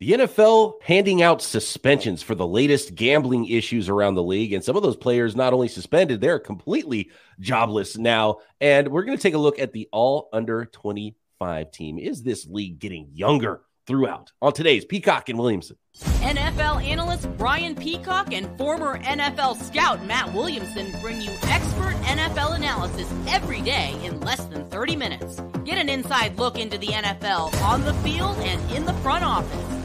The 0.00 0.12
NFL 0.12 0.74
handing 0.80 1.22
out 1.22 1.42
suspensions 1.42 2.22
for 2.22 2.36
the 2.36 2.46
latest 2.46 2.94
gambling 2.94 3.46
issues 3.46 3.88
around 3.88 4.14
the 4.14 4.22
league. 4.22 4.52
And 4.52 4.62
some 4.62 4.76
of 4.76 4.84
those 4.84 4.96
players 4.96 5.34
not 5.34 5.52
only 5.52 5.66
suspended, 5.66 6.20
they're 6.20 6.38
completely 6.38 7.10
jobless 7.40 7.98
now. 7.98 8.38
And 8.60 8.88
we're 8.88 9.02
going 9.02 9.18
to 9.18 9.22
take 9.22 9.34
a 9.34 9.38
look 9.38 9.58
at 9.58 9.72
the 9.72 9.88
all 9.90 10.28
under 10.32 10.66
25 10.66 11.72
team. 11.72 11.98
Is 11.98 12.22
this 12.22 12.46
league 12.46 12.78
getting 12.78 13.08
younger 13.12 13.62
throughout? 13.88 14.30
On 14.40 14.52
today's 14.52 14.84
Peacock 14.84 15.30
and 15.30 15.36
Williamson. 15.36 15.76
NFL 15.98 16.80
analyst 16.84 17.28
Brian 17.36 17.74
Peacock 17.74 18.32
and 18.32 18.56
former 18.56 19.00
NFL 19.00 19.60
scout 19.60 20.06
Matt 20.06 20.32
Williamson 20.32 20.92
bring 21.00 21.20
you 21.20 21.32
expert 21.42 21.96
NFL 22.04 22.54
analysis 22.54 23.12
every 23.26 23.62
day 23.62 23.98
in 24.04 24.20
less 24.20 24.44
than 24.44 24.64
30 24.70 24.94
minutes. 24.94 25.42
Get 25.64 25.76
an 25.76 25.88
inside 25.88 26.38
look 26.38 26.56
into 26.56 26.78
the 26.78 26.86
NFL 26.86 27.60
on 27.62 27.84
the 27.84 27.94
field 27.94 28.36
and 28.38 28.70
in 28.70 28.84
the 28.84 28.94
front 28.94 29.24
office 29.24 29.78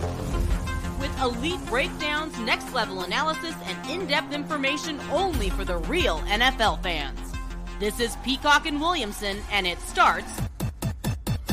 with 1.03 1.21
elite 1.21 1.63
breakdowns, 1.65 2.39
next 2.39 2.73
level 2.73 3.01
analysis, 3.01 3.53
and 3.65 3.89
in 3.91 4.07
depth 4.07 4.33
information 4.33 5.01
only 5.11 5.49
for 5.49 5.65
the 5.65 5.77
real 5.79 6.19
NFL 6.19 6.81
fans. 6.81 7.19
This 7.77 7.99
is 7.99 8.15
Peacock 8.23 8.65
and 8.65 8.79
Williamson, 8.79 9.37
and 9.51 9.67
it 9.67 9.77
starts 9.81 10.41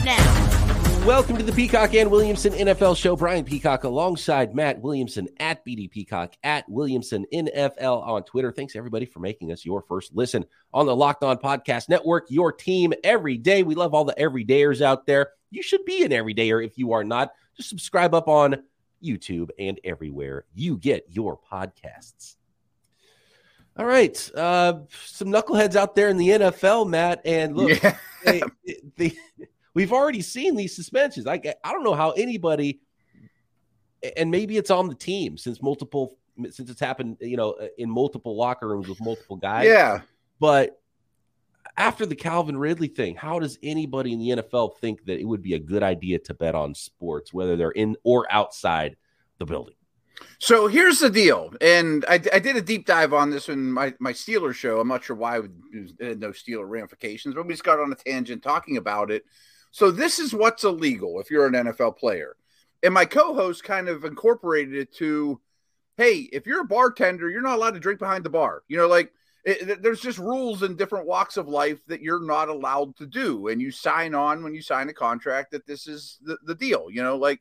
now. 0.04 1.04
Welcome 1.04 1.36
to 1.36 1.42
the 1.42 1.50
Peacock 1.50 1.94
and 1.94 2.12
Williamson 2.12 2.52
NFL 2.52 2.96
show. 2.96 3.16
Brian 3.16 3.44
Peacock 3.44 3.82
alongside 3.82 4.54
Matt 4.54 4.80
Williamson 4.80 5.26
at 5.40 5.66
BD 5.66 5.90
Peacock 5.90 6.34
at 6.44 6.68
Williamson 6.68 7.26
NFL 7.34 8.06
on 8.06 8.22
Twitter. 8.22 8.52
Thanks 8.52 8.76
everybody 8.76 9.04
for 9.04 9.18
making 9.18 9.50
us 9.50 9.64
your 9.64 9.82
first 9.82 10.14
listen 10.14 10.44
on 10.72 10.86
the 10.86 10.94
Locked 10.94 11.24
On 11.24 11.36
Podcast 11.36 11.88
Network, 11.88 12.26
your 12.28 12.52
team 12.52 12.92
every 13.02 13.36
day. 13.36 13.64
We 13.64 13.74
love 13.74 13.94
all 13.94 14.04
the 14.04 14.14
everydayers 14.14 14.80
out 14.80 15.06
there. 15.06 15.30
You 15.50 15.64
should 15.64 15.84
be 15.84 16.04
an 16.04 16.12
everydayer 16.12 16.64
if 16.64 16.78
you 16.78 16.92
are 16.92 17.02
not. 17.02 17.32
Just 17.56 17.68
subscribe 17.68 18.14
up 18.14 18.28
on 18.28 18.62
YouTube, 19.02 19.50
and 19.58 19.80
everywhere 19.84 20.44
you 20.54 20.76
get 20.76 21.06
your 21.08 21.38
podcasts. 21.38 22.36
All 23.76 23.86
right. 23.86 24.30
Uh, 24.34 24.80
some 25.06 25.28
knuckleheads 25.28 25.76
out 25.76 25.94
there 25.94 26.08
in 26.08 26.16
the 26.16 26.28
NFL, 26.28 26.88
Matt. 26.88 27.22
And 27.24 27.56
look, 27.56 27.82
yeah. 27.82 27.96
they, 28.24 28.42
they, 28.96 29.12
we've 29.74 29.92
already 29.92 30.22
seen 30.22 30.56
these 30.56 30.74
suspensions. 30.74 31.26
I, 31.26 31.40
I 31.64 31.72
don't 31.72 31.84
know 31.84 31.94
how 31.94 32.10
anybody, 32.10 32.80
and 34.16 34.30
maybe 34.30 34.56
it's 34.56 34.70
on 34.70 34.88
the 34.88 34.94
team 34.94 35.36
since 35.36 35.62
multiple, 35.62 36.18
since 36.50 36.70
it's 36.70 36.80
happened, 36.80 37.18
you 37.20 37.36
know, 37.36 37.56
in 37.78 37.88
multiple 37.90 38.36
locker 38.36 38.68
rooms 38.68 38.88
with 38.88 39.00
multiple 39.00 39.36
guys. 39.36 39.66
Yeah. 39.66 40.00
But 40.40 40.79
after 41.76 42.06
the 42.06 42.16
Calvin 42.16 42.56
Ridley 42.56 42.88
thing, 42.88 43.16
how 43.16 43.38
does 43.38 43.58
anybody 43.62 44.12
in 44.12 44.18
the 44.18 44.42
NFL 44.42 44.78
think 44.78 45.04
that 45.04 45.20
it 45.20 45.24
would 45.24 45.42
be 45.42 45.54
a 45.54 45.58
good 45.58 45.82
idea 45.82 46.18
to 46.20 46.34
bet 46.34 46.54
on 46.54 46.74
sports, 46.74 47.32
whether 47.32 47.56
they're 47.56 47.70
in 47.70 47.96
or 48.04 48.30
outside 48.30 48.96
the 49.38 49.46
building? 49.46 49.74
So 50.38 50.66
here's 50.66 50.98
the 50.98 51.10
deal, 51.10 51.52
and 51.60 52.04
I, 52.08 52.14
I 52.14 52.38
did 52.38 52.56
a 52.56 52.62
deep 52.62 52.86
dive 52.86 53.12
on 53.12 53.30
this 53.30 53.48
in 53.48 53.72
my, 53.72 53.94
my 53.98 54.12
Steeler 54.12 54.54
show. 54.54 54.80
I'm 54.80 54.88
not 54.88 55.04
sure 55.04 55.16
why 55.16 55.38
it 55.38 55.50
had 56.00 56.12
uh, 56.12 56.14
no 56.18 56.30
Steeler 56.30 56.68
ramifications, 56.68 57.34
but 57.34 57.46
we 57.46 57.54
just 57.54 57.64
got 57.64 57.80
on 57.80 57.92
a 57.92 57.94
tangent 57.94 58.42
talking 58.42 58.76
about 58.76 59.10
it. 59.10 59.24
So 59.70 59.90
this 59.90 60.18
is 60.18 60.34
what's 60.34 60.64
illegal 60.64 61.20
if 61.20 61.30
you're 61.30 61.46
an 61.46 61.54
NFL 61.54 61.96
player, 61.96 62.36
and 62.82 62.92
my 62.92 63.04
co-host 63.04 63.64
kind 63.64 63.88
of 63.88 64.04
incorporated 64.04 64.74
it 64.74 64.94
to, 64.96 65.40
hey, 65.96 66.28
if 66.32 66.46
you're 66.46 66.62
a 66.62 66.66
bartender, 66.66 67.30
you're 67.30 67.42
not 67.42 67.56
allowed 67.56 67.74
to 67.74 67.80
drink 67.80 67.98
behind 67.98 68.24
the 68.24 68.30
bar. 68.30 68.62
You 68.68 68.78
know, 68.78 68.88
like 68.88 69.12
it, 69.44 69.82
there's 69.82 70.00
just 70.00 70.18
rules 70.18 70.62
in 70.62 70.76
different 70.76 71.06
walks 71.06 71.36
of 71.36 71.48
life 71.48 71.78
that 71.86 72.02
you're 72.02 72.24
not 72.24 72.48
allowed 72.48 72.96
to 72.96 73.06
do 73.06 73.48
and 73.48 73.60
you 73.60 73.70
sign 73.70 74.14
on 74.14 74.42
when 74.42 74.54
you 74.54 74.62
sign 74.62 74.88
a 74.88 74.92
contract 74.92 75.50
that 75.50 75.66
this 75.66 75.86
is 75.86 76.18
the, 76.22 76.36
the 76.44 76.54
deal 76.54 76.86
you 76.90 77.02
know 77.02 77.16
like 77.16 77.40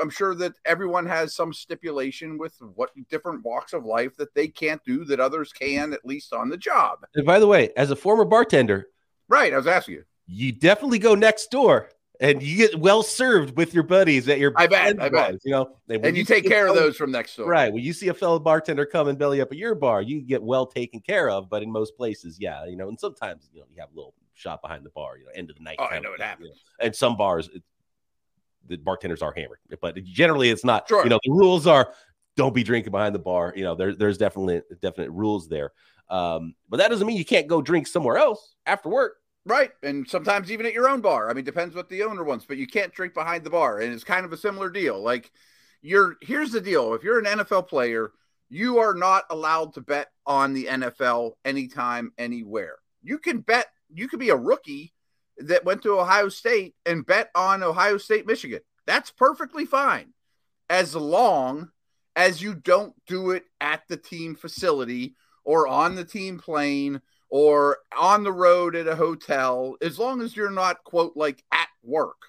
i'm 0.00 0.10
sure 0.10 0.34
that 0.34 0.52
everyone 0.64 1.06
has 1.06 1.34
some 1.34 1.52
stipulation 1.52 2.38
with 2.38 2.54
what 2.74 2.90
different 3.10 3.44
walks 3.44 3.72
of 3.72 3.84
life 3.84 4.16
that 4.16 4.34
they 4.34 4.46
can't 4.46 4.82
do 4.84 5.04
that 5.04 5.20
others 5.20 5.52
can 5.52 5.92
at 5.92 6.04
least 6.04 6.32
on 6.32 6.48
the 6.48 6.56
job. 6.56 7.00
And 7.14 7.26
by 7.26 7.40
the 7.40 7.46
way 7.46 7.70
as 7.76 7.90
a 7.90 7.96
former 7.96 8.24
bartender 8.24 8.86
right 9.28 9.52
i 9.52 9.56
was 9.56 9.66
asking 9.66 9.94
you. 9.94 10.04
you 10.26 10.52
definitely 10.52 10.98
go 10.98 11.14
next 11.14 11.50
door 11.50 11.88
and 12.22 12.42
you 12.42 12.56
get 12.56 12.78
well 12.78 13.02
served 13.02 13.56
with 13.56 13.74
your 13.74 13.82
buddies 13.82 14.28
at 14.28 14.38
your. 14.38 14.52
I 14.56 14.66
bet. 14.68 15.02
I 15.02 15.08
bet. 15.08 15.34
You 15.44 15.50
know, 15.50 15.76
and, 15.88 16.06
and 16.06 16.16
you, 16.16 16.20
you 16.20 16.24
take 16.24 16.44
care 16.44 16.66
fellow, 16.66 16.78
of 16.78 16.82
those 16.84 16.96
from 16.96 17.10
next 17.10 17.36
door. 17.36 17.48
Right. 17.48 17.72
When 17.72 17.82
you 17.82 17.92
see 17.92 18.08
a 18.08 18.14
fellow 18.14 18.38
bartender 18.38 18.86
come 18.86 19.08
and 19.08 19.18
belly 19.18 19.40
up 19.40 19.50
at 19.50 19.58
your 19.58 19.74
bar, 19.74 20.00
you 20.00 20.22
get 20.22 20.42
well 20.42 20.64
taken 20.64 21.00
care 21.00 21.28
of. 21.28 21.50
But 21.50 21.62
in 21.62 21.70
most 21.70 21.96
places, 21.96 22.38
yeah, 22.40 22.64
you 22.64 22.76
know, 22.76 22.88
and 22.88 22.98
sometimes 22.98 23.50
you 23.52 23.60
know 23.60 23.66
you 23.70 23.80
have 23.80 23.90
a 23.90 23.94
little 23.94 24.14
shot 24.34 24.62
behind 24.62 24.84
the 24.84 24.90
bar. 24.90 25.18
You 25.18 25.26
know, 25.26 25.32
end 25.34 25.50
of 25.50 25.56
the 25.56 25.64
night. 25.64 25.76
Oh, 25.80 25.84
I 25.84 25.98
know 25.98 26.12
it 26.12 26.22
happens. 26.22 26.46
You 26.46 26.52
know, 26.52 26.86
and 26.86 26.94
some 26.94 27.16
bars, 27.16 27.50
it, 27.52 27.62
the 28.68 28.76
bartenders 28.76 29.20
are 29.20 29.34
hammered, 29.36 29.58
but 29.80 30.02
generally 30.04 30.50
it's 30.50 30.64
not. 30.64 30.88
Sure. 30.88 31.02
You 31.02 31.10
know, 31.10 31.18
the 31.24 31.32
rules 31.32 31.66
are 31.66 31.92
don't 32.36 32.54
be 32.54 32.62
drinking 32.62 32.92
behind 32.92 33.14
the 33.14 33.20
bar. 33.20 33.52
You 33.56 33.64
know, 33.64 33.74
there, 33.74 33.94
there's 33.94 34.16
definitely 34.16 34.62
definite 34.80 35.10
rules 35.10 35.48
there. 35.48 35.72
Um, 36.08 36.54
but 36.68 36.76
that 36.76 36.88
doesn't 36.88 37.06
mean 37.06 37.16
you 37.16 37.24
can't 37.24 37.46
go 37.46 37.62
drink 37.62 37.86
somewhere 37.86 38.16
else 38.16 38.54
after 38.66 38.88
work. 38.88 39.16
Right. 39.44 39.70
And 39.82 40.08
sometimes 40.08 40.52
even 40.52 40.66
at 40.66 40.72
your 40.72 40.88
own 40.88 41.00
bar. 41.00 41.28
I 41.28 41.34
mean, 41.34 41.44
depends 41.44 41.74
what 41.74 41.88
the 41.88 42.04
owner 42.04 42.22
wants, 42.22 42.44
but 42.44 42.58
you 42.58 42.66
can't 42.66 42.92
drink 42.92 43.12
behind 43.12 43.42
the 43.42 43.50
bar. 43.50 43.80
And 43.80 43.92
it's 43.92 44.04
kind 44.04 44.24
of 44.24 44.32
a 44.32 44.36
similar 44.36 44.70
deal. 44.70 45.02
Like 45.02 45.32
you're 45.80 46.16
here's 46.20 46.52
the 46.52 46.60
deal. 46.60 46.94
If 46.94 47.02
you're 47.02 47.18
an 47.18 47.24
NFL 47.24 47.68
player, 47.68 48.12
you 48.48 48.78
are 48.78 48.94
not 48.94 49.24
allowed 49.30 49.74
to 49.74 49.80
bet 49.80 50.08
on 50.26 50.52
the 50.52 50.66
NFL 50.66 51.32
anytime, 51.44 52.12
anywhere. 52.18 52.76
You 53.02 53.18
can 53.18 53.40
bet, 53.40 53.66
you 53.92 54.08
could 54.08 54.20
be 54.20 54.28
a 54.28 54.36
rookie 54.36 54.92
that 55.38 55.64
went 55.64 55.82
to 55.82 55.98
Ohio 55.98 56.28
State 56.28 56.74
and 56.86 57.04
bet 57.04 57.30
on 57.34 57.62
Ohio 57.62 57.98
State, 57.98 58.26
Michigan. 58.26 58.60
That's 58.86 59.10
perfectly 59.10 59.64
fine 59.64 60.12
as 60.68 60.94
long 60.94 61.70
as 62.14 62.42
you 62.42 62.54
don't 62.54 62.94
do 63.06 63.30
it 63.30 63.44
at 63.60 63.82
the 63.88 63.96
team 63.96 64.34
facility 64.34 65.16
or 65.44 65.66
on 65.66 65.94
the 65.94 66.04
team 66.04 66.38
plane 66.38 67.00
or 67.32 67.78
on 67.98 68.24
the 68.24 68.32
road 68.32 68.76
at 68.76 68.86
a 68.86 68.94
hotel, 68.94 69.74
as 69.80 69.98
long 69.98 70.20
as 70.20 70.36
you're 70.36 70.50
not, 70.50 70.84
quote, 70.84 71.16
like 71.16 71.42
at 71.50 71.68
work, 71.82 72.26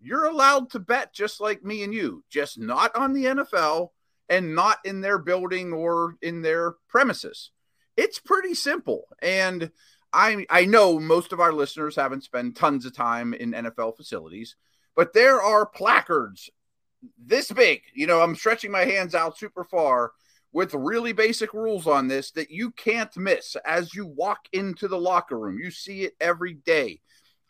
you're 0.00 0.24
allowed 0.24 0.68
to 0.68 0.80
bet 0.80 1.14
just 1.14 1.40
like 1.40 1.62
me 1.62 1.84
and 1.84 1.94
you, 1.94 2.24
just 2.28 2.58
not 2.58 2.90
on 2.96 3.12
the 3.12 3.26
NFL 3.26 3.90
and 4.28 4.56
not 4.56 4.78
in 4.84 5.00
their 5.00 5.18
building 5.18 5.72
or 5.72 6.16
in 6.22 6.42
their 6.42 6.74
premises. 6.88 7.52
It's 7.96 8.18
pretty 8.18 8.54
simple. 8.54 9.04
And 9.22 9.70
I 10.12 10.44
I 10.50 10.64
know 10.64 10.98
most 10.98 11.32
of 11.32 11.38
our 11.38 11.52
listeners 11.52 11.94
haven't 11.94 12.24
spent 12.24 12.56
tons 12.56 12.84
of 12.84 12.96
time 12.96 13.34
in 13.34 13.52
NFL 13.52 13.96
facilities, 13.96 14.56
but 14.96 15.12
there 15.12 15.40
are 15.40 15.66
placards 15.66 16.50
this 17.16 17.52
big. 17.52 17.82
You 17.94 18.08
know, 18.08 18.20
I'm 18.20 18.34
stretching 18.34 18.72
my 18.72 18.86
hands 18.86 19.14
out 19.14 19.38
super 19.38 19.62
far 19.62 20.10
with 20.52 20.74
really 20.74 21.12
basic 21.12 21.54
rules 21.54 21.86
on 21.86 22.08
this 22.08 22.30
that 22.32 22.50
you 22.50 22.70
can't 22.72 23.16
miss 23.16 23.56
as 23.66 23.94
you 23.94 24.06
walk 24.06 24.40
into 24.52 24.86
the 24.86 24.98
locker 24.98 25.38
room. 25.38 25.58
You 25.58 25.70
see 25.70 26.02
it 26.02 26.14
every 26.20 26.54
day. 26.54 27.00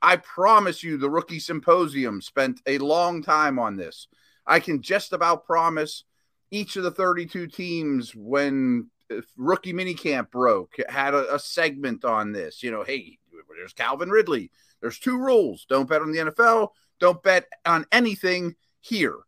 I 0.01 0.17
promise 0.17 0.83
you, 0.83 0.97
the 0.97 1.11
rookie 1.11 1.39
symposium 1.39 2.21
spent 2.21 2.61
a 2.67 2.79
long 2.79 3.23
time 3.23 3.59
on 3.59 3.77
this. 3.77 4.09
I 4.47 4.61
can 4.61 4.83
just 4.83 5.13
about 5.13 5.47
promise 5.47 6.05
each 6.51 6.77
of 6.77 6.83
the 6.83 6.91
32 6.91 7.47
teams 7.47 8.15
when 8.15 8.91
uh, 9.11 9.21
rookie 9.37 9.73
minicamp 9.73 10.31
broke 10.31 10.75
had 10.89 11.15
a, 11.15 11.35
a 11.35 11.39
segment 11.39 12.05
on 12.05 12.33
this. 12.33 12.63
You 12.63 12.73
know, 12.73 12.83
hey, 12.83 13.19
there's 13.57 13.73
Calvin 13.73 14.11
Ridley. 14.11 14.51
There's 14.81 14.99
two 14.99 15.19
rules 15.19 15.65
don't 15.69 15.89
bet 15.89 16.03
on 16.03 16.13
the 16.13 16.19
NFL, 16.19 16.69
don't 16.99 17.23
bet 17.23 17.47
on 17.65 17.87
anything 17.93 18.57
here. 18.81 19.19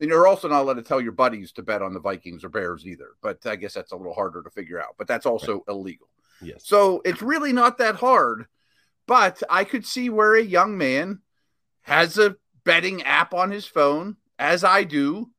And 0.00 0.10
you're 0.10 0.26
also 0.26 0.48
not 0.48 0.62
allowed 0.62 0.74
to 0.74 0.82
tell 0.82 1.00
your 1.00 1.12
buddies 1.12 1.52
to 1.52 1.62
bet 1.62 1.82
on 1.82 1.94
the 1.94 2.00
Vikings 2.00 2.44
or 2.44 2.48
Bears 2.48 2.86
either. 2.86 3.10
But 3.22 3.46
I 3.46 3.56
guess 3.56 3.74
that's 3.74 3.92
a 3.92 3.96
little 3.96 4.14
harder 4.14 4.42
to 4.42 4.50
figure 4.50 4.82
out. 4.82 4.96
But 4.98 5.06
that's 5.06 5.26
also 5.26 5.54
right. 5.54 5.62
illegal. 5.68 6.08
Yes. 6.42 6.66
So 6.66 7.00
it's 7.04 7.22
really 7.22 7.52
not 7.52 7.78
that 7.78 7.96
hard. 7.96 8.46
But 9.06 9.42
I 9.48 9.64
could 9.64 9.86
see 9.86 10.10
where 10.10 10.34
a 10.34 10.42
young 10.42 10.76
man 10.78 11.20
has 11.82 12.18
a 12.18 12.36
betting 12.64 13.02
app 13.02 13.34
on 13.34 13.50
his 13.50 13.66
phone, 13.66 14.16
as 14.38 14.64
I 14.64 14.84
do, 14.84 15.30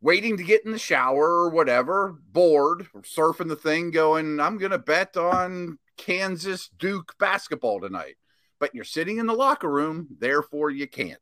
waiting 0.00 0.36
to 0.38 0.42
get 0.42 0.64
in 0.64 0.72
the 0.72 0.78
shower 0.78 1.44
or 1.44 1.50
whatever, 1.50 2.18
bored, 2.32 2.88
surfing 3.02 3.48
the 3.48 3.56
thing, 3.56 3.90
going, 3.90 4.40
I'm 4.40 4.58
going 4.58 4.72
to 4.72 4.78
bet 4.78 5.16
on 5.16 5.78
Kansas 5.96 6.68
Duke 6.78 7.14
basketball 7.18 7.80
tonight. 7.80 8.16
But 8.58 8.74
you're 8.74 8.84
sitting 8.84 9.18
in 9.18 9.26
the 9.26 9.34
locker 9.34 9.70
room, 9.70 10.08
therefore 10.18 10.70
you 10.70 10.88
can't. 10.88 11.20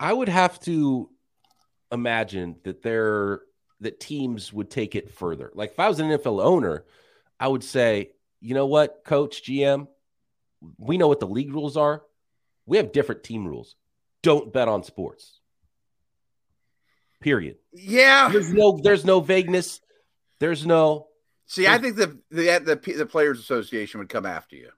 I 0.00 0.12
would 0.12 0.30
have 0.30 0.58
to 0.60 1.10
imagine 1.92 2.56
that 2.64 2.82
there 2.82 3.42
that 3.80 4.00
teams 4.00 4.52
would 4.52 4.70
take 4.70 4.94
it 4.94 5.10
further. 5.10 5.52
Like 5.54 5.72
if 5.72 5.80
I 5.80 5.88
was 5.88 6.00
an 6.00 6.08
NFL 6.08 6.42
owner, 6.42 6.84
I 7.38 7.48
would 7.48 7.62
say, 7.62 8.12
you 8.40 8.54
know 8.54 8.66
what, 8.66 9.02
coach, 9.04 9.42
GM, 9.44 9.88
we 10.78 10.98
know 10.98 11.08
what 11.08 11.20
the 11.20 11.26
league 11.26 11.52
rules 11.52 11.76
are. 11.76 12.02
We 12.66 12.78
have 12.78 12.92
different 12.92 13.24
team 13.24 13.46
rules. 13.46 13.76
Don't 14.22 14.52
bet 14.52 14.68
on 14.68 14.84
sports. 14.84 15.38
Period. 17.20 17.56
Yeah. 17.72 18.30
There's 18.30 18.52
no 18.52 18.80
there's 18.82 19.04
no 19.04 19.20
vagueness. 19.20 19.80
There's 20.38 20.64
no 20.64 21.08
See, 21.44 21.66
I 21.66 21.78
think 21.78 21.96
the, 21.96 22.18
the 22.30 22.60
the 22.64 22.94
the 22.94 23.06
players 23.06 23.40
association 23.40 23.98
would 23.98 24.08
come 24.08 24.24
after 24.24 24.54
you. 24.54 24.70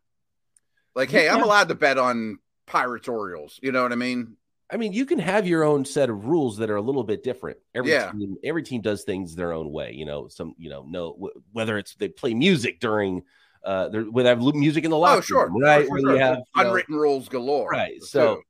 Like, 0.95 1.11
hey, 1.11 1.29
I'm 1.29 1.43
allowed 1.43 1.69
to 1.69 1.75
bet 1.75 1.99
on 1.99 2.39
Pirates 2.67 3.09
Orioles. 3.09 3.61
You 3.63 3.73
know 3.73 3.83
what 3.83 3.93
I 3.93 3.97
mean? 3.97 4.37
I 4.73 4.77
mean, 4.79 4.93
you 4.95 5.05
can 5.05 5.19
have 5.19 5.47
your 5.47 5.65
own 5.65 5.85
set 5.85 6.09
of 6.09 6.25
rules 6.27 6.57
that 6.57 6.71
are 6.71 6.77
a 6.77 6.81
little 6.83 7.05
bit 7.05 7.23
different. 7.23 7.59
Every 7.75 7.91
Yeah. 7.93 8.11
team, 8.11 8.37
every 8.43 8.63
team 8.63 8.81
does 8.81 9.05
things 9.05 9.37
their 9.37 9.53
own 9.53 9.71
way. 9.71 9.93
You 9.93 10.07
know, 10.07 10.29
some, 10.29 10.55
you 10.59 10.71
know, 10.71 10.87
no, 10.89 11.13
wh- 11.13 11.55
whether 11.55 11.77
it's 11.77 11.95
they 11.97 12.09
play 12.09 12.33
music 12.33 12.81
during, 12.81 13.23
uh, 13.65 13.89
there, 13.91 14.05
they 14.05 14.25
have 14.25 14.41
music 14.41 14.85
in 14.85 14.91
the 14.91 14.97
locker 14.97 15.19
Oh, 15.19 15.21
sure. 15.21 15.49
room, 15.51 15.61
right? 15.63 15.87
Sure, 15.87 16.01
sure, 16.01 16.19
have, 16.19 16.39
you 16.39 16.63
know, 16.63 16.69
unwritten 16.69 16.95
rules 16.97 17.29
galore. 17.29 17.69
Right, 17.69 18.01
too. 18.01 18.07
so- 18.07 18.43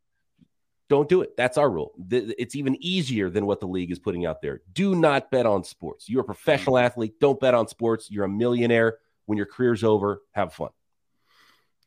don't 0.89 1.09
do 1.09 1.23
it. 1.23 1.35
That's 1.39 1.57
our 1.57 1.71
rule. 1.71 1.93
Th- 2.11 2.35
It's 2.39 2.55
even 2.55 2.77
easier 2.81 3.31
than 3.31 3.47
what 3.47 3.61
the 3.61 3.67
league 3.67 3.91
is 3.91 3.99
putting 3.99 4.27
out 4.27 4.43
there. 4.43 4.61
Do 4.75 4.95
not 4.95 5.31
bet 5.31 5.47
on 5.47 5.65
sports. 5.65 6.09
You're 6.09 6.21
a 6.21 6.25
professional 6.25 6.77
Mm-hmm. 6.77 6.85
athlete. 6.87 7.19
Don't 7.19 7.41
bet 7.41 7.55
on 7.55 7.67
sports. 7.67 8.11
You're 8.11 8.27
a 8.27 8.29
millionaire. 8.29 8.99
When 9.25 9.37
your 9.39 9.47
career's 9.47 9.83
over, 9.85 10.23
have 10.33 10.53
fun. 10.53 10.69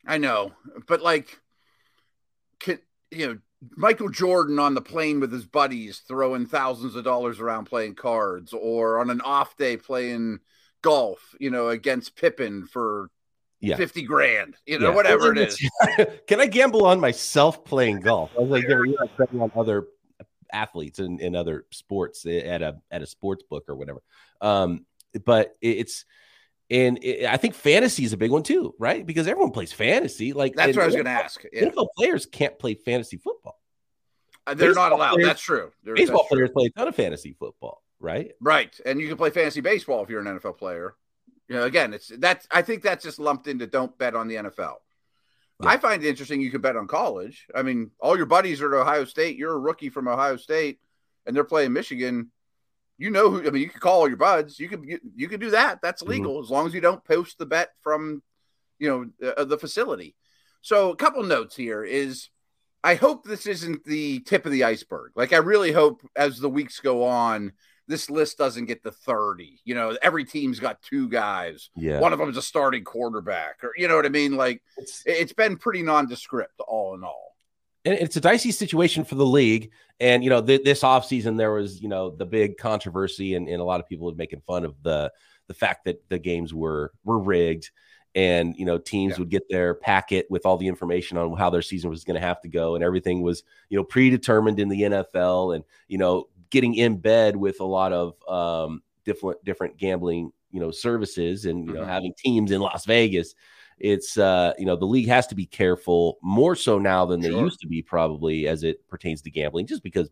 I 0.04 0.18
know, 0.18 0.52
but 0.88 1.02
like, 1.02 1.38
can, 2.58 2.78
you 3.10 3.26
know, 3.26 3.38
Michael 3.76 4.08
Jordan 4.10 4.58
on 4.58 4.74
the 4.74 4.80
plane 4.82 5.20
with 5.20 5.32
his 5.32 5.46
buddies 5.46 5.98
throwing 6.06 6.46
thousands 6.46 6.94
of 6.94 7.04
dollars 7.04 7.40
around 7.40 7.64
playing 7.64 7.94
cards, 7.94 8.52
or 8.52 8.98
on 8.98 9.10
an 9.10 9.20
off 9.22 9.56
day 9.56 9.76
playing 9.76 10.40
golf, 10.82 11.34
you 11.40 11.50
know, 11.50 11.68
against 11.68 12.16
Pippen 12.16 12.66
for 12.66 13.10
Yeah. 13.60 13.76
fifty 13.76 14.02
grand, 14.02 14.56
you 14.66 14.78
know, 14.78 14.90
Yeah. 14.90 14.94
whatever 14.94 15.32
it 15.32 15.38
is. 15.38 15.58
Can 16.26 16.40
I 16.40 16.46
gamble 16.46 16.84
on 16.84 17.00
myself 17.00 17.64
playing 17.64 18.00
golf? 18.00 18.30
I 18.36 18.40
was 18.42 18.50
like, 18.50 18.64
you're 18.64 18.86
not 18.86 19.16
betting 19.16 19.40
on 19.40 19.50
other 19.56 19.88
athletes 20.52 20.98
and 20.98 21.20
in, 21.20 21.34
other 21.34 21.64
sports 21.70 22.24
at 22.26 22.62
a 22.62 22.76
at 22.90 23.02
a 23.02 23.06
sports 23.06 23.42
book 23.48 23.64
or 23.68 23.74
whatever. 23.74 24.02
Um, 24.40 24.84
but 25.24 25.54
it's 25.60 26.04
and 26.70 26.98
it, 27.02 27.26
I 27.26 27.36
think 27.36 27.54
fantasy 27.54 28.04
is 28.04 28.12
a 28.12 28.16
big 28.16 28.30
one 28.30 28.42
too, 28.42 28.74
right? 28.78 29.04
Because 29.06 29.26
everyone 29.28 29.52
plays 29.52 29.72
fantasy. 29.72 30.32
Like 30.32 30.54
That's 30.54 30.76
what 30.76 30.82
I 30.82 30.86
was 30.86 30.94
going 30.94 31.04
to 31.06 31.10
ask. 31.10 31.42
Yeah. 31.52 31.64
NFL 31.66 31.88
players 31.96 32.26
can't 32.26 32.58
play 32.58 32.74
fantasy 32.74 33.16
football. 33.18 33.60
Uh, 34.46 34.54
They're 34.54 34.74
not 34.74 34.92
allowed. 34.92 35.14
players- 35.14 35.26
that's 35.28 35.42
true. 35.42 35.72
They're- 35.82 35.94
Baseball 35.94 36.18
that's 36.18 36.28
true. 36.28 36.36
players 36.36 36.50
play 36.52 36.66
a 36.66 36.70
ton 36.70 36.88
of 36.88 36.94
fantasy 36.94 37.36
football, 37.38 37.82
right? 38.00 38.32
Right. 38.40 38.78
And 38.84 39.00
you 39.00 39.08
can 39.08 39.16
play 39.16 39.30
fantasy 39.30 39.60
baseball 39.60 40.02
if 40.02 40.10
you're 40.10 40.20
an 40.20 40.26
NFL 40.38 40.58
player. 40.58 40.94
You 41.48 41.56
know, 41.56 41.62
again, 41.62 41.94
it's 41.94 42.08
that's 42.18 42.46
I 42.50 42.62
think 42.62 42.82
that's 42.82 43.04
just 43.04 43.20
lumped 43.20 43.46
into 43.46 43.66
don't 43.68 43.96
bet 43.98 44.16
on 44.16 44.26
the 44.26 44.34
NFL. 44.36 44.74
Yeah. 45.62 45.68
I 45.68 45.76
find 45.76 46.04
it 46.04 46.08
interesting 46.08 46.40
you 46.40 46.50
can 46.50 46.60
bet 46.60 46.76
on 46.76 46.86
college. 46.88 47.46
I 47.54 47.62
mean, 47.62 47.92
all 48.00 48.16
your 48.16 48.26
buddies 48.26 48.60
are 48.60 48.74
at 48.74 48.80
Ohio 48.80 49.04
State. 49.04 49.36
You're 49.36 49.52
a 49.54 49.58
rookie 49.58 49.88
from 49.88 50.08
Ohio 50.08 50.36
State 50.36 50.80
and 51.24 51.34
they're 51.36 51.44
playing 51.44 51.72
Michigan. 51.72 52.30
You 52.98 53.10
know 53.10 53.30
who 53.30 53.46
I 53.46 53.50
mean, 53.50 53.62
you 53.62 53.68
can 53.68 53.80
call 53.80 54.00
all 54.00 54.08
your 54.08 54.16
buds. 54.16 54.58
You 54.58 54.68
could 54.68 54.84
you, 54.84 54.98
you 55.14 55.28
could 55.28 55.40
do 55.40 55.50
that. 55.50 55.80
That's 55.82 56.02
Mm-hmm. 56.02 56.12
legal 56.12 56.42
as 56.42 56.50
long 56.50 56.66
as 56.66 56.74
you 56.74 56.80
don't 56.80 57.04
post 57.04 57.38
the 57.38 57.46
bet 57.46 57.70
from 57.82 58.22
you 58.78 58.88
know 59.22 59.28
uh, 59.36 59.44
the 59.44 59.58
facility. 59.58 60.14
So, 60.62 60.90
a 60.90 60.96
couple 60.96 61.22
notes 61.22 61.54
here 61.56 61.84
is 61.84 62.28
I 62.82 62.94
hope 62.94 63.24
this 63.24 63.46
isn't 63.46 63.84
the 63.84 64.20
tip 64.20 64.46
of 64.46 64.52
the 64.52 64.64
iceberg. 64.64 65.12
Like, 65.16 65.32
I 65.32 65.38
really 65.38 65.72
hope 65.72 66.02
as 66.14 66.38
the 66.38 66.48
weeks 66.48 66.80
go 66.80 67.04
on, 67.04 67.52
this 67.88 68.08
list 68.10 68.38
doesn't 68.38 68.66
get 68.66 68.82
to 68.84 68.90
30. 68.92 69.60
You 69.64 69.74
know, 69.74 69.96
every 70.02 70.24
team's 70.24 70.60
got 70.60 70.82
two 70.82 71.08
guys. 71.08 71.70
Yeah. 71.76 72.00
One 72.00 72.12
of 72.12 72.18
them 72.18 72.30
is 72.30 72.36
a 72.36 72.42
starting 72.42 72.84
quarterback, 72.84 73.62
or 73.64 73.72
you 73.76 73.88
know 73.88 73.96
what 73.96 74.06
I 74.06 74.10
mean? 74.10 74.36
Like, 74.36 74.62
It's, 74.76 75.02
it's 75.06 75.32
been 75.32 75.56
pretty 75.56 75.82
nondescript, 75.82 76.60
all 76.66 76.94
in 76.94 77.02
all. 77.04 77.25
And 77.86 77.94
it's 77.94 78.16
a 78.16 78.20
dicey 78.20 78.50
situation 78.52 79.04
for 79.04 79.14
the 79.14 79.24
league. 79.24 79.70
And 80.00 80.22
you 80.22 80.28
know, 80.30 80.42
th- 80.42 80.64
this 80.64 80.82
offseason 80.82 81.36
there 81.38 81.52
was 81.52 81.80
you 81.80 81.88
know 81.88 82.10
the 82.10 82.26
big 82.26 82.58
controversy, 82.58 83.34
and, 83.34 83.48
and 83.48 83.60
a 83.60 83.64
lot 83.64 83.80
of 83.80 83.86
people 83.88 84.06
were 84.06 84.14
making 84.14 84.40
fun 84.42 84.64
of 84.64 84.74
the 84.82 85.10
the 85.46 85.54
fact 85.54 85.84
that 85.84 86.06
the 86.08 86.18
games 86.18 86.52
were 86.52 86.92
were 87.04 87.18
rigged, 87.18 87.70
and 88.14 88.54
you 88.56 88.66
know 88.66 88.76
teams 88.78 89.12
Yeah. 89.12 89.20
would 89.20 89.30
get 89.30 89.48
their 89.48 89.74
packet 89.74 90.26
with 90.28 90.44
all 90.44 90.56
the 90.58 90.68
information 90.68 91.16
on 91.16 91.34
how 91.36 91.48
their 91.50 91.62
season 91.62 91.88
was 91.88 92.04
going 92.04 92.20
to 92.20 92.26
have 92.26 92.42
to 92.42 92.48
go, 92.48 92.74
and 92.74 92.84
everything 92.84 93.22
was 93.22 93.42
you 93.70 93.76
know 93.78 93.84
predetermined 93.84 94.58
in 94.60 94.68
the 94.68 94.82
NFL, 94.82 95.54
and 95.54 95.64
you 95.88 95.96
know 95.98 96.28
getting 96.50 96.74
in 96.74 96.96
bed 96.98 97.34
with 97.36 97.60
a 97.60 97.64
lot 97.64 97.92
of 97.92 98.14
um, 98.28 98.82
different 99.04 99.42
different 99.44 99.76
gambling 99.78 100.30
you 100.50 100.60
know 100.60 100.70
services, 100.70 101.44
and 101.46 101.66
you 101.66 101.72
know 101.72 101.82
Mhm. 101.82 101.88
having 101.88 102.12
teams 102.18 102.50
in 102.50 102.60
Las 102.60 102.84
Vegas 102.84 103.34
it's 103.78 104.16
uh 104.16 104.52
you 104.58 104.64
know 104.66 104.76
the 104.76 104.86
league 104.86 105.08
has 105.08 105.26
to 105.26 105.34
be 105.34 105.46
careful 105.46 106.18
more 106.22 106.56
so 106.56 106.78
now 106.78 107.04
than 107.06 107.20
they 107.22 107.30
Sure. 107.30 107.42
used 107.44 107.60
to 107.60 107.66
be 107.66 107.82
probably 107.82 108.48
as 108.48 108.62
it 108.62 108.86
pertains 108.88 109.22
to 109.22 109.30
gambling 109.30 109.66
just 109.66 109.82
because 109.82 110.10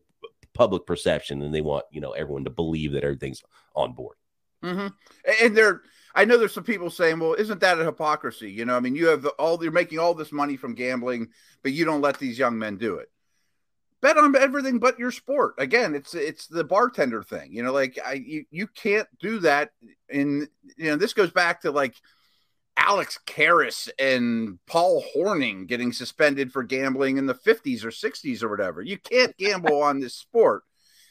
public 0.52 0.86
perception 0.86 1.42
and 1.42 1.54
they 1.54 1.60
want 1.60 1.84
you 1.90 2.00
know 2.00 2.12
everyone 2.12 2.44
to 2.44 2.50
believe 2.50 2.92
that 2.92 3.04
everything's 3.04 3.42
on 3.74 3.92
board 3.92 4.16
hmm 4.62 4.86
And 5.42 5.56
there, 5.56 5.82
I 6.14 6.24
know 6.24 6.38
there's 6.38 6.54
some 6.54 6.64
people 6.64 6.90
saying, 6.90 7.18
"Well, 7.18 7.34
isn't 7.34 7.60
that 7.60 7.80
a 7.80 7.84
hypocrisy?" 7.84 8.50
You 8.50 8.64
know, 8.64 8.76
I 8.76 8.80
mean, 8.80 8.94
you 8.96 9.06
have 9.08 9.22
the, 9.22 9.30
all 9.30 9.62
you're 9.62 9.72
making 9.72 9.98
all 9.98 10.14
this 10.14 10.32
money 10.32 10.56
from 10.56 10.74
gambling, 10.74 11.28
but 11.62 11.72
you 11.72 11.84
don't 11.84 12.00
let 12.00 12.18
these 12.18 12.38
young 12.38 12.58
men 12.58 12.78
do 12.78 12.96
it. 12.96 13.10
Bet 14.00 14.18
on 14.18 14.36
everything 14.36 14.78
but 14.78 14.98
your 14.98 15.10
sport. 15.10 15.54
Again, 15.58 15.94
it's 15.94 16.14
it's 16.14 16.46
the 16.46 16.64
bartender 16.64 17.22
thing. 17.22 17.52
You 17.52 17.62
know, 17.62 17.72
like 17.72 17.98
I 18.04 18.14
you, 18.14 18.44
you 18.50 18.66
can't 18.68 19.08
do 19.18 19.38
that. 19.40 19.70
In 20.10 20.48
you 20.76 20.90
know, 20.90 20.96
this 20.96 21.14
goes 21.14 21.30
back 21.30 21.62
to 21.62 21.70
like 21.70 21.94
Alex 22.76 23.18
Karras 23.26 23.88
and 23.98 24.58
Paul 24.66 25.04
Hornung 25.14 25.66
getting 25.66 25.92
suspended 25.92 26.52
for 26.52 26.62
gambling 26.62 27.18
in 27.18 27.26
the 27.26 27.34
50s 27.34 27.84
or 27.84 27.90
60s 27.90 28.42
or 28.42 28.48
whatever. 28.48 28.82
You 28.82 28.98
can't 28.98 29.36
gamble 29.38 29.82
on 29.82 30.00
this 30.00 30.14
sport. 30.14 30.62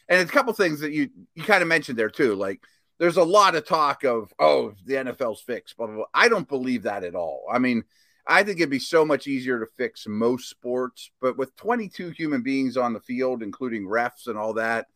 And 0.10 0.28
a 0.28 0.32
couple 0.32 0.52
things 0.54 0.82
that 0.82 0.92
you 0.92 1.10
you 1.34 1.44
kind 1.44 1.62
of 1.62 1.70
mentioned 1.70 1.98
there 1.98 2.10
too, 2.10 2.36
like 2.36 2.62
there's 3.00 3.18
a 3.18 3.24
lot 3.24 3.56
of 3.56 3.66
talk 3.66 4.04
of 4.04 4.34
oh 4.38 4.74
the 4.86 4.96
NFL's 4.96 5.42
fixed 5.42 5.78
blah, 5.78 5.88
blah, 5.88 5.96
blah. 5.96 6.06
I 6.14 6.28
don't 6.28 6.48
believe 6.48 6.84
that 6.84 7.06
at 7.06 7.16
all. 7.16 7.46
I 7.52 7.60
mean, 7.60 7.84
I 8.28 8.44
think 8.44 8.60
it'd 8.60 8.70
be 8.70 8.80
so 8.80 9.06
much 9.06 9.28
easier 9.28 9.60
to 9.60 9.66
fix 9.78 10.06
most 10.06 10.50
sports, 10.50 11.10
but 11.22 11.38
with 11.38 11.56
22 11.56 12.10
human 12.10 12.44
beings 12.44 12.76
on 12.76 12.94
the 12.94 13.00
field, 13.00 13.42
including 13.44 13.86
refs 13.86 14.28
and 14.28 14.38
all 14.38 14.54
that, 14.56 14.88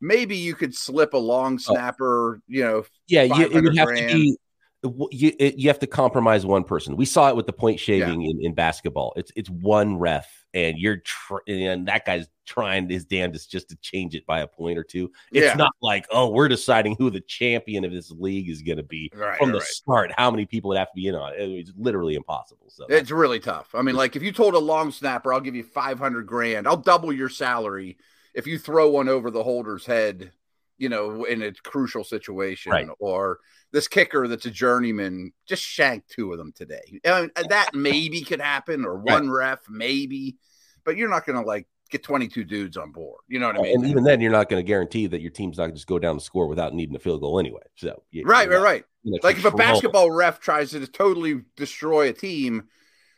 maybe 0.00 0.36
you 0.36 0.54
could 0.54 0.74
slip 0.74 1.14
a 1.14 1.18
long 1.18 1.54
oh. 1.54 1.72
snapper. 1.72 2.42
You 2.46 2.64
know, 2.64 2.84
yeah 3.08 3.22
you, 3.22 3.46
it 3.46 3.52
500 3.52 3.64
would 3.64 3.78
have 3.78 3.88
grand. 3.88 4.10
to 4.10 4.14
be 4.14 4.38
you, 4.82 5.32
it, 5.38 5.56
you 5.56 5.68
have 5.68 5.78
to 5.80 5.86
compromise 5.86 6.46
one 6.46 6.64
person. 6.64 6.96
We 6.96 7.04
saw 7.04 7.28
it 7.28 7.36
with 7.36 7.46
the 7.46 7.52
point 7.52 7.78
shaving 7.78 8.22
in, 8.22 8.44
in 8.44 8.54
basketball. 8.54 9.12
It's 9.16 9.30
it's 9.36 9.50
one 9.50 9.98
ref 9.98 10.26
and 10.54 10.78
you're 10.78 10.98
tr- 10.98 11.38
and 11.46 11.86
that 11.86 12.04
guy's 12.06 12.26
trying 12.46 12.88
his 12.88 13.04
damnedest 13.04 13.50
just 13.50 13.68
to 13.68 13.76
change 13.76 14.14
it 14.14 14.26
by 14.26 14.40
a 14.40 14.46
point 14.46 14.78
or 14.78 14.82
two. 14.82 15.10
It's 15.32 15.46
Yeah. 15.46 15.54
not 15.54 15.72
like 15.82 16.06
oh 16.10 16.30
we're 16.30 16.48
deciding 16.48 16.96
who 16.96 17.10
the 17.10 17.20
champion 17.20 17.84
of 17.84 17.92
this 17.92 18.10
league 18.10 18.48
is 18.48 18.62
going 18.62 18.78
to 18.78 18.82
be 18.82 19.10
right, 19.14 19.38
from 19.38 19.52
the 19.52 19.58
right. 19.58 19.66
start. 19.66 20.12
How 20.16 20.30
many 20.30 20.46
people 20.46 20.68
would 20.70 20.78
have 20.78 20.90
to 20.90 20.96
be 20.96 21.08
in 21.08 21.14
on 21.14 21.34
it? 21.34 21.40
It's 21.40 21.72
literally 21.76 22.14
impossible 22.14 22.66
so. 22.68 22.86
It's 22.88 23.10
really 23.10 23.40
tough. 23.40 23.74
I 23.74 23.82
mean, 23.82 23.96
like 23.96 24.16
if 24.16 24.22
you 24.22 24.32
told 24.32 24.54
a 24.54 24.58
long 24.58 24.92
snapper, 24.92 25.32
I'll 25.32 25.40
give 25.40 25.54
you 25.54 25.64
500 25.64 26.26
grand, 26.26 26.66
I'll 26.66 26.76
double 26.76 27.12
your 27.12 27.28
salary 27.28 27.98
if 28.34 28.46
you 28.46 28.58
throw 28.58 28.90
one 28.90 29.08
over 29.08 29.30
the 29.30 29.42
holder's 29.42 29.86
head, 29.86 30.32
you 30.80 30.88
know, 30.88 31.24
in 31.24 31.42
a 31.42 31.52
crucial 31.52 32.02
situation, 32.02 32.72
Right. 32.72 32.88
or 32.98 33.38
this 33.70 33.86
kicker 33.86 34.26
that's 34.26 34.46
a 34.46 34.50
journeyman 34.50 35.32
just 35.46 35.62
shanked 35.62 36.10
two 36.10 36.32
of 36.32 36.38
them 36.38 36.52
today. 36.56 37.00
I 37.04 37.20
mean, 37.20 37.30
that 37.48 37.70
maybe 37.74 38.22
could 38.22 38.40
happen, 38.40 38.84
or 38.84 38.96
one 38.96 39.30
ref, 39.30 39.60
maybe, 39.68 40.38
but 40.84 40.96
you're 40.96 41.08
not 41.10 41.26
going 41.26 41.40
to 41.40 41.46
like 41.46 41.68
get 41.90 42.02
22 42.02 42.44
dudes 42.44 42.76
on 42.76 42.92
board. 42.92 43.20
You 43.28 43.38
know 43.40 43.48
what 43.48 43.58
I 43.58 43.62
mean? 43.62 43.74
and 43.76 43.86
even 43.86 44.04
then, 44.04 44.20
you're 44.20 44.32
not 44.32 44.48
going 44.48 44.64
to 44.64 44.66
guarantee 44.66 45.06
that 45.08 45.20
your 45.20 45.30
team's 45.30 45.58
not 45.58 45.64
going 45.64 45.72
to 45.72 45.76
just 45.76 45.86
go 45.86 45.98
down 45.98 46.16
the 46.16 46.22
score 46.22 46.46
without 46.46 46.74
needing 46.74 46.96
a 46.96 46.98
field 46.98 47.20
goal 47.20 47.38
anyway. 47.38 47.62
So, 47.76 48.02
you- 48.10 48.24
right, 48.24 48.48
right, 48.48 48.54
not 48.56 48.62
right. 48.62 48.84
Like 49.22 49.36
if 49.38 49.44
a 49.44 49.50
basketball 49.50 50.10
ref 50.10 50.40
tries 50.40 50.70
to 50.70 50.86
totally 50.86 51.42
destroy 51.56 52.08
a 52.08 52.12
team, 52.12 52.64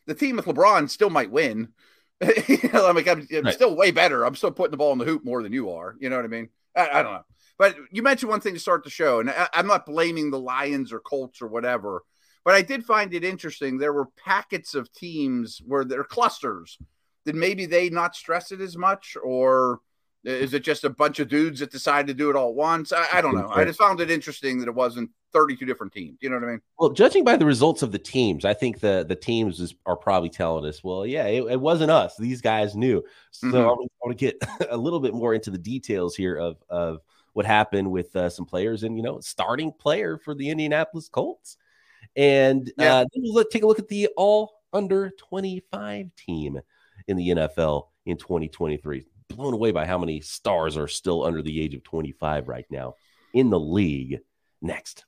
the 0.06 0.14
team 0.14 0.36
with 0.36 0.46
LeBron 0.46 0.90
still 0.90 1.10
might 1.10 1.30
win. 1.30 1.68
you 2.46 2.70
know, 2.72 2.86
I'm 2.88 2.94
like, 2.94 3.08
I'm, 3.08 3.26
I'm 3.34 3.44
Right. 3.46 3.54
still 3.54 3.74
way 3.74 3.90
better. 3.90 4.24
I'm 4.24 4.36
still 4.36 4.52
putting 4.52 4.70
the 4.70 4.76
ball 4.76 4.92
in 4.92 4.98
the 4.98 5.04
hoop 5.04 5.24
more 5.24 5.42
than 5.42 5.52
you 5.52 5.70
are. 5.70 5.96
You 5.98 6.08
know 6.08 6.16
what 6.16 6.24
I 6.24 6.28
mean? 6.28 6.50
I, 6.76 6.88
I 6.88 7.02
don't 7.02 7.12
know. 7.14 7.22
But 7.58 7.76
you 7.90 8.02
mentioned 8.02 8.30
one 8.30 8.40
thing 8.40 8.54
to 8.54 8.60
start 8.60 8.84
the 8.84 8.90
show, 8.90 9.20
and 9.20 9.30
I, 9.30 9.48
I'm 9.54 9.66
not 9.66 9.86
blaming 9.86 10.30
the 10.30 10.38
Lions 10.38 10.92
or 10.92 11.00
Colts 11.00 11.40
or 11.42 11.46
whatever, 11.46 12.02
but 12.44 12.54
I 12.54 12.62
did 12.62 12.84
find 12.84 13.12
it 13.14 13.24
interesting. 13.24 13.78
There 13.78 13.92
were 13.92 14.08
packets 14.24 14.74
of 14.74 14.92
teams 14.92 15.60
where 15.64 15.84
there 15.84 16.00
are 16.00 16.04
clusters. 16.04 16.78
Did 17.24 17.36
maybe 17.36 17.66
they 17.66 17.88
not 17.88 18.16
stress 18.16 18.50
it 18.50 18.60
as 18.60 18.76
much, 18.76 19.16
or 19.22 19.80
is 20.24 20.54
it 20.54 20.64
just 20.64 20.84
a 20.84 20.90
bunch 20.90 21.20
of 21.20 21.28
dudes 21.28 21.60
that 21.60 21.70
decided 21.70 22.06
to 22.08 22.14
do 22.14 22.30
it 22.30 22.36
all 22.36 22.50
at 22.50 22.54
once? 22.54 22.92
I, 22.92 23.06
I 23.14 23.20
don't 23.20 23.34
know. 23.34 23.48
I 23.48 23.64
just 23.64 23.78
found 23.78 24.00
it 24.00 24.10
interesting 24.10 24.58
that 24.60 24.68
it 24.68 24.74
wasn't 24.74 25.10
32 25.32 25.64
different 25.66 25.92
teams. 25.92 26.18
You 26.20 26.30
know 26.30 26.36
what 26.36 26.44
I 26.44 26.50
mean? 26.52 26.60
Well, 26.78 26.90
judging 26.90 27.24
by 27.24 27.36
the 27.36 27.46
results 27.46 27.82
of 27.82 27.90
the 27.92 27.98
teams, 27.98 28.44
I 28.44 28.54
think 28.54 28.80
the 28.80 29.04
the 29.08 29.16
teams 29.16 29.60
is, 29.60 29.74
are 29.86 29.96
probably 29.96 30.28
telling 30.28 30.64
us, 30.66 30.82
well, 30.84 31.06
yeah, 31.06 31.26
it, 31.26 31.42
it 31.50 31.60
wasn't 31.60 31.90
us. 31.90 32.16
These 32.16 32.40
guys 32.40 32.76
knew. 32.76 33.02
So 33.30 33.48
Mhm. 33.48 33.62
I 33.62 33.66
want 33.66 33.88
to 34.08 34.14
get 34.14 34.36
a 34.70 34.76
little 34.76 35.00
bit 35.00 35.14
more 35.14 35.34
into 35.34 35.50
the 35.50 35.58
details 35.58 36.14
here 36.14 36.36
of 36.36 36.56
of 36.68 37.00
what 37.32 37.46
happened 37.46 37.90
with 37.90 38.14
uh, 38.16 38.28
some 38.28 38.44
players 38.44 38.82
and 38.82 38.96
you 38.96 39.02
know 39.02 39.20
starting 39.20 39.72
player 39.72 40.18
for 40.18 40.34
the 40.34 40.50
Indianapolis 40.50 41.08
Colts. 41.08 41.56
And 42.16 42.70
Yeah. 42.76 42.96
uh, 42.96 43.00
then 43.00 43.22
we'll 43.22 43.34
look, 43.34 43.50
take 43.50 43.62
a 43.62 43.66
look 43.66 43.78
at 43.78 43.88
the 43.88 44.08
all 44.16 44.60
under 44.72 45.10
25 45.18 46.10
team 46.16 46.60
in 47.08 47.16
the 47.16 47.28
NFL 47.30 47.88
in 48.06 48.16
2023. 48.16 49.06
Blown 49.28 49.54
away 49.54 49.70
by 49.70 49.86
how 49.86 49.98
many 49.98 50.20
stars 50.20 50.76
are 50.76 50.88
still 50.88 51.24
under 51.24 51.42
the 51.42 51.60
age 51.60 51.74
of 51.74 51.82
25 51.82 52.48
right 52.48 52.66
now 52.70 52.94
in 53.32 53.50
the 53.50 53.60
league. 53.60 54.20
Next. 54.60 55.04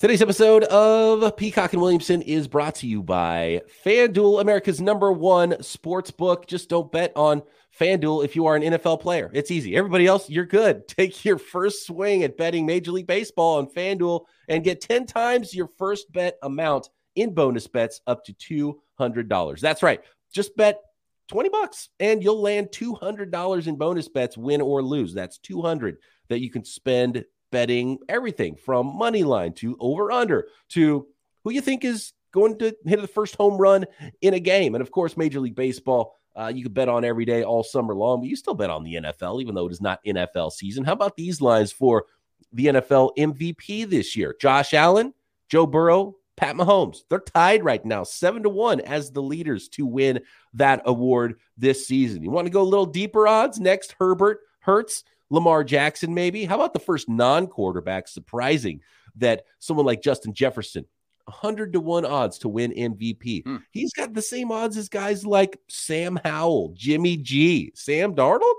Today's 0.00 0.22
episode 0.22 0.64
of 0.64 1.36
Peacock 1.36 1.72
and 1.72 1.80
Williamson 1.80 2.20
is 2.22 2.48
brought 2.48 2.74
to 2.76 2.86
you 2.88 3.00
by 3.00 3.62
FanDuel, 3.86 4.40
America's 4.40 4.80
number 4.80 5.12
one 5.12 5.62
sports 5.62 6.10
book. 6.10 6.48
Just 6.48 6.68
don't 6.68 6.90
bet 6.90 7.12
on 7.14 7.42
FanDuel 7.78 8.24
if 8.24 8.34
you 8.34 8.46
are 8.46 8.56
an 8.56 8.62
NFL 8.62 9.00
player. 9.00 9.30
It's 9.32 9.52
easy. 9.52 9.76
Everybody 9.76 10.08
else, 10.08 10.28
you're 10.28 10.46
good. 10.46 10.88
Take 10.88 11.24
your 11.24 11.38
first 11.38 11.86
swing 11.86 12.24
at 12.24 12.36
betting 12.36 12.66
Major 12.66 12.90
League 12.90 13.06
Baseball 13.06 13.58
on 13.58 13.68
FanDuel 13.68 14.24
and 14.48 14.64
get 14.64 14.80
10 14.80 15.06
times 15.06 15.54
your 15.54 15.68
first 15.78 16.10
bet 16.12 16.38
amount 16.42 16.88
in 17.14 17.32
bonus 17.32 17.68
bets 17.68 18.00
up 18.08 18.24
to 18.24 18.76
$200. 18.98 19.60
That's 19.60 19.84
right. 19.84 20.00
Just 20.34 20.56
bet 20.56 20.80
20 21.28 21.50
bucks 21.50 21.88
and 22.00 22.20
you'll 22.20 22.42
land 22.42 22.70
$200 22.72 23.66
in 23.68 23.76
bonus 23.76 24.08
bets 24.08 24.36
win 24.36 24.60
or 24.60 24.82
lose. 24.82 25.14
That's 25.14 25.38
200 25.38 25.98
that 26.30 26.40
you 26.40 26.50
can 26.50 26.64
spend 26.64 27.24
betting 27.54 28.00
everything 28.08 28.56
from 28.56 28.98
money 28.98 29.22
line 29.22 29.52
to 29.52 29.76
over 29.78 30.10
under 30.10 30.48
to 30.68 31.06
who 31.44 31.52
you 31.52 31.60
think 31.60 31.84
is 31.84 32.12
going 32.32 32.58
to 32.58 32.74
hit 32.84 33.00
the 33.00 33.06
first 33.06 33.36
home 33.36 33.56
run 33.56 33.86
in 34.22 34.34
a 34.34 34.40
game. 34.40 34.74
And 34.74 34.82
of 34.82 34.90
course, 34.90 35.16
Major 35.16 35.38
League 35.38 35.54
Baseball, 35.54 36.18
uh, 36.34 36.50
you 36.52 36.64
can 36.64 36.72
bet 36.72 36.88
on 36.88 37.04
every 37.04 37.24
day 37.24 37.44
all 37.44 37.62
summer 37.62 37.94
long, 37.94 38.20
but 38.20 38.28
you 38.28 38.34
still 38.34 38.54
bet 38.54 38.70
on 38.70 38.82
the 38.82 38.94
NFL, 38.94 39.40
even 39.40 39.54
though 39.54 39.68
it 39.68 39.72
is 39.72 39.80
not 39.80 40.04
NFL 40.04 40.50
season. 40.50 40.82
How 40.82 40.94
about 40.94 41.16
these 41.16 41.40
lines 41.40 41.70
for 41.70 42.06
the 42.52 42.66
NFL 42.66 43.12
MVP 43.16 43.88
this 43.88 44.16
year? 44.16 44.34
Josh 44.40 44.74
Allen, 44.74 45.14
Joe 45.48 45.64
Burrow, 45.64 46.16
Pat 46.36 46.56
Mahomes. 46.56 47.02
They're 47.08 47.20
tied 47.20 47.62
right 47.62 47.84
now, 47.84 48.02
seven 48.02 48.42
to 48.42 48.48
one 48.48 48.80
as 48.80 49.12
the 49.12 49.22
leaders 49.22 49.68
to 49.68 49.86
win 49.86 50.18
that 50.54 50.82
award 50.86 51.36
this 51.56 51.86
season. 51.86 52.24
You 52.24 52.32
want 52.32 52.48
to 52.48 52.52
go 52.52 52.62
a 52.62 52.64
little 52.64 52.84
deeper 52.84 53.28
odds? 53.28 53.60
Next, 53.60 53.94
Herbert, 54.00 54.40
Hurts, 54.58 55.04
Lamar 55.34 55.64
Jackson, 55.64 56.14
maybe. 56.14 56.44
How 56.44 56.54
about 56.54 56.72
the 56.72 56.78
first 56.78 57.08
non 57.08 57.48
quarterback? 57.48 58.06
Surprising 58.08 58.80
that 59.16 59.42
someone 59.58 59.84
like 59.84 60.00
Justin 60.00 60.32
Jefferson, 60.32 60.84
100 61.24 61.72
to 61.72 61.80
1 61.80 62.04
odds 62.04 62.38
to 62.38 62.48
win 62.48 62.72
MVP. 62.72 63.42
Hmm. 63.44 63.56
He's 63.72 63.92
got 63.92 64.14
the 64.14 64.22
same 64.22 64.52
odds 64.52 64.76
as 64.76 64.88
guys 64.88 65.26
like 65.26 65.58
Sam 65.68 66.18
Howell, 66.24 66.74
Jimmy 66.76 67.16
G, 67.16 67.72
Sam 67.74 68.14
Darnold. 68.14 68.54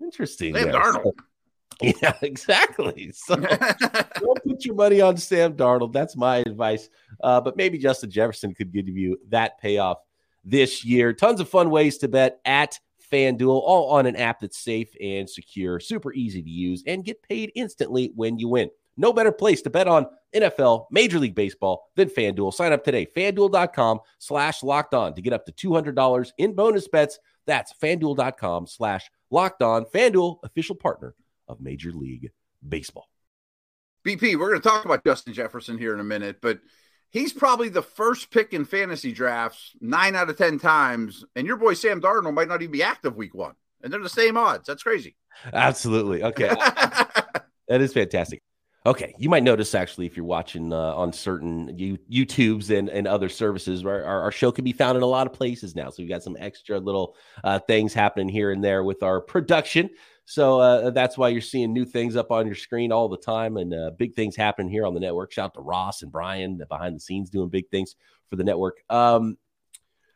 Interesting. 0.00 0.54
Sam. 0.54 0.68
Darnold. 0.68 1.12
Yeah, 1.80 2.14
exactly. 2.22 3.12
So 3.14 3.36
don't 3.36 4.44
put 4.44 4.64
your 4.64 4.74
money 4.74 5.00
on 5.00 5.16
Sam 5.16 5.52
Darnold. 5.52 5.92
That's 5.92 6.16
my 6.16 6.38
advice. 6.38 6.88
Uh, 7.22 7.40
but 7.40 7.56
maybe 7.56 7.78
Justin 7.78 8.10
Jefferson 8.10 8.52
could 8.52 8.72
give 8.72 8.88
you 8.88 9.16
that 9.28 9.60
payoff 9.60 9.98
this 10.44 10.84
year. 10.84 11.12
Tons 11.12 11.38
of 11.38 11.48
fun 11.48 11.70
ways 11.70 11.98
to 11.98 12.08
bet 12.08 12.40
at 12.44 12.80
FanDuel, 13.10 13.60
all 13.64 13.90
on 13.90 14.06
an 14.06 14.16
app 14.16 14.40
that's 14.40 14.58
safe 14.58 14.88
and 15.00 15.28
secure, 15.28 15.80
super 15.80 16.12
easy 16.12 16.42
to 16.42 16.50
use, 16.50 16.82
and 16.86 17.04
get 17.04 17.22
paid 17.22 17.52
instantly 17.54 18.12
when 18.14 18.38
you 18.38 18.48
win. 18.48 18.70
No 18.96 19.12
better 19.12 19.32
place 19.32 19.62
to 19.62 19.70
bet 19.70 19.86
on 19.86 20.06
NFL, 20.34 20.86
Major 20.90 21.18
League 21.18 21.34
Baseball 21.34 21.90
than 21.96 22.08
FanDuel. 22.08 22.52
Sign 22.52 22.72
up 22.72 22.84
today, 22.84 23.06
fanduel.com 23.06 24.00
slash 24.18 24.62
locked 24.62 24.94
on 24.94 25.14
to 25.14 25.22
get 25.22 25.32
up 25.32 25.46
to 25.46 25.52
$200 25.52 26.32
in 26.38 26.54
bonus 26.54 26.88
bets. 26.88 27.18
That's 27.46 27.72
fanduel.com 27.82 28.66
slash 28.66 29.10
locked 29.30 29.62
on. 29.62 29.84
FanDuel, 29.86 30.38
official 30.42 30.74
partner 30.74 31.14
of 31.46 31.60
Major 31.60 31.92
League 31.92 32.30
Baseball. 32.66 33.08
BP, 34.04 34.38
we're 34.38 34.50
going 34.50 34.60
to 34.60 34.68
talk 34.68 34.84
about 34.84 35.04
Justin 35.04 35.32
Jefferson 35.32 35.78
here 35.78 35.94
in 35.94 36.00
a 36.00 36.04
minute, 36.04 36.38
but– 36.40 36.58
he's 37.10 37.32
probably 37.32 37.68
the 37.68 37.82
first 37.82 38.30
pick 38.30 38.52
in 38.52 38.64
fantasy 38.64 39.12
drafts 39.12 39.72
nine 39.80 40.14
out 40.14 40.30
of 40.30 40.38
10 40.38 40.58
times. 40.58 41.24
And 41.36 41.46
your 41.46 41.56
boy 41.56 41.74
Sam 41.74 42.00
Darnold 42.00 42.34
might 42.34 42.48
not 42.48 42.62
even 42.62 42.72
be 42.72 42.82
active 42.82 43.16
week 43.16 43.34
one. 43.34 43.54
And 43.82 43.92
they're 43.92 44.02
the 44.02 44.08
same 44.08 44.36
odds. 44.36 44.66
That's 44.66 44.82
crazy. 44.82 45.16
Absolutely. 45.52 46.22
Okay. 46.24 46.48
that 47.68 47.80
is 47.80 47.92
fantastic. 47.92 48.42
Okay. 48.86 49.14
You 49.18 49.28
might 49.28 49.42
notice 49.42 49.74
actually, 49.74 50.06
if 50.06 50.16
you're 50.16 50.24
watching 50.24 50.72
uh, 50.72 50.94
on 50.94 51.12
certain 51.12 51.76
U- 51.76 51.98
YouTubes 52.10 52.76
and, 52.76 52.88
and 52.88 53.06
other 53.06 53.28
services, 53.28 53.84
our, 53.84 54.02
our, 54.02 54.22
our, 54.22 54.32
show 54.32 54.50
can 54.50 54.64
be 54.64 54.72
found 54.72 54.96
in 54.96 55.02
a 55.02 55.06
lot 55.06 55.26
of 55.26 55.32
places 55.32 55.76
now. 55.76 55.90
So 55.90 55.96
we've 55.98 56.08
got 56.08 56.22
some 56.22 56.36
extra 56.38 56.78
little 56.78 57.14
uh, 57.44 57.58
things 57.58 57.92
happening 57.92 58.28
here 58.28 58.50
and 58.50 58.64
there 58.64 58.82
with 58.82 59.02
our 59.02 59.20
production. 59.20 59.90
So 60.30 60.60
uh, 60.60 60.90
that's 60.90 61.16
why 61.16 61.30
you're 61.30 61.40
seeing 61.40 61.72
new 61.72 61.86
things 61.86 62.14
up 62.14 62.30
on 62.30 62.44
your 62.44 62.54
screen 62.54 62.92
all 62.92 63.08
the 63.08 63.16
time 63.16 63.56
and 63.56 63.72
uh, 63.72 63.92
big 63.96 64.14
things 64.14 64.36
happening 64.36 64.70
here 64.70 64.84
on 64.84 64.92
the 64.92 65.00
network. 65.00 65.32
Shout 65.32 65.46
out 65.46 65.54
to 65.54 65.62
Ross 65.62 66.02
and 66.02 66.12
Brian 66.12 66.60
behind 66.68 66.94
the 66.94 67.00
scenes 67.00 67.30
doing 67.30 67.48
big 67.48 67.66
things 67.70 67.96
for 68.28 68.36
the 68.36 68.44
network. 68.44 68.76
Um, 68.90 69.38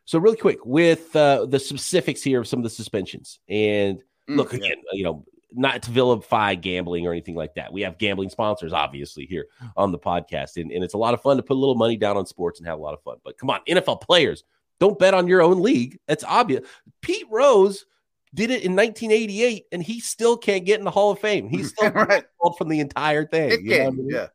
so 0.04 0.19
really 0.19 0.37
quick 0.37 0.66
with 0.66 1.16
uh, 1.16 1.47
the 1.47 1.59
specifics 1.59 2.23
here 2.23 2.40
of 2.40 2.47
some 2.47 2.59
of 2.59 2.62
the 2.62 2.69
suspensions 2.69 3.40
and 3.49 4.02
mm, 4.28 4.37
look 4.37 4.52
again, 4.52 4.76
yeah. 4.92 4.99
you 4.99 5.02
know, 5.02 5.25
not 5.50 5.83
to 5.85 5.90
vilify 5.90 6.57
gambling 6.57 7.07
or 7.07 7.12
anything 7.12 7.35
like 7.35 7.54
that. 7.54 7.73
We 7.73 7.81
have 7.81 7.97
gambling 7.97 8.28
sponsors, 8.28 8.75
obviously, 8.75 9.25
here 9.25 9.47
on 9.78 9.92
the 9.92 9.99
podcast, 9.99 10.59
and, 10.59 10.71
and 10.73 10.85
it's 10.85 10.95
a 10.95 10.99
lot 10.99 11.14
of 11.14 11.23
fun 11.23 11.38
to 11.38 11.42
put 11.42 11.54
a 11.54 11.61
little 11.61 11.75
money 11.75 11.97
down 11.97 12.19
on 12.19 12.26
sports 12.26 12.61
and 12.61 12.69
have 12.69 12.78
a 12.78 12.83
lot 12.83 12.92
of 12.92 13.02
fun. 13.02 13.16
But 13.25 13.38
come 13.38 13.49
on, 13.49 13.61
NFL 13.66 14.02
players, 14.02 14.45
don't 14.78 14.99
bet 14.99 15.14
on 15.14 15.26
your 15.26 15.40
own 15.40 15.62
league. 15.62 15.99
It's 16.07 16.25
obvious. 16.25 16.69
Pete 17.00 17.26
Rose 17.31 17.87
did 18.34 18.50
it 18.50 18.64
in 18.64 18.74
1988, 18.74 19.66
and 19.72 19.82
he 19.82 20.00
still 20.00 20.36
can't 20.36 20.64
get 20.64 20.78
in 20.78 20.84
the 20.84 20.90
Hall 20.90 21.10
of 21.10 21.18
Fame. 21.18 21.48
He's 21.48 21.70
still 21.76 21.90
right. 21.90 22.24
from 22.56 22.68
the 22.68 22.80
entire 22.80 23.26
thing. 23.26 23.64
You 23.64 23.78
know 23.78 23.86
I 23.86 23.90
mean? 23.90 24.08
Yeah, 24.10 24.26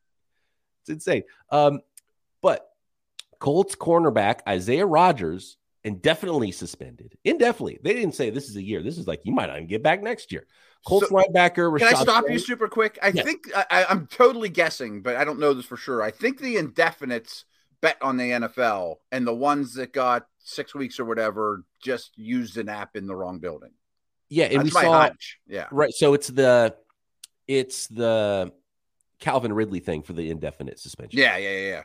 it's 0.82 0.90
insane. 0.90 1.24
Um, 1.50 1.82
but 2.42 2.70
Colts 3.40 3.76
cornerback 3.76 4.40
Isaiah 4.48 4.86
Rodgers 4.86 5.58
indefinitely 5.84 6.52
suspended. 6.52 7.18
Indefinitely, 7.24 7.80
they 7.84 7.94
didn't 7.94 8.16
say 8.16 8.30
this 8.30 8.50
is 8.50 8.56
a 8.56 8.64
year. 8.64 8.84
This 8.84 8.98
is 8.98 9.08
like 9.08 9.22
you 9.24 9.34
might 9.34 9.48
not 9.48 9.58
even 9.58 9.68
get 9.68 9.84
back 9.84 10.02
next 10.02 10.32
year. 10.32 10.46
Colts 10.86 11.10
so, 11.10 11.16
linebacker. 11.16 11.72
Rashod 11.72 11.90
can 11.90 11.98
I 11.98 12.02
stop 12.02 12.30
you 12.30 12.40
super 12.40 12.68
quick? 12.68 13.00
I 13.02 13.12
think 13.12 13.50
I, 13.56 13.86
I'm 13.90 14.08
totally 14.08 14.50
guessing, 14.50 15.02
but 15.02 15.16
I 15.16 15.24
don't 15.24 15.40
know 15.40 15.54
this 15.54 15.66
for 15.66 15.78
sure. 15.78 16.02
I 16.02 16.12
think 16.12 16.40
the 16.40 16.56
indefinites 16.56 17.46
bet 17.82 17.98
on 18.02 18.18
the 18.18 18.32
NFL, 18.32 18.96
and 19.12 19.26
the 19.26 19.34
ones 19.34 19.76
that 19.76 19.94
got 19.94 20.28
six 20.40 20.74
weeks 20.74 21.00
or 21.00 21.06
whatever 21.06 21.64
just 21.82 22.18
used 22.18 22.58
an 22.58 22.70
app 22.70 22.96
in 22.96 23.08
the 23.08 23.16
wrong 23.16 23.40
building. 23.40 23.72
Yeah, 24.30 24.46
and 24.46 24.60
That's 24.60 24.66
we 24.66 24.72
saw 24.72 25.02
hunch. 25.02 25.40
yeah. 25.48 25.68
Right. 25.72 25.94
So 25.94 26.14
it's 26.14 26.28
the 26.28 26.76
it's 27.48 27.88
the 27.88 28.52
Calvin 29.20 29.54
Ridley 29.54 29.80
thing 29.80 30.04
for 30.04 30.14
the 30.14 30.30
indefinite 30.30 30.80
suspension. 30.80 31.20
Yeah, 31.20 31.38
yeah, 31.38 31.52
yeah. 31.52 31.68
yeah. 31.68 31.84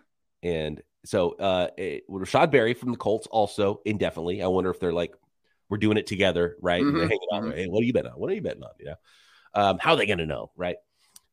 And 0.51 0.83
so 1.05 1.31
uh 1.33 1.69
it, 1.77 2.05
Rashod 2.09 2.51
Berry 2.51 2.75
from 2.75 2.91
the 2.91 2.99
Colts 2.99 3.27
also 3.29 3.81
indefinitely. 3.85 4.43
I 4.43 4.49
wonder 4.49 4.71
if 4.71 4.81
they're 4.81 4.93
like 4.93 5.15
we're 5.69 5.79
doing 5.79 5.97
it 5.97 6.07
together, 6.07 6.57
right? 6.61 6.83
Mm-hmm. 6.83 7.01
hanging 7.01 7.19
out. 7.33 7.43
Mm-hmm. 7.45 7.57
Hey, 7.57 7.67
what 7.67 7.83
are 7.83 7.87
you 7.87 7.93
betting 7.93 8.11
on? 8.11 8.19
What 8.19 8.31
are 8.31 8.35
you 8.35 8.43
betting 8.43 8.63
on? 8.63 8.71
You 8.79 8.87
know, 8.87 8.95
um, 9.55 9.79
how 9.81 9.93
are 9.93 9.97
they 9.97 10.05
going 10.05 10.19
to 10.19 10.27
know, 10.27 10.51
right? 10.55 10.77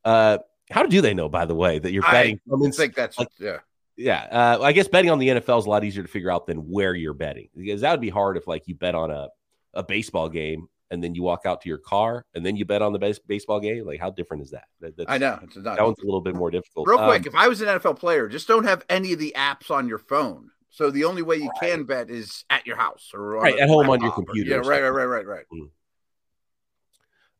Uh, 0.06 0.38
how 0.72 0.86
do 0.86 1.02
they 1.02 1.14
know, 1.14 1.28
by 1.28 1.46
the 1.46 1.56
way, 1.56 1.78
that 1.78 1.92
you're 1.92 2.04
betting? 2.04 2.40
I, 2.50 2.56
I 2.56 2.70
think 2.72 2.96
that's 2.96 3.20
like, 3.20 3.28
yeah, 3.38 3.58
yeah. 3.98 4.28
Uh, 4.32 4.60
I 4.62 4.72
guess 4.72 4.88
betting 4.88 5.12
on 5.12 5.20
the 5.20 5.28
NFL 5.28 5.60
is 5.60 5.66
a 5.66 5.70
lot 5.70 5.84
easier 5.84 6.04
to 6.04 6.10
figure 6.10 6.32
out 6.32 6.48
than 6.48 6.70
where 6.70 6.96
you're 6.96 7.14
betting 7.14 7.50
because 7.58 7.82
that 7.82 7.92
would 7.92 8.00
be 8.00 8.10
hard 8.10 8.38
if 8.38 8.48
like 8.48 8.68
you 8.68 8.76
bet 8.76 8.96
on 8.96 9.12
a 9.12 9.28
a 9.74 9.84
baseball 9.84 10.30
game 10.30 10.68
and 10.92 11.04
then 11.04 11.16
you 11.16 11.24
walk 11.24 11.46
out 11.46 11.62
to 11.62 11.70
your 11.70 11.78
car 11.78 12.26
and 12.34 12.46
then 12.46 12.56
you 12.56 12.66
bet 12.66 12.82
on 12.82 12.94
the 12.94 13.00
base- 13.00 13.20
baseball 13.20 13.60
game. 13.60 13.86
Like, 13.86 14.00
how 14.00 14.10
different 14.10 14.44
is 14.44 14.52
that? 14.52 14.66
that 14.82 15.06
I 15.08 15.18
know 15.18 15.40
it's 15.44 15.56
not, 15.56 15.78
that 15.78 15.84
one's 15.84 16.00
a 16.00 16.06
little 16.06 16.22
bit 16.22 16.36
more 16.36 16.52
difficult. 16.52 16.88
Real 16.88 16.98
quick, 16.98 17.22
um, 17.22 17.28
if 17.28 17.36
I 17.36 17.48
was 17.48 17.62
an 17.62 17.68
NFL 17.68 18.00
player, 18.00 18.28
just 18.28 18.48
don't 18.48 18.66
have 18.66 18.84
any 18.90 19.14
of 19.14 19.20
the 19.20 19.34
apps 19.38 19.72
on 19.72 19.88
your 19.88 20.00
phone. 20.00 20.52
So 20.72 20.92
the 20.92 21.06
only 21.06 21.22
way 21.22 21.38
you 21.38 21.50
right. 21.50 21.72
can 21.72 21.84
bet 21.84 22.10
is 22.10 22.46
at 22.50 22.68
your 22.68 22.76
house 22.76 23.12
or 23.14 23.22
right 23.22 23.58
at 23.58 23.68
home 23.68 23.90
on 23.90 24.02
your 24.02 24.12
computer. 24.12 24.52
yeah, 24.52 24.58
right, 24.58 24.82
right, 24.82 24.90
right, 24.90 25.06
right, 25.06 25.28
right. 25.28 25.46
Mm. 25.52 25.70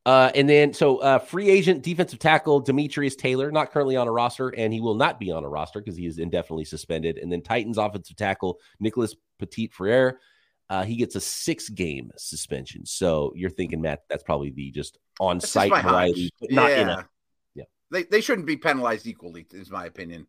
Uh, 0.06 0.32
and 0.34 0.50
then, 0.50 0.74
so 0.74 0.98
uh, 0.98 1.20
free 1.20 1.50
agent 1.50 1.84
defensive 1.84 2.18
tackle 2.18 2.60
Demetrius 2.62 3.16
Taylor, 3.16 3.52
not 3.52 3.72
currently 3.72 3.96
on 3.96 4.08
a 4.08 4.12
roster, 4.12 4.50
and 4.50 4.74
he 4.74 4.80
will 4.80 4.96
not 4.96 5.20
be 5.20 5.30
on 5.32 5.44
a 5.44 5.50
roster 5.50 5.80
because 5.80 5.96
he 5.96 6.08
is 6.08 6.18
indefinitely 6.18 6.66
suspended. 6.66 7.18
And 7.18 7.32
then 7.32 7.42
Titans 7.42 7.78
offensive 7.78 8.16
tackle 8.16 8.60
Nicholas 8.80 9.16
Petit 9.38 9.68
Frere 9.68 10.20
uh, 10.70 10.84
he 10.84 10.96
gets 10.96 11.16
a 11.16 11.22
six 11.22 11.70
game 11.70 12.12
suspension. 12.18 12.86
So 12.86 13.34
you're 13.36 13.50
thinking, 13.50 13.82
Matt, 13.82 14.04
that's 14.10 14.24
probably 14.24 14.52
the 14.52 14.72
just 14.72 14.98
on 15.20 15.40
site 15.40 15.72
variety, 15.72 16.30
not 16.50 16.70
yeah. 16.70 16.82
in 16.82 16.90
a. 16.90 17.10
Yeah. 17.56 17.64
They, 17.92 18.04
they 18.04 18.22
shouldn't 18.22 18.48
be 18.48 18.58
penalized 18.58 19.08
equally, 19.08 19.48
is 19.52 19.72
my 19.72 19.86
opinion. 19.86 20.28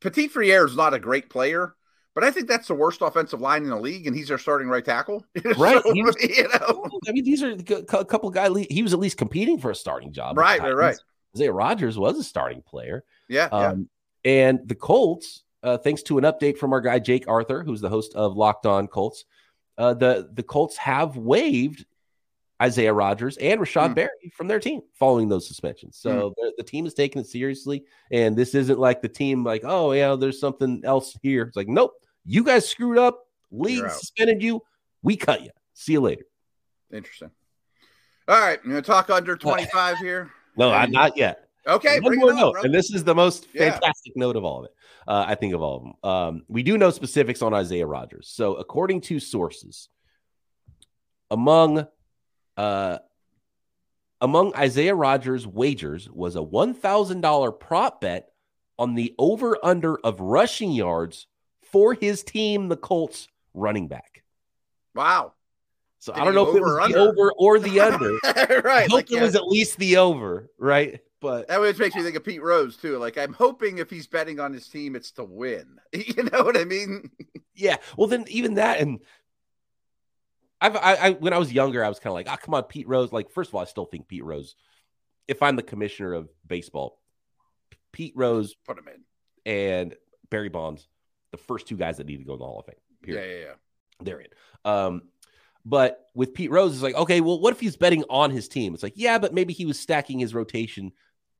Petit 0.00 0.28
Frere 0.28 0.66
is 0.66 0.76
not 0.76 0.94
a 0.94 0.98
great 0.98 1.28
player, 1.28 1.74
but 2.14 2.22
I 2.22 2.30
think 2.30 2.46
that's 2.46 2.68
the 2.68 2.74
worst 2.74 3.02
offensive 3.02 3.40
line 3.40 3.64
in 3.64 3.70
the 3.70 3.80
league, 3.80 4.06
and 4.06 4.14
he's 4.14 4.30
our 4.30 4.38
starting 4.38 4.68
right 4.68 4.84
tackle. 4.84 5.24
Right. 5.56 5.82
so, 5.82 5.82
was, 5.94 6.16
you 6.20 6.48
know? 6.48 6.88
I 7.08 7.12
mean, 7.12 7.24
these 7.24 7.42
are 7.42 7.52
a 7.52 8.04
couple 8.04 8.30
guys. 8.30 8.52
He 8.70 8.82
was 8.82 8.92
at 8.92 9.00
least 9.00 9.16
competing 9.16 9.58
for 9.58 9.70
a 9.70 9.74
starting 9.74 10.12
job. 10.12 10.38
Right, 10.38 10.60
right, 10.60 10.74
right. 10.74 10.96
Isaiah 11.34 11.52
Rodgers 11.52 11.98
was 11.98 12.16
a 12.18 12.22
starting 12.22 12.62
player. 12.62 13.04
Yeah. 13.28 13.46
Um, 13.46 13.88
yeah. 14.24 14.30
And 14.30 14.68
the 14.68 14.76
Colts, 14.76 15.42
uh, 15.64 15.78
thanks 15.78 16.02
to 16.04 16.18
an 16.18 16.24
update 16.24 16.58
from 16.58 16.72
our 16.72 16.80
guy 16.80 17.00
Jake 17.00 17.26
Arthur, 17.26 17.64
who's 17.64 17.80
the 17.80 17.88
host 17.88 18.14
of 18.14 18.36
Locked 18.36 18.66
On 18.66 18.86
Colts, 18.86 19.24
uh, 19.78 19.94
the 19.94 20.28
the 20.32 20.42
Colts 20.42 20.76
have 20.76 21.16
waived 21.16 21.84
Isaiah 22.62 22.92
Rodgers 22.92 23.36
and 23.36 23.60
Rashod 23.60 23.92
mm. 23.92 23.94
Berry 23.96 24.32
from 24.32 24.48
their 24.48 24.60
team 24.60 24.80
following 24.94 25.28
those 25.28 25.46
suspensions. 25.46 25.96
So 25.98 26.30
mm. 26.30 26.34
the, 26.36 26.52
the, 26.58 26.62
team 26.62 26.86
is 26.86 26.94
taking 26.94 27.20
it 27.20 27.26
seriously, 27.26 27.84
and 28.10 28.36
this 28.36 28.54
isn't 28.54 28.78
like 28.78 29.02
the 29.02 29.08
team 29.08 29.44
like, 29.44 29.62
oh 29.64 29.92
yeah, 29.92 30.14
there's 30.14 30.40
something 30.40 30.82
else 30.84 31.16
here. 31.22 31.42
It's 31.42 31.56
like, 31.56 31.68
nope, 31.68 31.92
you 32.24 32.44
guys 32.44 32.68
screwed 32.68 32.98
up. 32.98 33.26
League 33.50 33.88
suspended 33.90 34.42
you. 34.42 34.62
We 35.02 35.16
cut 35.16 35.42
you. 35.42 35.50
See 35.74 35.92
you 35.92 36.00
later. 36.00 36.24
Interesting. 36.92 37.30
All 38.26 38.40
right, 38.40 38.58
I'm 38.64 38.70
gonna 38.70 38.82
talk 38.82 39.10
under 39.10 39.36
25 39.36 39.98
here. 39.98 40.30
No, 40.56 40.70
I'm 40.70 40.90
not 40.90 41.16
yet. 41.16 41.48
Okay, 41.66 41.98
one 42.00 42.16
more 42.18 42.34
note, 42.34 42.56
and 42.62 42.74
this 42.74 42.90
is 42.92 43.04
the 43.04 43.14
most 43.14 43.48
Yeah. 43.54 43.70
fantastic 43.70 44.16
note 44.16 44.36
of 44.36 44.44
all 44.44 44.60
of 44.60 44.64
it. 44.66 44.74
Uh, 45.08 45.24
I 45.26 45.34
think 45.34 45.54
of 45.54 45.62
all 45.62 45.76
of 45.76 45.82
them. 45.82 45.94
Um, 46.10 46.44
we 46.48 46.62
do 46.62 46.76
know 46.76 46.90
specifics 46.90 47.40
on 47.42 47.54
Isaiah 47.54 47.86
Rodgers. 47.86 48.28
So, 48.28 48.54
according 48.56 49.00
to 49.02 49.18
sources, 49.18 49.88
among 51.30 51.86
uh, 52.56 52.98
among 54.20 54.54
Isaiah 54.54 54.94
Rodgers' 54.94 55.46
wagers 55.46 56.08
was 56.10 56.36
a 56.36 56.42
one 56.42 56.74
thousand 56.74 57.20
dollar 57.22 57.50
prop 57.50 58.00
bet 58.00 58.28
on 58.78 58.94
the 58.94 59.14
over 59.18 59.56
under 59.62 59.96
of 59.98 60.20
rushing 60.20 60.72
yards 60.72 61.26
for 61.72 61.94
his 61.94 62.22
team, 62.22 62.68
the 62.68 62.76
Colts 62.76 63.28
running 63.54 63.88
back. 63.88 64.22
Wow. 64.94 65.32
So 65.98 66.12
Did 66.12 66.20
I 66.20 66.24
don't 66.26 66.34
know 66.34 66.50
if 66.50 66.56
it 66.56 66.60
was 66.62 66.72
or 66.72 66.88
the 66.88 66.98
over 66.98 67.32
or 67.38 67.58
the 67.58 67.80
under. 67.80 68.12
right. 68.62 68.66
I 68.66 68.82
hope 68.82 68.92
Like, 68.92 69.10
it 69.10 69.16
yeah. 69.16 69.22
was 69.22 69.34
at 69.34 69.46
least 69.46 69.78
the 69.78 69.96
over, 69.96 70.50
right? 70.58 71.00
But 71.24 71.48
That 71.48 71.56
always 71.56 71.78
makes 71.78 71.94
me 71.94 72.02
think 72.02 72.16
of 72.16 72.22
Pete 72.24 72.42
Rose 72.42 72.76
too. 72.76 72.98
Like 72.98 73.16
I'm 73.16 73.32
hoping 73.32 73.78
if 73.78 73.88
he's 73.88 74.06
betting 74.06 74.38
on 74.40 74.52
his 74.52 74.68
team, 74.68 74.94
it's 74.94 75.10
to 75.12 75.24
win. 75.24 75.78
You 75.94 76.24
know 76.24 76.44
what 76.44 76.54
I 76.58 76.64
mean? 76.64 77.10
Yeah. 77.54 77.76
Well, 77.96 78.08
then 78.08 78.26
even 78.28 78.54
that, 78.54 78.78
and 78.80 79.00
I've, 80.60 80.76
I, 80.76 80.94
I 80.96 81.10
when 81.12 81.32
I 81.32 81.38
was 81.38 81.50
younger, 81.50 81.82
I 81.82 81.88
was 81.88 81.98
kind 81.98 82.10
of 82.10 82.14
like, 82.14 82.28
ah, 82.28 82.36
come 82.36 82.52
on, 82.52 82.64
Pete 82.64 82.86
Rose. 82.86 83.10
Like, 83.10 83.30
first 83.30 83.48
of 83.48 83.54
all, 83.54 83.62
I 83.62 83.64
still 83.64 83.86
think 83.86 84.06
Pete 84.06 84.22
Rose. 84.22 84.54
If 85.26 85.42
I'm 85.42 85.56
the 85.56 85.62
commissioner 85.62 86.12
of 86.12 86.28
baseball, 86.46 87.00
Pete 87.92 88.12
Rose 88.14 88.54
Put 88.66 88.76
him 88.78 88.84
in. 88.94 89.50
and 89.50 89.94
Barry 90.30 90.50
Bonds, 90.50 90.86
the 91.30 91.38
first 91.38 91.66
two 91.66 91.78
guys 91.78 91.96
that 91.96 92.06
need 92.06 92.18
to 92.18 92.24
go 92.24 92.34
in 92.34 92.38
the 92.40 92.44
Hall 92.44 92.60
of 92.60 92.66
Fame. 92.66 92.74
Yeah, 93.06 93.14
Period. 93.14 93.40
yeah, 93.40 93.46
yeah. 93.46 93.54
They're 94.04 94.20
in. 94.20 94.28
Um, 94.66 95.02
but 95.64 96.06
with 96.14 96.34
Pete 96.34 96.50
Rose, 96.50 96.74
it's 96.74 96.82
like, 96.82 96.96
okay, 96.96 97.22
well, 97.22 97.40
what 97.40 97.54
if 97.54 97.60
he's 97.60 97.76
betting 97.78 98.04
on 98.10 98.30
his 98.30 98.46
team? 98.46 98.74
It's 98.74 98.82
like, 98.82 98.92
yeah, 98.96 99.18
but 99.18 99.32
maybe 99.32 99.54
he 99.54 99.64
was 99.64 99.80
stacking 99.80 100.18
his 100.18 100.34
rotation 100.34 100.92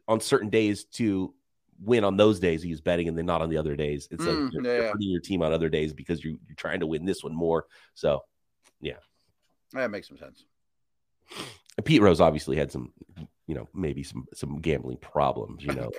on 0.08 0.20
certain 0.20 0.50
days 0.50 0.84
to 0.84 1.34
win 1.82 2.04
on 2.04 2.16
those 2.16 2.38
days 2.38 2.62
he 2.62 2.70
was 2.70 2.80
betting 2.80 3.08
and 3.08 3.18
then 3.18 3.26
not 3.26 3.42
on 3.42 3.50
the 3.50 3.56
other 3.56 3.76
days. 3.76 4.08
It's 4.10 4.24
Mm, 4.24 4.52
you're, 4.52 4.64
yeah, 4.64 4.74
you're 4.74 4.86
hurting 4.86 5.10
your 5.10 5.20
team 5.20 5.42
on 5.42 5.52
other 5.52 5.68
days 5.68 5.92
because 5.92 6.22
you're, 6.22 6.34
you're 6.46 6.56
trying 6.56 6.80
to 6.80 6.86
win 6.86 7.04
this 7.04 7.22
one 7.22 7.34
more. 7.34 7.66
So 7.94 8.22
yeah. 8.80 8.98
That 9.72 9.90
makes 9.90 10.08
some 10.08 10.18
sense. 10.18 10.44
and 11.76 11.84
Pete 11.84 12.00
Rose 12.00 12.20
obviously 12.20 12.56
had 12.56 12.70
some, 12.70 12.92
you 13.46 13.54
know, 13.54 13.68
maybe 13.74 14.02
some 14.02 14.26
some 14.34 14.60
gambling 14.60 14.98
problems. 14.98 15.64
You 15.64 15.74
know, 15.74 15.90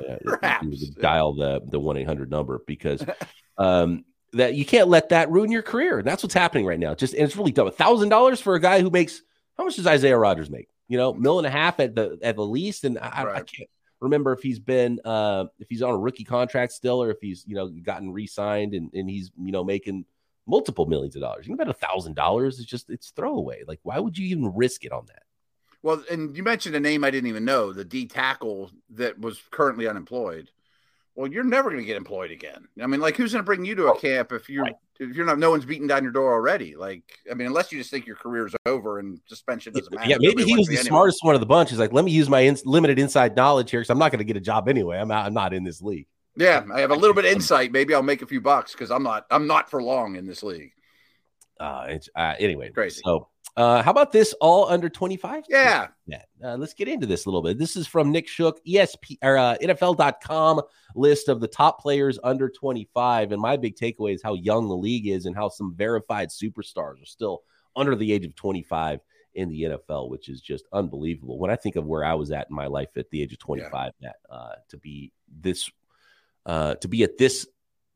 uh, 0.42 0.60
dial 1.00 1.34
the 1.34 1.62
the 1.68 1.80
one 1.80 1.98
eight 1.98 2.08
hundred 2.08 2.32
number 2.32 2.62
because 2.66 3.04
um, 3.58 4.06
that 4.34 4.56
you 4.56 4.66
can't 4.66 4.88
let 4.88 5.10
that 5.10 5.30
ruin 5.30 5.52
your 5.52 5.62
career. 5.62 6.00
And 6.00 6.08
that's 6.08 6.24
what's 6.24 6.34
happening 6.34 6.66
right 6.66 6.80
now. 6.80 6.96
Just 6.96 7.14
and 7.14 7.24
it's 7.24 7.36
really 7.36 7.52
dumb. 7.52 7.68
A 7.68 7.72
thousand 7.72 8.10
dollars 8.10 8.40
for 8.40 8.56
a 8.56 8.60
guy 8.62 8.82
who 8.82 8.90
makes 8.90 9.22
how 9.58 9.66
much 9.66 9.76
does 9.76 9.88
Isaiah 9.88 10.18
Rodgers 10.18 10.50
make? 10.50 10.70
You 10.88 10.98
know, 10.98 11.14
mill 11.14 11.40
and 11.40 11.48
a 11.48 11.52
half 11.52 11.80
at 11.80 11.96
the 11.96 12.18
at 12.22 12.36
the 12.36 12.46
least. 12.46 12.84
And 12.86 12.98
I, 12.98 13.26
I 13.36 13.42
can't 13.42 13.70
remember 14.00 14.34
if 14.34 14.42
he's 14.42 14.60
been 14.60 15.00
uh, 15.06 15.46
if 15.60 15.68
he's 15.70 15.82
on 15.82 15.94
a 15.94 15.98
rookie 15.98 16.24
contract 16.24 16.72
still 16.74 17.02
or 17.02 17.12
if 17.12 17.18
he's 17.22 17.46
you 17.48 17.56
know 17.56 17.68
gotten 17.68 18.12
re-signed 18.12 18.74
and, 18.74 18.92
and 18.94 19.10
he's 19.10 19.32
you 19.42 19.52
know 19.52 19.64
making 19.64 20.06
multiple 20.48 20.86
millions 20.86 21.16
of 21.16 21.22
dollars. 21.22 21.46
You 21.46 21.56
can 21.56 21.58
bet 21.58 21.70
a 21.70 21.74
thousand 21.74 22.16
dollars. 22.16 22.60
It's 22.60 22.70
just 22.70 22.90
it's 22.90 23.12
throwaway. 23.12 23.64
Like 23.68 23.80
why 23.84 24.00
would 24.00 24.18
you 24.18 24.28
even 24.28 24.54
risk 24.56 24.86
it 24.86 24.92
on 24.92 25.06
that? 25.08 25.24
Well, 25.82 26.04
and 26.10 26.36
you 26.36 26.42
mentioned 26.42 26.76
a 26.76 26.80
name 26.80 27.04
I 27.04 27.12
didn't 27.12 27.30
even 27.30 27.46
know, 27.46 27.72
the 27.72 27.86
D 27.86 28.08
tackle 28.08 28.72
that 28.90 29.20
was 29.20 29.40
currently 29.52 29.88
unemployed. 29.88 30.50
Well, 31.16 31.32
you're 31.32 31.44
never 31.46 31.70
going 31.70 31.82
to 31.82 31.86
get 31.88 31.96
employed 31.96 32.32
again. 32.32 32.68
I 32.82 32.88
mean, 32.88 33.00
like, 33.00 33.16
who's 33.16 33.32
going 33.32 33.42
to 33.42 33.46
bring 33.46 33.64
you 33.64 33.74
to 33.76 33.88
a 33.88 33.98
camp 34.00 34.34
if 34.34 34.50
you're 34.50 34.66
Right. 34.66 34.76
if 35.00 35.16
you're 35.16 35.26
not 35.26 35.40
no 35.40 35.50
one's 35.50 35.64
beating 35.66 35.88
down 35.88 36.04
your 36.04 36.12
door 36.12 36.34
already? 36.34 36.76
Like, 36.76 37.04
I 37.32 37.36
mean, 37.36 37.48
unless 37.48 37.72
you 37.72 37.78
just 37.78 37.90
think 37.90 38.06
your 38.06 38.18
career's 38.18 38.54
over 38.66 39.00
and 39.00 39.20
suspension 39.28 39.72
doesn't 39.74 39.94
matter. 39.96 40.10
Yeah, 40.10 40.18
maybe 40.20 40.44
he 40.44 40.58
was 40.58 40.68
the 40.68 40.74
anyway. 40.74 40.88
smartest 40.90 41.20
one 41.24 41.34
of 41.34 41.40
the 41.40 41.48
bunch. 41.48 41.70
He's 41.70 41.80
like, 41.80 41.94
let 41.94 42.04
me 42.04 42.12
use 42.12 42.28
my 42.28 42.42
in- 42.42 42.58
limited 42.66 43.00
inside 43.00 43.36
knowledge 43.38 43.72
here 43.72 43.80
because 43.80 43.90
I'm 43.92 43.98
not 44.00 44.12
going 44.12 44.20
to 44.20 44.26
get 44.26 44.36
a 44.36 44.42
job 44.42 44.68
anyway. 44.68 44.98
I'm 44.98 45.08
not, 45.08 45.26
I'm 45.26 45.34
not 45.34 45.54
in 45.54 45.64
this 45.64 45.82
league. 45.82 46.08
Yeah, 46.36 46.66
I 46.74 46.82
have 46.82 46.92
a 46.92 46.96
little 46.96 47.14
bit 47.16 47.24
of 47.24 47.32
insight. 47.36 47.72
Maybe 47.72 47.94
I'll 47.94 48.04
make 48.04 48.22
a 48.22 48.28
few 48.28 48.42
bucks 48.42 48.74
because 48.74 48.92
I'm 48.92 49.04
not 49.04 49.26
I'm 49.32 49.48
not 49.48 49.72
for 49.72 49.82
long 49.82 50.18
in 50.18 50.28
this 50.28 50.44
league. 50.44 50.72
Uh, 51.62 51.86
it's, 51.88 52.10
uh, 52.14 52.34
anyway, 52.38 52.70
Crazy. 52.72 53.00
So, 53.06 53.30
uh, 53.58 53.82
how 53.82 53.92
about 53.92 54.12
this? 54.12 54.34
All 54.42 54.68
under 54.68 54.90
25? 54.90 55.46
Yeah, 55.48 55.88
Yeah. 56.06 56.22
Uh, 56.44 56.58
let's 56.58 56.74
get 56.74 56.88
into 56.88 57.06
this 57.06 57.26
a 57.26 57.30
little 57.30 57.42
bit. 57.42 57.58
This 57.58 57.76
is 57.78 57.88
from 57.88 58.12
Nick 58.12 58.28
Shook, 58.28 58.64
ESP 58.66 59.18
or 59.22 59.38
uh, 59.38 59.58
NFL.com 59.62 60.62
list 60.94 61.30
of 61.30 61.40
the 61.40 61.48
top 61.48 61.82
players 61.82 62.20
under 62.24 62.50
25. 62.50 63.32
And 63.32 63.42
my 63.42 63.56
big 63.56 63.76
takeaway 63.76 64.14
is 64.14 64.22
how 64.22 64.34
young 64.34 64.68
the 64.68 64.76
league 64.76 65.08
is 65.08 65.26
and 65.26 65.36
how 65.36 65.50
some 65.50 65.74
verified 65.74 66.30
superstars 66.30 67.02
are 67.02 67.06
still 67.06 67.44
under 67.76 67.96
the 67.96 68.12
age 68.12 68.26
of 68.26 68.36
25 68.36 69.00
in 69.36 69.50
the 69.50 69.64
NFL, 69.64 70.10
which 70.10 70.30
is 70.30 70.42
just 70.42 70.66
unbelievable. 70.74 71.38
When 71.40 71.52
I 71.52 71.56
think 71.56 71.76
of 71.76 71.86
where 71.86 72.04
I 72.04 72.14
was 72.14 72.32
at 72.32 72.48
in 72.50 72.56
my 72.56 72.68
life 72.68 72.90
at 72.98 73.10
the 73.10 73.22
age 73.22 73.34
of 73.34 73.40
25, 73.40 73.92
Matt, 74.02 74.16
uh, 74.30 74.54
to 74.70 74.78
be 74.78 75.12
this, 75.30 75.70
uh, 76.46 76.76
to 76.76 76.88
be 76.88 77.04
at 77.04 77.18
this 77.18 77.48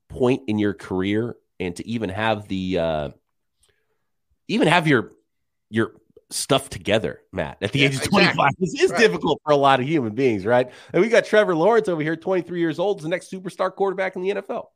point 0.09 0.43
in 0.47 0.57
your 0.57 0.73
career 0.73 1.35
and 1.59 1.75
to 1.75 1.87
even 1.87 2.09
have 2.09 2.47
the, 2.47 2.79
uh, 2.79 3.09
even 4.47 4.67
have 4.67 4.87
your, 4.87 5.13
your 5.69 5.93
stuff 6.31 6.69
together, 6.69 7.21
Matt, 7.31 7.57
at 7.61 7.71
the 7.71 7.79
Yeah, 7.79 7.85
age 7.87 7.95
of 7.95 8.03
exactly. 8.03 8.23
25. 8.23 8.51
This 8.59 8.73
is 8.81 8.91
Right. 8.91 8.99
difficult 8.99 9.41
for 9.43 9.51
a 9.51 9.55
lot 9.57 9.79
of 9.79 9.87
human 9.87 10.13
beings, 10.13 10.45
right? 10.45 10.71
And 10.93 11.01
we 11.01 11.09
got 11.09 11.25
Trevor 11.25 11.55
Lawrence 11.55 11.87
over 11.87 12.01
here, 12.01 12.15
23 12.15 12.59
years 12.59 12.79
old, 12.79 12.99
is 12.99 13.03
the 13.03 13.09
next 13.09 13.31
superstar 13.31 13.73
quarterback 13.73 14.15
in 14.15 14.21
the 14.21 14.29
NFL. 14.29 14.67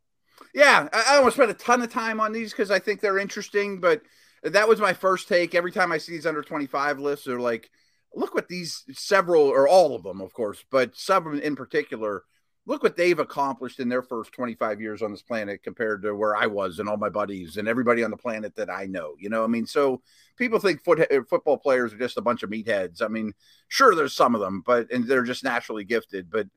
yeah. 0.54 0.88
I, 0.92 1.04
I 1.10 1.14
don't 1.14 1.24
want 1.24 1.34
to 1.36 1.38
spend 1.38 1.52
a 1.52 1.56
ton 1.56 1.82
of 1.82 1.92
time 1.92 2.20
on 2.20 2.32
these 2.32 2.52
because 2.52 2.72
I 2.72 2.80
think 2.80 3.02
they're 3.02 3.20
interesting, 3.20 3.80
but 3.80 4.02
that 4.44 4.68
was 4.68 4.80
my 4.80 4.94
first 4.94 5.28
take. 5.28 5.56
Every 5.56 5.72
time 5.72 5.92
I 5.92 5.98
see 5.98 6.14
these 6.14 6.26
under 6.26 6.42
25 6.42 7.00
lists, 7.00 7.26
they're 7.26 7.40
like, 7.40 7.70
look 8.16 8.34
what 8.36 8.48
these 8.48 8.84
several 8.92 9.44
or 9.44 9.68
all 9.68 9.96
of 9.96 10.04
them, 10.04 10.22
of 10.22 10.34
course, 10.34 10.64
but 10.72 10.96
some 10.96 11.40
in 11.40 11.56
particular, 11.56 12.24
look 12.66 12.82
what 12.82 12.96
they've 12.96 13.20
accomplished 13.20 13.80
in 13.80 13.90
their 13.90 14.02
first 14.02 14.32
25 14.32 14.80
years 14.80 15.02
on 15.02 15.12
this 15.12 15.22
planet 15.22 15.64
compared 15.64 16.02
to 16.02 16.16
where 16.16 16.36
I 16.36 16.48
was 16.48 16.80
and 16.80 16.88
all 16.88 16.96
my 16.96 17.10
buddies 17.10 17.58
and 17.58 17.68
everybody 17.68 18.04
on 18.04 18.12
the 18.12 18.18
planet 18.18 18.56
that 18.56 18.70
I 18.70 18.86
know. 18.86 19.16
You 19.20 19.30
know, 19.30 19.44
I 19.44 19.48
mean, 19.48 19.66
so 19.66 20.02
people 20.38 20.60
think 20.60 20.84
foot, 20.84 21.06
football 21.30 21.58
players 21.58 21.94
are 21.94 21.98
just 21.98 22.18
a 22.18 22.22
bunch 22.22 22.42
of 22.42 22.50
meatheads. 22.50 23.02
I 23.02 23.10
mean, 23.10 23.34
sure, 23.68 23.96
there's 23.96 24.16
some 24.16 24.34
of 24.34 24.42
them, 24.42 24.64
but 24.66 24.92
and 24.92 25.06
they're 25.06 25.24
just 25.24 25.44
naturally 25.44 25.84
gifted. 25.84 26.30
But 26.30 26.48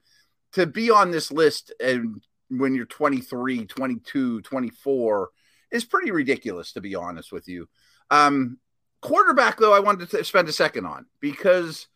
to 0.53 0.67
be 0.67 0.91
on 0.91 1.11
this 1.11 1.33
list 1.33 1.73
and 1.81 2.23
when 2.49 2.75
you're 2.75 2.87
23, 2.87 3.67
22, 3.67 4.43
24 4.43 5.31
is 5.73 5.85
pretty 5.85 6.13
ridiculous, 6.13 6.73
to 6.73 6.81
be 6.81 6.95
honest 6.95 7.33
with 7.33 7.49
you. 7.49 7.69
Um, 8.11 8.59
quarterback, 9.01 9.59
though, 9.59 9.75
I 9.75 9.81
wanted 9.81 10.09
to 10.11 10.25
spend 10.25 10.49
a 10.49 10.53
second 10.53 10.87
on 10.87 11.07
because 11.21 11.89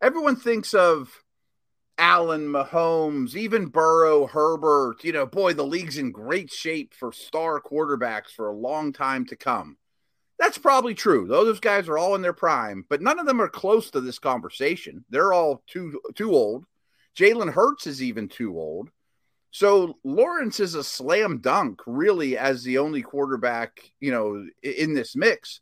everyone 0.00 0.36
thinks 0.36 0.72
of 0.72 1.19
Allen, 2.00 2.48
Mahomes, 2.48 3.36
even 3.36 3.66
Burrow, 3.66 4.26
Herbert. 4.26 5.04
You 5.04 5.12
know, 5.12 5.26
boy, 5.26 5.52
the 5.52 5.62
league's 5.62 5.98
in 5.98 6.12
great 6.12 6.50
shape 6.50 6.94
for 6.94 7.12
star 7.12 7.60
quarterbacks 7.60 8.30
for 8.34 8.48
a 8.48 8.56
long 8.56 8.94
time 8.94 9.26
to 9.26 9.36
come. 9.36 9.76
That's 10.38 10.56
probably 10.56 10.94
true. 10.94 11.26
Those 11.26 11.60
guys 11.60 11.90
are 11.90 11.98
all 11.98 12.14
in 12.14 12.22
their 12.22 12.32
prime, 12.32 12.86
but 12.88 13.02
none 13.02 13.18
of 13.18 13.26
them 13.26 13.42
are 13.42 13.48
close 13.48 13.90
to 13.90 14.00
this 14.00 14.18
conversation. 14.18 15.04
They're 15.10 15.34
all 15.34 15.62
too 15.66 16.00
too 16.14 16.32
old. 16.32 16.64
Jalen 17.18 17.52
Hurts 17.52 17.86
is 17.86 18.02
even 18.02 18.28
too 18.28 18.58
old. 18.58 18.88
So 19.50 19.98
Lawrence 20.02 20.58
is 20.58 20.74
a 20.74 20.82
slam 20.82 21.38
dunk, 21.38 21.82
really, 21.86 22.38
as 22.38 22.62
the 22.62 22.78
only 22.78 23.02
quarterback, 23.02 23.78
you 24.00 24.10
know, 24.10 24.46
in 24.62 24.94
this 24.94 25.14
mix. 25.14 25.60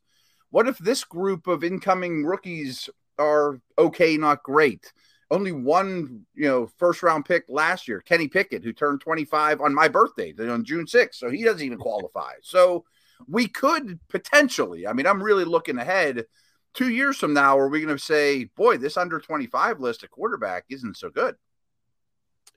What 0.51 0.68
if 0.68 0.79
this 0.79 1.03
group 1.03 1.48
of 1.48 1.64
incoming 1.64 2.24
rookies 2.24 2.88
are 3.18 3.61
okay, 3.77 4.16
not 4.16 4.44
great? 4.44 4.92
Only 5.31 5.53
one, 5.53 6.25
you 6.35 6.49
know, 6.49 6.67
first 6.79 7.03
round 7.03 7.25
pick 7.27 7.45
last 7.49 7.87
year, 7.87 8.01
Kenny 8.01 8.29
Pickett, 8.29 8.64
who 8.64 8.73
turned 8.73 9.01
25 9.03 9.61
on 9.61 9.75
my 9.75 9.87
birthday 9.88 10.33
on 10.38 10.64
June 10.64 10.87
6th. 10.87 11.14
So 11.14 11.31
he 11.31 11.45
doesn't 11.45 11.64
even 11.64 11.79
qualify. 11.79 12.33
So 12.43 12.85
we 13.27 13.47
could 13.47 14.01
potentially, 14.09 14.87
I 14.87 14.93
mean, 14.95 15.07
I'm 15.07 15.23
really 15.23 15.45
looking 15.45 15.79
ahead. 15.79 16.25
Two 16.73 16.88
years 16.91 17.19
from 17.19 17.35
now, 17.35 17.59
are 17.59 17.69
we 17.69 17.81
going 17.83 17.95
to 17.95 18.03
say, 18.03 18.45
boy, 18.45 18.79
this 18.79 18.97
under 18.97 19.19
25 19.19 19.81
list 19.81 20.03
of 20.03 20.11
quarterback 20.11 20.64
isn't 20.71 20.97
so 20.97 21.11
good? 21.11 21.35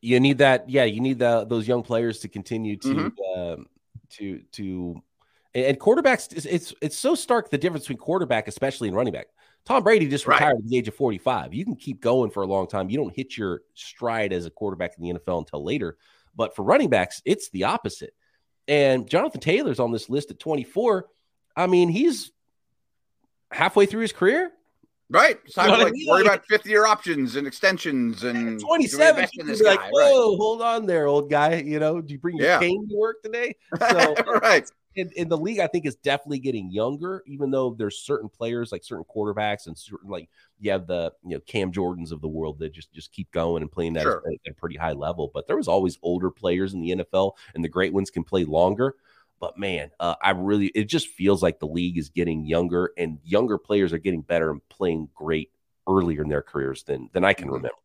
You 0.02 0.20
need 0.20 0.38
that, 0.40 0.70
yeah. 0.70 0.84
You 0.86 1.02
need 1.02 1.20
the, 1.20 1.46
those 1.46 1.68
young 1.68 1.84
players 1.84 2.20
to 2.20 2.28
continue 2.28 2.78
to 2.78 2.88
Mhm. 2.88 3.38
um, 3.38 3.66
to 4.12 4.40
to 4.54 5.02
and, 5.54 5.66
and 5.66 5.80
quarterbacks. 5.80 6.32
It's, 6.36 6.46
it's 6.46 6.74
it's 6.82 6.98
so 6.98 7.16
stark 7.16 7.50
the 7.50 7.58
difference 7.58 7.84
between 7.86 8.00
quarterback, 8.00 8.48
especially 8.48 8.88
in 8.88 8.96
running 8.96 9.14
back. 9.14 9.28
Tom 9.66 9.84
Brady 9.84 10.08
just 10.08 10.26
Right. 10.28 10.36
retired 10.40 10.58
at 10.58 10.68
the 10.68 10.78
age 10.78 10.88
of 10.88 10.96
45. 10.96 11.54
You 11.54 11.64
can 11.66 11.76
keep 11.76 12.02
going 12.02 12.32
for 12.32 12.42
a 12.44 12.48
long 12.48 12.68
time. 12.68 12.90
You 12.90 12.98
don't 12.98 13.16
hit 13.16 13.38
your 13.38 13.62
stride 13.74 14.34
as 14.34 14.46
a 14.46 14.50
quarterback 14.50 14.98
in 14.98 15.04
the 15.04 15.10
NFL 15.20 15.40
until 15.40 15.64
later. 15.64 15.98
But 16.36 16.56
for 16.56 16.64
running 16.64 16.90
backs, 16.90 17.22
it's 17.26 17.50
the 17.50 17.66
opposite. 17.66 18.14
And 18.68 19.08
Jonathan 19.10 19.42
Taylor's 19.42 19.80
on 19.80 19.92
this 19.92 20.10
list 20.10 20.32
at 20.32 20.40
24. 20.40 21.08
I 21.56 21.68
mean, 21.68 21.90
he's 21.90 22.32
halfway 23.52 23.86
through 23.86 24.02
his 24.02 24.14
career. 24.14 24.52
Right. 25.10 25.38
It's 25.44 25.56
time 25.56 25.66
You 25.66 25.72
know 25.72 25.78
to 25.78 25.80
what 25.80 25.82
I 25.82 25.90
like 25.90 25.94
mean? 25.94 26.10
worry 26.10 26.22
about 26.22 26.46
50 26.46 26.70
year 26.70 26.86
options 26.86 27.36
and 27.36 27.46
extensions 27.46 28.24
and 28.24 28.60
27. 28.62 29.28
in 29.40 29.46
this 29.48 29.60
be 29.60 29.66
like, 29.66 29.80
guy. 29.80 29.90
whoa, 29.92 30.38
hold 30.38 30.62
on 30.62 30.86
there, 30.86 31.06
old 31.08 31.30
guy. 31.30 31.56
You 31.58 31.80
know, 31.80 32.00
do 32.00 32.14
you 32.14 32.20
bring 32.20 32.38
your 32.38 32.48
Yeah. 32.48 32.60
cane 32.60 32.88
to 32.88 32.96
work 32.96 33.22
today? 33.22 33.56
Right. 33.78 33.92
So 33.92 34.14
right. 34.40 34.72
And, 34.96 35.12
and, 35.18 35.32
the 35.32 35.38
league, 35.38 35.60
I 35.60 35.68
think, 35.68 35.86
is 35.86 35.96
definitely 35.96 36.40
getting 36.40 36.72
younger, 36.72 37.24
even 37.26 37.52
though 37.52 37.76
there's 37.78 38.00
certain 38.00 38.30
players 38.30 38.72
like 38.72 38.84
certain 38.84 39.06
quarterbacks 39.06 39.68
and 39.68 39.78
certain 39.78 40.10
like 40.10 40.30
you 40.60 40.72
have 40.72 40.88
the 40.88 41.14
you 41.24 41.36
know 41.36 41.42
Cam 41.42 41.72
Jordans 41.72 42.12
of 42.12 42.22
the 42.22 42.28
world 42.28 42.60
that 42.60 42.74
just 42.74 42.94
just 42.94 43.12
keep 43.12 43.32
going 43.32 43.62
and 43.62 43.72
playing 43.72 43.94
that 43.94 44.04
sure. 44.04 44.24
at, 44.26 44.34
at 44.46 44.52
a 44.52 44.56
pretty 44.56 44.78
high 44.78 44.94
level. 44.94 45.32
But 45.34 45.48
there 45.48 45.58
was 45.58 45.68
always 45.68 45.98
older 46.02 46.30
players 46.30 46.74
in 46.74 46.82
the 46.82 46.92
NFL, 46.92 47.34
and 47.56 47.64
the 47.64 47.70
great 47.70 47.94
ones 47.94 48.10
can 48.10 48.24
play 48.24 48.44
longer. 48.44 48.96
But 49.40 49.58
man, 49.58 49.92
uh, 50.00 50.16
I 50.22 50.32
really 50.32 50.68
it 50.68 50.86
just 50.86 51.08
feels 51.08 51.42
like 51.42 51.60
the 51.60 51.68
league 51.68 51.98
is 51.98 52.10
getting 52.10 52.46
younger, 52.46 52.92
and 52.98 53.20
younger 53.24 53.58
players 53.58 53.94
are 53.94 53.98
getting 53.98 54.22
better 54.22 54.52
and 54.52 54.68
playing 54.70 55.10
great 55.16 55.52
earlier 55.88 56.22
in 56.22 56.30
their 56.30 56.44
careers 56.44 56.84
than 56.84 57.10
than 57.14 57.24
I 57.24 57.34
can 57.34 57.46
mm-hmm. 57.46 57.56
remember. 57.56 57.76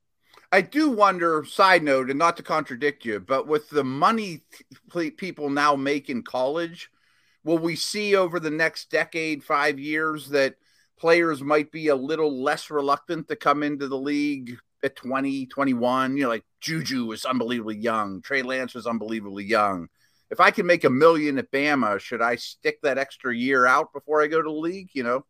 I 0.53 0.61
do 0.61 0.91
wonder, 0.91 1.45
side 1.45 1.83
note, 1.83 2.09
and 2.09 2.19
not 2.19 2.37
to 2.37 2.43
contradict 2.43 3.05
you, 3.05 3.21
but 3.21 3.47
with 3.47 3.69
the 3.69 3.85
money 3.85 4.43
people 5.17 5.51
now 5.51 5.75
make 5.75 6.09
in 6.09 6.23
college, 6.23 6.91
will 7.45 7.59
we 7.59 7.77
see 7.77 8.15
over 8.15 8.39
the 8.39 8.51
next 8.51 8.91
decade, 8.91 9.43
five 9.43 9.79
years, 9.79 10.29
that 10.31 10.55
players 10.99 11.43
might 11.43 11.73
be 11.73 11.89
a 11.89 11.97
little 11.97 12.43
less 12.43 12.71
reluctant 12.71 13.29
to 13.29 13.37
come 13.37 13.63
into 13.63 13.89
the 13.89 13.99
league 13.99 14.57
at 14.83 14.97
20, 14.97 15.47
21? 15.47 16.17
You 16.17 16.25
know, 16.25 16.29
like 16.29 16.45
Juju 16.61 17.07
was 17.07 17.25
unbelievably 17.25 17.79
young, 17.79 18.23
Trey 18.23 18.43
Lance 18.43 18.75
was 18.75 18.87
unbelievably 18.87 19.45
young. 19.45 19.89
If 20.31 20.41
I 20.41 20.51
can 20.51 20.67
make 20.67 20.85
a 20.85 20.91
million 20.91 21.39
at 21.39 21.53
Bama, 21.53 22.01
should 22.01 22.23
I 22.23 22.37
stick 22.37 22.81
that 22.83 22.99
extra 22.99 23.35
year 23.35 23.67
out 23.67 23.93
before 23.93 24.23
I 24.23 24.27
go 24.27 24.43
to 24.43 24.49
the 24.49 24.51
league? 24.51 24.91
You 24.93 25.05
know? 25.05 25.27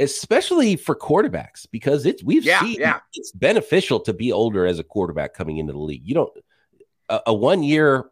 Especially 0.00 0.76
for 0.76 0.96
quarterbacks 0.96 1.66
because 1.70 2.06
it's 2.06 2.24
we've 2.24 2.44
yeah, 2.44 2.60
seen 2.60 2.80
yeah. 2.80 3.00
it's 3.14 3.30
beneficial 3.32 4.00
to 4.00 4.12
be 4.12 4.32
older 4.32 4.66
as 4.66 4.78
a 4.78 4.84
quarterback 4.84 5.34
coming 5.34 5.58
into 5.58 5.72
the 5.72 5.78
league. 5.78 6.02
You 6.04 6.14
don't 6.14 6.32
a, 7.08 7.20
a 7.26 7.34
one 7.34 7.62
year 7.62 8.10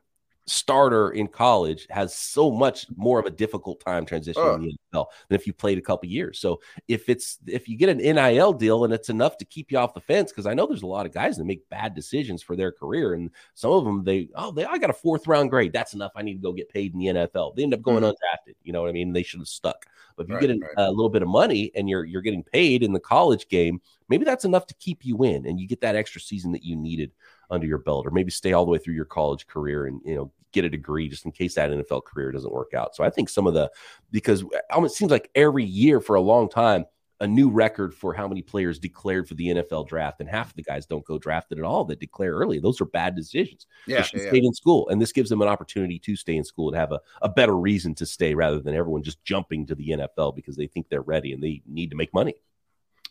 starter 0.48 1.10
in 1.10 1.28
college 1.28 1.86
has 1.90 2.14
so 2.14 2.50
much 2.50 2.86
more 2.96 3.18
of 3.18 3.26
a 3.26 3.30
difficult 3.30 3.80
time 3.80 4.06
transitioning 4.06 4.52
uh. 4.52 4.54
in 4.54 4.62
the 4.62 4.76
NFL 4.92 5.06
than 5.28 5.38
if 5.38 5.46
you 5.46 5.52
played 5.52 5.78
a 5.78 5.82
couple 5.82 6.08
years. 6.08 6.38
So 6.38 6.60
if 6.86 7.08
it's 7.08 7.38
if 7.46 7.68
you 7.68 7.76
get 7.76 7.88
an 7.88 7.98
NIL 7.98 8.52
deal 8.52 8.84
and 8.84 8.92
it's 8.92 9.08
enough 9.08 9.36
to 9.38 9.44
keep 9.44 9.70
you 9.70 9.78
off 9.78 9.94
the 9.94 10.00
fence, 10.00 10.30
because 10.32 10.46
I 10.46 10.54
know 10.54 10.66
there's 10.66 10.82
a 10.82 10.86
lot 10.86 11.06
of 11.06 11.12
guys 11.12 11.36
that 11.36 11.44
make 11.44 11.68
bad 11.68 11.94
decisions 11.94 12.42
for 12.42 12.56
their 12.56 12.72
career, 12.72 13.14
and 13.14 13.30
some 13.54 13.72
of 13.72 13.84
them 13.84 14.04
they 14.04 14.28
oh 14.34 14.50
they 14.50 14.64
I 14.64 14.78
got 14.78 14.90
a 14.90 14.94
fourth 14.94 15.26
round 15.26 15.50
grade, 15.50 15.72
that's 15.72 15.94
enough. 15.94 16.12
I 16.16 16.22
need 16.22 16.34
to 16.34 16.42
go 16.42 16.52
get 16.52 16.68
paid 16.68 16.94
in 16.94 17.00
the 17.00 17.06
NFL. 17.06 17.56
They 17.56 17.62
end 17.62 17.74
up 17.74 17.82
going 17.82 18.02
mm-hmm. 18.02 18.10
undrafted. 18.10 18.54
You 18.62 18.72
know 18.72 18.80
what 18.80 18.90
I 18.90 18.92
mean? 18.92 19.12
They 19.12 19.22
should 19.22 19.40
have 19.40 19.48
stuck. 19.48 19.86
But 20.16 20.24
if 20.24 20.28
you 20.30 20.34
right, 20.34 20.46
get 20.48 20.50
a, 20.50 20.60
right. 20.60 20.88
a 20.88 20.90
little 20.90 21.08
bit 21.08 21.22
of 21.22 21.28
money 21.28 21.70
and 21.74 21.88
you're 21.88 22.04
you're 22.04 22.22
getting 22.22 22.42
paid 22.42 22.82
in 22.82 22.92
the 22.92 23.00
college 23.00 23.48
game, 23.48 23.80
maybe 24.08 24.24
that's 24.24 24.44
enough 24.44 24.66
to 24.66 24.74
keep 24.74 25.04
you 25.04 25.22
in, 25.24 25.46
and 25.46 25.60
you 25.60 25.68
get 25.68 25.80
that 25.82 25.96
extra 25.96 26.20
season 26.20 26.52
that 26.52 26.64
you 26.64 26.76
needed 26.76 27.12
under 27.50 27.66
your 27.66 27.78
belt, 27.78 28.06
or 28.06 28.10
maybe 28.10 28.30
stay 28.30 28.52
all 28.52 28.64
the 28.64 28.70
way 28.70 28.78
through 28.78 28.94
your 28.94 29.04
college 29.04 29.46
career 29.46 29.86
and 29.86 30.00
you 30.04 30.14
know 30.14 30.30
get 30.52 30.64
a 30.64 30.68
degree 30.68 31.08
just 31.08 31.24
in 31.24 31.32
case 31.32 31.54
that 31.54 31.70
NFL 31.70 32.04
career 32.04 32.32
doesn't 32.32 32.52
work 32.52 32.74
out. 32.74 32.94
So 32.94 33.04
I 33.04 33.10
think 33.10 33.28
some 33.28 33.46
of 33.46 33.54
the 33.54 33.70
because 34.10 34.44
um, 34.72 34.84
it 34.84 34.92
seems 34.92 35.10
like 35.10 35.30
every 35.34 35.64
year 35.64 36.00
for 36.00 36.16
a 36.16 36.20
long 36.20 36.48
time 36.48 36.84
a 37.20 37.26
new 37.26 37.50
record 37.50 37.94
for 37.94 38.14
how 38.14 38.28
many 38.28 38.42
players 38.42 38.78
declared 38.78 39.28
for 39.28 39.34
the 39.34 39.48
NFL 39.48 39.88
draft, 39.88 40.20
and 40.20 40.28
half 40.28 40.50
of 40.50 40.54
the 40.54 40.62
guys 40.62 40.86
don't 40.86 41.04
go 41.04 41.18
drafted 41.18 41.58
at 41.58 41.64
all 41.64 41.84
that 41.86 41.98
declare 41.98 42.32
early. 42.32 42.60
Those 42.60 42.80
are 42.80 42.84
bad 42.84 43.16
decisions. 43.16 43.66
Yeah, 43.86 44.06
they 44.12 44.22
yeah, 44.22 44.28
stayed 44.28 44.44
in 44.44 44.54
school, 44.54 44.88
and 44.88 45.00
this 45.00 45.12
gives 45.12 45.28
them 45.30 45.42
an 45.42 45.48
opportunity 45.48 45.98
to 45.98 46.16
stay 46.16 46.36
in 46.36 46.44
school 46.44 46.68
and 46.68 46.76
have 46.76 46.92
a, 46.92 47.00
a 47.22 47.28
better 47.28 47.56
reason 47.56 47.94
to 47.96 48.06
stay 48.06 48.34
rather 48.34 48.60
than 48.60 48.74
everyone 48.74 49.02
just 49.02 49.22
jumping 49.24 49.66
to 49.66 49.74
the 49.74 49.88
NFL 49.88 50.36
because 50.36 50.56
they 50.56 50.68
think 50.68 50.88
they're 50.88 51.02
ready 51.02 51.32
and 51.32 51.42
they 51.42 51.62
need 51.66 51.90
to 51.90 51.96
make 51.96 52.14
money. 52.14 52.34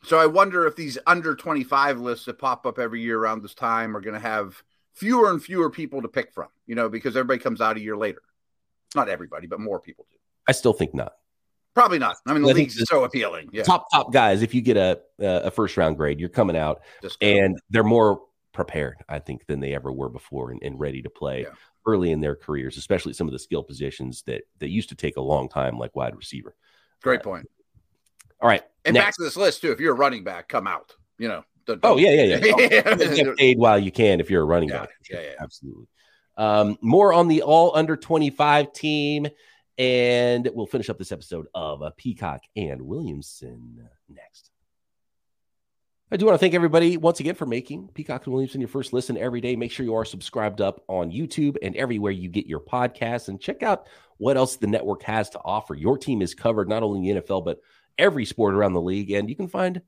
So 0.04 0.18
I 0.18 0.28
wonder 0.28 0.66
if 0.68 0.76
these 0.76 0.98
under 1.08 1.36
25 1.36 2.00
lists 2.00 2.26
that 2.26 2.38
pop 2.38 2.66
up 2.66 2.80
every 2.80 3.02
year 3.02 3.20
around 3.20 3.42
this 3.42 3.56
time 3.56 3.98
are 3.98 4.02
going 4.02 4.14
to 4.14 4.20
have 4.20 4.62
fewer 4.98 5.30
and 5.30 5.42
fewer 5.42 5.70
people 5.70 6.02
to 6.02 6.08
pick 6.08 6.34
from, 6.34 6.48
you 6.66 6.76
know, 6.76 6.90
because 6.90 7.16
everybody 7.16 7.40
comes 7.40 7.62
out 7.62 7.78
a 7.78 7.80
year 7.80 7.96
later. 7.96 8.22
Not 8.96 9.10
everybody, 9.10 9.48
but 9.48 9.60
more 9.60 9.80
people 9.80 10.06
do. 10.10 10.18
I 10.48 10.54
still 10.54 10.74
think 10.74 10.94
not. 10.94 11.14
Probably 11.76 12.00
not. 12.00 12.16
I 12.26 12.34
mean, 12.34 12.42
the 12.42 12.50
I 12.50 12.54
league's 12.54 12.82
so 12.88 13.04
appealing. 13.04 13.50
Yeah. 13.54 13.62
Top 13.62 13.86
top 13.94 14.12
guys. 14.12 14.42
If 14.42 14.56
you 14.56 14.62
get 14.62 14.78
a 14.78 15.00
a 15.20 15.52
first 15.52 15.78
round 15.78 15.98
grade, 15.98 16.20
you're 16.20 16.30
coming 16.30 16.58
out, 16.58 16.82
and 17.22 17.56
they're 17.70 17.84
more 17.84 18.22
prepared, 18.52 18.96
I 19.08 19.20
think, 19.20 19.46
than 19.46 19.60
they 19.60 19.76
ever 19.76 19.92
were 19.92 20.10
before, 20.10 20.50
and, 20.50 20.60
and 20.64 20.80
ready 20.80 21.04
to 21.04 21.10
play 21.12 21.42
yeah. 21.42 21.50
early 21.86 22.12
in 22.12 22.20
their 22.20 22.36
careers, 22.36 22.78
especially 22.78 23.14
some 23.14 23.28
of 23.28 23.34
the 23.34 23.40
skill 23.40 23.62
positions 23.62 24.24
that 24.26 24.42
that 24.58 24.70
used 24.70 24.90
to 24.90 24.96
take 24.96 25.18
a 25.18 25.22
long 25.22 25.50
time, 25.50 25.78
like 25.78 25.96
wide 25.96 26.16
receiver. 26.16 26.56
Great 27.04 27.20
uh, 27.20 27.26
point. 27.26 27.48
All 28.42 28.50
right, 28.50 28.64
and 28.84 28.96
next. 28.96 29.06
back 29.06 29.14
to 29.18 29.24
this 29.24 29.38
list 29.38 29.62
too. 29.62 29.72
If 29.72 29.80
you're 29.80 29.94
a 29.94 29.98
running 29.98 30.24
back, 30.24 30.50
come 30.50 30.66
out. 30.66 30.96
You 31.20 31.28
know. 31.28 31.44
The, 31.68 31.80
oh 31.84 31.98
yeah, 31.98 32.12
yeah, 32.12 32.38
yeah. 32.38 32.82
oh, 32.86 32.96
get 32.98 33.38
paid 33.38 33.58
while 33.60 33.78
you 33.78 33.92
can 33.92 34.20
if 34.20 34.30
you're 34.32 34.42
a 34.42 34.46
running 34.46 34.70
yeah, 34.70 34.80
back. 34.80 34.90
Yeah, 35.10 35.22
yeah, 35.22 35.34
absolutely. 35.40 35.86
Um, 36.38 36.78
more 36.82 37.14
on 37.14 37.28
the 37.28 37.42
all 37.42 37.76
under 37.76 37.98
25 37.98 38.72
team. 38.74 39.28
And 39.78 40.50
we'll 40.54 40.66
finish 40.66 40.90
up 40.90 40.98
this 40.98 41.12
episode 41.12 41.48
of 41.54 41.84
uh, 41.84 41.92
Peacock 41.98 42.42
and 42.56 42.82
Williamson 42.82 43.88
next. 44.10 44.50
I 46.10 46.16
do 46.16 46.26
want 46.26 46.36
to 46.36 46.40
thank 46.40 46.54
everybody 46.54 46.96
once 46.96 47.20
again 47.20 47.36
for 47.36 47.46
making 47.46 47.90
Peacock 47.94 48.26
and 48.26 48.34
Williamson 48.34 48.62
your 48.62 48.70
first 48.70 48.94
listen 48.94 49.18
every 49.18 49.42
day. 49.42 49.56
Make 49.56 49.72
sure 49.72 49.86
you 49.86 49.96
are 49.96 50.06
subscribed 50.06 50.62
up 50.62 50.82
on 50.88 51.12
YouTube 51.12 51.58
and 51.62 51.76
everywhere 51.76 52.14
you 52.14 52.30
get 52.30 52.48
your 52.48 52.62
podcasts 52.62 53.28
and 53.28 53.42
check 53.42 53.62
out 53.62 53.88
what 54.18 54.38
else 54.38 54.56
the 54.56 54.68
network 54.68 55.04
has 55.04 55.30
to 55.32 55.40
offer. 55.44 55.76
Your 55.76 55.98
team 55.98 56.22
is 56.22 56.34
covered 56.34 56.70
not 56.70 56.82
only 56.82 57.10
in 57.10 57.18
the 57.18 57.22
NFL, 57.22 57.44
but 57.44 57.60
every 57.98 58.26
sport 58.26 58.56
around 58.56 58.74
the 58.74 58.82
league. 58.82 59.12
And 59.12 59.30
you 59.30 59.36
can 59.36 59.50
find 59.50 59.82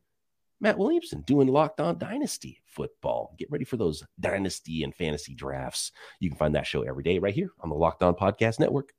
Matt 0.62 0.78
Williamson 0.78 1.22
doing 1.22 1.48
Locked 1.48 1.80
On 1.80 1.98
Dynasty 1.98 2.62
football. 2.65 3.36
Get 3.38 3.52
ready 3.52 3.65
for 3.65 3.78
those 3.78 4.04
dynasty 4.19 4.84
and 4.84 4.93
fantasy 4.93 5.34
drafts. 5.34 5.91
You 6.19 6.30
can 6.30 6.38
find 6.38 6.56
that 6.56 6.67
show 6.67 6.82
every 6.82 7.04
day 7.04 7.19
right 7.19 7.34
here 7.34 7.52
on 7.62 7.69
the 7.69 7.76
Locked 7.76 8.04
On 8.04 8.13
Podcast 8.13 8.60
Network. 8.60 8.93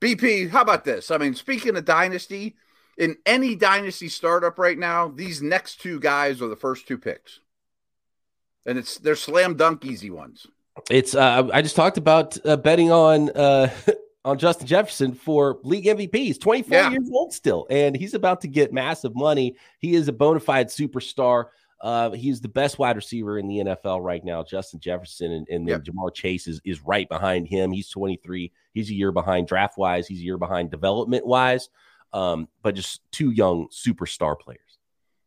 BP, 0.00 0.50
how 0.50 0.62
about 0.62 0.84
this? 0.84 1.10
I 1.10 1.18
mean, 1.18 1.34
speaking 1.34 1.76
of 1.76 1.84
dynasty, 1.84 2.56
in 2.98 3.16
any 3.24 3.54
dynasty 3.54 4.08
startup 4.08 4.58
right 4.58 4.78
now, 4.78 5.08
these 5.08 5.42
next 5.42 5.80
two 5.80 6.00
guys 6.00 6.42
are 6.42 6.48
the 6.48 6.56
first 6.56 6.88
two 6.88 6.98
picks, 6.98 7.40
and 8.66 8.78
it's 8.78 8.98
they're 8.98 9.16
slam 9.16 9.56
dunk 9.56 9.84
easy 9.84 10.10
ones. 10.10 10.46
It's 10.90 11.14
uh, 11.14 11.48
I 11.52 11.62
just 11.62 11.76
talked 11.76 11.98
about 11.98 12.36
uh, 12.44 12.56
betting 12.56 12.90
on 12.90 13.30
uh, 13.30 13.70
on 14.24 14.38
Justin 14.38 14.66
Jefferson 14.66 15.14
for 15.14 15.58
league 15.62 15.84
MVP. 15.84 16.14
He's 16.14 16.38
24 16.38 16.72
yeah. 16.72 16.90
years 16.90 17.08
old 17.12 17.32
still, 17.32 17.66
and 17.70 17.96
he's 17.96 18.14
about 18.14 18.40
to 18.42 18.48
get 18.48 18.72
massive 18.72 19.14
money. 19.14 19.56
He 19.78 19.94
is 19.94 20.08
a 20.08 20.12
bona 20.12 20.40
fide 20.40 20.68
superstar. 20.68 21.46
Uh, 21.80 22.10
he's 22.12 22.40
the 22.40 22.48
best 22.48 22.78
wide 22.78 22.94
receiver 22.94 23.38
in 23.38 23.48
the 23.48 23.58
NFL 23.58 24.04
right 24.04 24.24
now, 24.24 24.44
Justin 24.44 24.78
Jefferson, 24.78 25.32
and, 25.32 25.48
and 25.48 25.66
yep. 25.66 25.82
Ja'Marr 25.82 26.14
Chase 26.14 26.46
is, 26.46 26.60
is 26.64 26.80
right 26.82 27.08
behind 27.08 27.48
him. 27.48 27.72
He's 27.72 27.88
23. 27.88 28.52
He's 28.72 28.88
a 28.88 28.94
year 28.94 29.10
behind 29.10 29.48
draft 29.48 29.76
wise. 29.76 30.06
He's 30.06 30.20
a 30.20 30.24
year 30.24 30.38
behind 30.38 30.70
development 30.70 31.26
wise, 31.26 31.68
um, 32.12 32.48
but 32.62 32.76
just 32.76 33.00
two 33.10 33.32
young 33.32 33.66
superstar 33.68 34.38
players. 34.38 34.60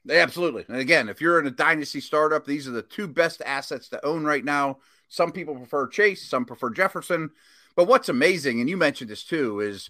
Absolutely. 0.10 0.63
And 0.69 0.77
again, 0.77 1.10
if 1.10 1.19
you're 1.19 1.39
in 1.39 1.47
a 1.47 1.51
dynasty 1.51 1.99
startup, 1.99 2.45
these 2.45 2.67
are 2.67 2.71
the 2.71 2.81
two 2.81 3.08
best 3.08 3.41
assets 3.45 3.89
to 3.89 4.05
own 4.05 4.23
right 4.23 4.45
now. 4.45 4.77
Some 5.15 5.32
people 5.32 5.56
prefer 5.56 5.88
Chase, 5.88 6.28
some 6.28 6.45
prefer 6.45 6.69
Jefferson. 6.71 7.30
But 7.75 7.88
what's 7.88 8.10
amazing, 8.10 8.60
and 8.60 8.69
you 8.69 8.75
mentioned 8.75 9.10
this 9.10 9.23
too, 9.23 9.62
is 9.62 9.89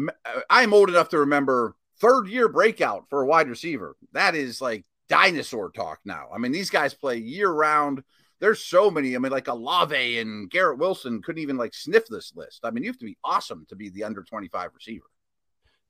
uh, 0.00 0.40
I'm 0.48 0.72
old 0.72 0.88
enough 0.88 1.10
to 1.10 1.18
remember 1.18 1.76
third 2.00 2.28
year 2.28 2.48
breakout 2.48 3.04
for 3.10 3.22
a 3.22 3.26
wide 3.26 3.48
receiver. 3.48 3.96
That 4.12 4.34
is 4.34 4.60
like 4.60 4.84
dinosaur 5.08 5.70
talk 5.70 6.00
now. 6.04 6.28
I 6.34 6.38
mean, 6.38 6.52
these 6.52 6.70
guys 6.70 6.94
play 6.94 7.18
year 7.18 7.50
round. 7.50 8.02
There's 8.40 8.60
so 8.60 8.90
many. 8.90 9.14
I 9.14 9.18
mean, 9.18 9.32
like 9.32 9.48
Olave 9.48 10.18
and 10.18 10.50
Garrett 10.50 10.78
Wilson 10.78 11.22
couldn't 11.22 11.42
even 11.42 11.58
like 11.58 11.74
sniff 11.74 12.06
this 12.06 12.32
list. 12.34 12.60
I 12.64 12.70
mean, 12.70 12.82
you 12.82 12.90
have 12.90 12.98
to 12.98 13.06
be 13.06 13.18
awesome 13.24 13.66
to 13.68 13.76
be 13.76 13.90
the 13.90 14.04
under 14.04 14.22
25 14.22 14.70
receiver. 14.74 15.06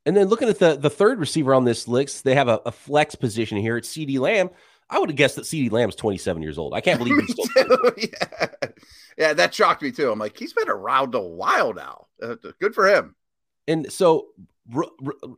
And 0.05 0.17
then 0.17 0.29
looking 0.29 0.49
at 0.49 0.59
the 0.59 0.77
the 0.77 0.91
third 0.91 1.21
receiver 1.21 1.55
on 1.55 1.65
this 1.65 1.87
list, 1.87 2.25
they 2.25 2.35
have 2.35 2.49
a, 2.49 2.61
a 2.67 2.73
flex 2.73 3.15
position 3.15 3.59
here. 3.59 3.77
It's 3.77 3.93
CeeDee 3.93 4.19
Lamb. 4.19 4.51
I 4.89 4.99
would 4.99 5.09
have 5.11 5.17
guessed 5.17 5.37
that 5.37 5.45
CeeDee 5.45 5.73
Lamb's 5.73 5.97
27 5.97 6.43
years 6.43 6.59
old. 6.59 6.75
I 6.75 6.81
can't 6.81 6.99
believe 6.99 7.21
he's 7.21 7.37
still. 7.51 7.93
yeah. 7.97 8.47
yeah, 9.19 9.33
that 9.33 9.55
shocked 9.55 9.83
me 9.83 9.91
too. 9.91 10.11
I'm 10.11 10.19
like, 10.19 10.39
he's 10.39 10.53
been 10.53 10.69
around 10.69 11.15
a 11.15 11.21
while 11.21 11.75
now. 11.75 12.07
Uh, 12.23 12.37
good 12.61 12.75
for 12.75 12.87
him. 12.87 13.17
And 13.67 13.91
so, 13.93 14.29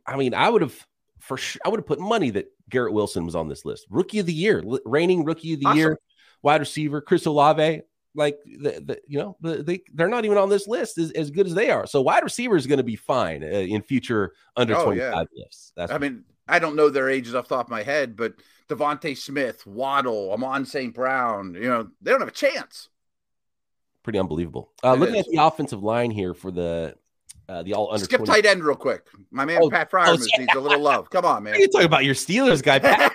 I 0.05 0.17
mean, 0.17 0.33
I 0.35 0.49
would 0.49 0.61
have 0.61 0.85
for 1.19 1.37
sure, 1.37 1.61
I 1.65 1.69
would 1.69 1.79
have 1.79 1.87
put 1.87 1.99
money 1.99 2.29
that 2.31 2.51
Garrett 2.69 2.93
Wilson 2.93 3.25
was 3.25 3.35
on 3.35 3.47
this 3.47 3.65
list. 3.65 3.85
Rookie 3.89 4.19
of 4.19 4.25
the 4.25 4.33
year, 4.33 4.63
reigning 4.85 5.23
rookie 5.23 5.53
of 5.53 5.59
the 5.59 5.67
awesome. 5.67 5.77
year, 5.77 5.99
wide 6.41 6.61
receiver, 6.61 7.01
Chris 7.01 7.25
Olave. 7.25 7.81
Like 8.15 8.39
the, 8.43 8.81
the 8.83 8.99
you 9.07 9.19
know 9.19 9.37
the, 9.39 9.61
they 9.61 9.83
they're 9.93 10.07
not 10.09 10.25
even 10.25 10.37
on 10.37 10.49
this 10.49 10.67
list 10.67 10.97
as, 10.97 11.11
as 11.11 11.29
good 11.29 11.45
as 11.45 11.53
they 11.53 11.69
are. 11.69 11.85
So 11.85 12.01
wide 12.01 12.23
receiver 12.23 12.55
is 12.55 12.65
going 12.65 12.79
to 12.79 12.83
be 12.83 12.95
fine 12.95 13.43
uh, 13.43 13.47
in 13.47 13.83
future 13.83 14.33
under 14.55 14.75
oh, 14.75 14.83
25 14.83 15.27
yeah. 15.31 15.43
lists. 15.43 15.71
That's 15.75 15.91
I 15.91 15.99
mean 15.99 16.23
I 16.47 16.57
don't 16.57 16.75
know 16.75 16.89
their 16.89 17.09
ages 17.09 17.35
off 17.35 17.47
the 17.47 17.55
top 17.55 17.67
of 17.67 17.71
my 17.71 17.83
head, 17.83 18.15
but 18.15 18.33
DeVonta 18.69 19.17
Smith, 19.17 19.65
Waddle, 19.65 20.31
Amon 20.31 20.65
St. 20.65 20.93
Brown, 20.93 21.55
you 21.55 21.67
know 21.67 21.89
they 22.01 22.11
don't 22.11 22.21
have 22.21 22.29
a 22.29 22.31
chance. 22.31 22.89
Pretty 24.03 24.19
unbelievable. 24.19 24.71
Uh, 24.83 24.93
looking 24.93 25.15
is. 25.15 25.25
at 25.25 25.31
the 25.31 25.43
offensive 25.43 25.83
line 25.83 26.11
here 26.11 26.33
for 26.33 26.51
the 26.51 26.95
uh, 27.49 27.63
the 27.63 27.73
all 27.73 27.91
under. 27.91 28.05
Skip 28.05 28.19
20. 28.19 28.31
tight 28.31 28.45
end 28.45 28.63
real 28.63 28.75
quick. 28.75 29.07
My 29.31 29.43
man 29.43 29.59
oh, 29.61 29.69
Pat 29.69 29.91
Freiermuth 29.91 30.27
oh, 30.35 30.39
needs 30.39 30.55
a 30.55 30.59
little 30.59 30.79
love. 30.79 31.09
Come 31.09 31.25
on, 31.25 31.43
man. 31.43 31.55
You 31.59 31.67
talking 31.67 31.85
about 31.85 32.05
your 32.05 32.15
Steelers 32.15 32.63
guy 32.63 32.79
Pat 32.79 33.11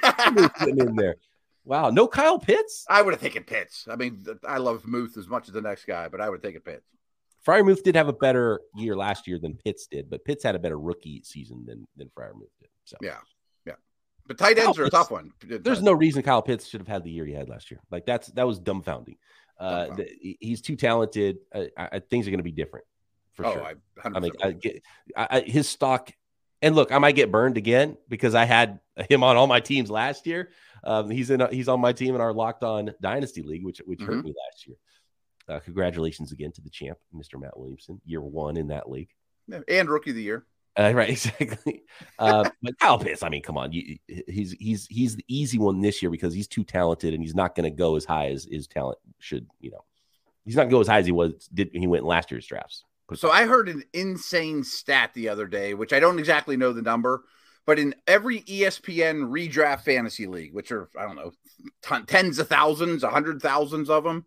in 0.68 0.96
there? 0.96 1.16
Wow, 1.64 1.88
no 1.90 2.06
Kyle 2.06 2.38
Pitts. 2.38 2.84
I 2.90 3.00
would 3.00 3.14
have 3.14 3.22
taken 3.22 3.44
Pitts. 3.44 3.86
I 3.90 3.96
mean, 3.96 4.24
I 4.46 4.58
love 4.58 4.86
Muth 4.86 5.16
as 5.16 5.28
much 5.28 5.48
as 5.48 5.54
the 5.54 5.62
next 5.62 5.86
guy, 5.86 6.08
but 6.08 6.20
I 6.20 6.28
would 6.28 6.42
take 6.42 6.56
a 6.56 6.60
Pitts. 6.60 6.84
Freiermuth 7.46 7.82
did 7.82 7.94
have 7.94 8.08
a 8.08 8.12
better 8.12 8.60
year 8.74 8.96
last 8.96 9.26
year 9.26 9.38
than 9.38 9.54
Pitts 9.54 9.86
did, 9.86 10.10
but 10.10 10.24
Pitts 10.24 10.42
had 10.42 10.54
a 10.54 10.58
better 10.58 10.78
rookie 10.78 11.22
season 11.24 11.64
than 11.66 11.86
than 11.96 12.08
Freiermuth 12.08 12.52
did. 12.60 12.68
So 12.84 12.96
yeah. 13.00 13.18
But 14.26 14.38
tight 14.38 14.58
ends 14.58 14.76
Kyle 14.76 14.84
are 14.84 14.86
a 14.86 14.90
Pitts- 14.90 14.90
tough 14.96 15.10
one. 15.10 15.32
there's 15.42 15.82
no 15.82 15.92
reason 15.92 16.22
Kyle 16.22 16.42
Pitts 16.42 16.66
should 16.66 16.80
have 16.80 16.88
had 16.88 17.04
the 17.04 17.10
year 17.10 17.26
he 17.26 17.32
had 17.32 17.48
last 17.48 17.70
year. 17.70 17.80
Like 17.90 18.06
that's 18.06 18.28
that 18.28 18.46
was 18.46 18.58
dumbfounding. 18.60 19.16
Uh, 19.58 19.86
Dumbfounding. 19.86 19.96
the, 20.22 20.36
he's 20.40 20.60
too 20.62 20.76
talented. 20.76 21.38
Uh, 21.54 21.64
I, 21.76 21.88
I, 21.92 21.98
things 21.98 22.26
are 22.26 22.30
going 22.30 22.38
to 22.38 22.44
be 22.44 22.52
different 22.52 22.86
for 23.34 23.46
oh, 23.46 23.52
sure. 23.52 23.62
I, 23.64 23.74
100% 24.00 24.16
I 24.16 24.20
mean, 24.20 24.32
I 24.42 24.50
get 24.52 24.82
I, 25.16 25.28
I, 25.30 25.40
his 25.40 25.68
stock. 25.68 26.10
And 26.62 26.74
look, 26.74 26.92
I 26.92 26.98
might 26.98 27.14
get 27.14 27.30
burned 27.30 27.58
again 27.58 27.96
because 28.08 28.34
I 28.34 28.44
had 28.46 28.80
him 29.10 29.22
on 29.22 29.36
all 29.36 29.46
my 29.46 29.60
teams 29.60 29.90
last 29.90 30.26
year. 30.26 30.50
Um, 30.82 31.10
he's 31.10 31.30
in. 31.30 31.46
He's 31.50 31.68
on 31.68 31.80
my 31.80 31.92
team 31.92 32.14
in 32.14 32.20
our 32.22 32.32
Locked 32.32 32.62
On 32.64 32.90
Dynasty 33.02 33.42
League, 33.42 33.64
which 33.64 33.80
which 33.84 34.00
hurt 34.00 34.16
Mhm. 34.16 34.24
me 34.24 34.34
last 34.48 34.66
year. 34.66 34.76
Uh, 35.46 35.60
congratulations 35.60 36.32
again 36.32 36.52
to 36.52 36.62
the 36.62 36.70
champ, 36.70 36.96
Mr. 37.14 37.38
Matt 37.38 37.58
Williamson, 37.58 38.00
year 38.06 38.22
one 38.22 38.56
in 38.56 38.68
that 38.68 38.88
league. 38.90 39.10
Yeah, 39.46 39.60
and 39.68 39.90
rookie 39.90 40.10
of 40.10 40.16
the 40.16 40.22
year. 40.22 40.46
Uh, 40.78 40.92
right, 40.92 41.10
exactly. 41.10 41.84
Uh, 42.18 42.50
but 42.60 42.76
Kyle 42.80 42.98
Pitts, 42.98 43.22
I 43.22 43.28
mean, 43.28 43.42
come 43.42 43.56
on, 43.56 43.70
you, 43.70 43.96
he's 44.26 44.56
he's 44.58 44.88
he's 44.88 45.14
the 45.14 45.24
easy 45.28 45.56
one 45.56 45.80
this 45.80 46.02
year 46.02 46.10
because 46.10 46.34
he's 46.34 46.48
too 46.48 46.64
talented 46.64 47.14
and 47.14 47.22
he's 47.22 47.34
not 47.34 47.54
going 47.54 47.62
to 47.62 47.70
go 47.70 47.94
as 47.94 48.04
high 48.04 48.30
as 48.30 48.44
his 48.50 48.66
talent 48.66 48.98
should. 49.20 49.46
You 49.60 49.70
know, 49.70 49.84
he's 50.44 50.56
not 50.56 50.62
going 50.62 50.70
to 50.70 50.76
go 50.76 50.80
as 50.80 50.88
high 50.88 50.98
as 50.98 51.06
he 51.06 51.12
was 51.12 51.48
did 51.54 51.70
he 51.72 51.86
went 51.86 52.02
in 52.02 52.08
last 52.08 52.32
year's 52.32 52.44
drafts. 52.44 52.84
So 53.14 53.30
I 53.30 53.44
heard 53.44 53.68
an 53.68 53.84
insane 53.92 54.64
stat 54.64 55.12
the 55.14 55.28
other 55.28 55.46
day, 55.46 55.74
which 55.74 55.92
I 55.92 56.00
don't 56.00 56.18
exactly 56.18 56.56
know 56.56 56.72
the 56.72 56.82
number, 56.82 57.22
but 57.66 57.78
in 57.78 57.94
every 58.06 58.40
ESPN 58.40 59.30
redraft 59.30 59.82
fantasy 59.82 60.26
league, 60.26 60.54
which 60.54 60.72
are 60.72 60.88
I 60.98 61.02
don't 61.02 61.16
know, 61.16 61.32
ton, 61.82 62.06
tens 62.06 62.40
of 62.40 62.48
thousands, 62.48 63.04
a 63.04 63.10
hundred 63.10 63.40
thousands 63.40 63.90
of 63.90 64.02
them, 64.02 64.24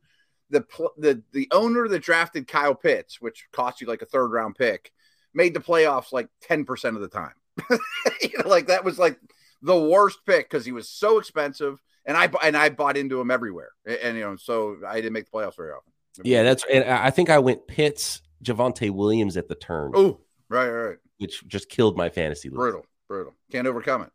the 0.49 0.65
the 0.97 1.21
the 1.33 1.49
owner 1.51 1.88
that 1.88 2.03
drafted 2.03 2.47
Kyle 2.47 2.75
Pitts, 2.75 3.19
which 3.19 3.47
cost 3.51 3.81
you 3.81 3.88
like 3.88 4.01
a 4.01 4.05
third 4.05 4.27
round 4.27 4.55
pick, 4.55 4.93
made 5.34 5.54
the 5.54 5.60
playoffs 5.60 6.12
like 6.12 6.28
ten 6.42 6.66
percent 6.66 6.96
of 6.96 7.02
the 7.02 7.08
time. 7.08 7.34
You 8.22 8.30
know, 8.40 8.50
like 8.50 8.68
that 8.68 8.84
was 8.84 8.98
like 9.00 9.20
the 9.62 9.78
worst 9.78 10.20
pick 10.26 10.50
because 10.50 10.66
he 10.66 10.72
was 10.72 10.90
so 10.90 11.18
expensive, 11.20 11.82
and 12.06 12.18
I 12.18 12.30
and 12.44 12.56
I 12.58 12.70
bought 12.70 12.98
into 12.98 13.20
him 13.20 13.32
everywhere, 13.32 13.70
and, 13.86 13.98
and, 13.98 14.18
you 14.18 14.24
know, 14.24 14.36
so 14.36 14.78
I 14.88 14.96
didn't 14.96 15.13
make 15.13 15.26
the 15.26 15.32
playoffs 15.32 15.56
very 15.56 15.72
often. 15.72 15.92
Yeah, 16.24 16.44
that's 16.44 16.66
and 16.72 16.84
I 16.86 17.10
think 17.12 17.30
I 17.30 17.40
went 17.40 17.68
Pitts, 17.68 18.22
Javonte 18.44 18.90
Williams 18.92 19.38
at 19.38 19.48
the 19.48 19.56
turn, 19.56 19.92
oh 19.96 20.20
right, 20.50 20.70
right, 20.70 20.98
which 21.20 21.48
just 21.48 21.70
killed 21.70 21.98
my 21.98 22.10
fantasy 22.10 22.50
league. 22.50 22.58
brutal, 22.58 22.86
brutal. 23.08 23.34
Can't 23.52 23.68
overcome 23.68 24.04
it 24.04 24.12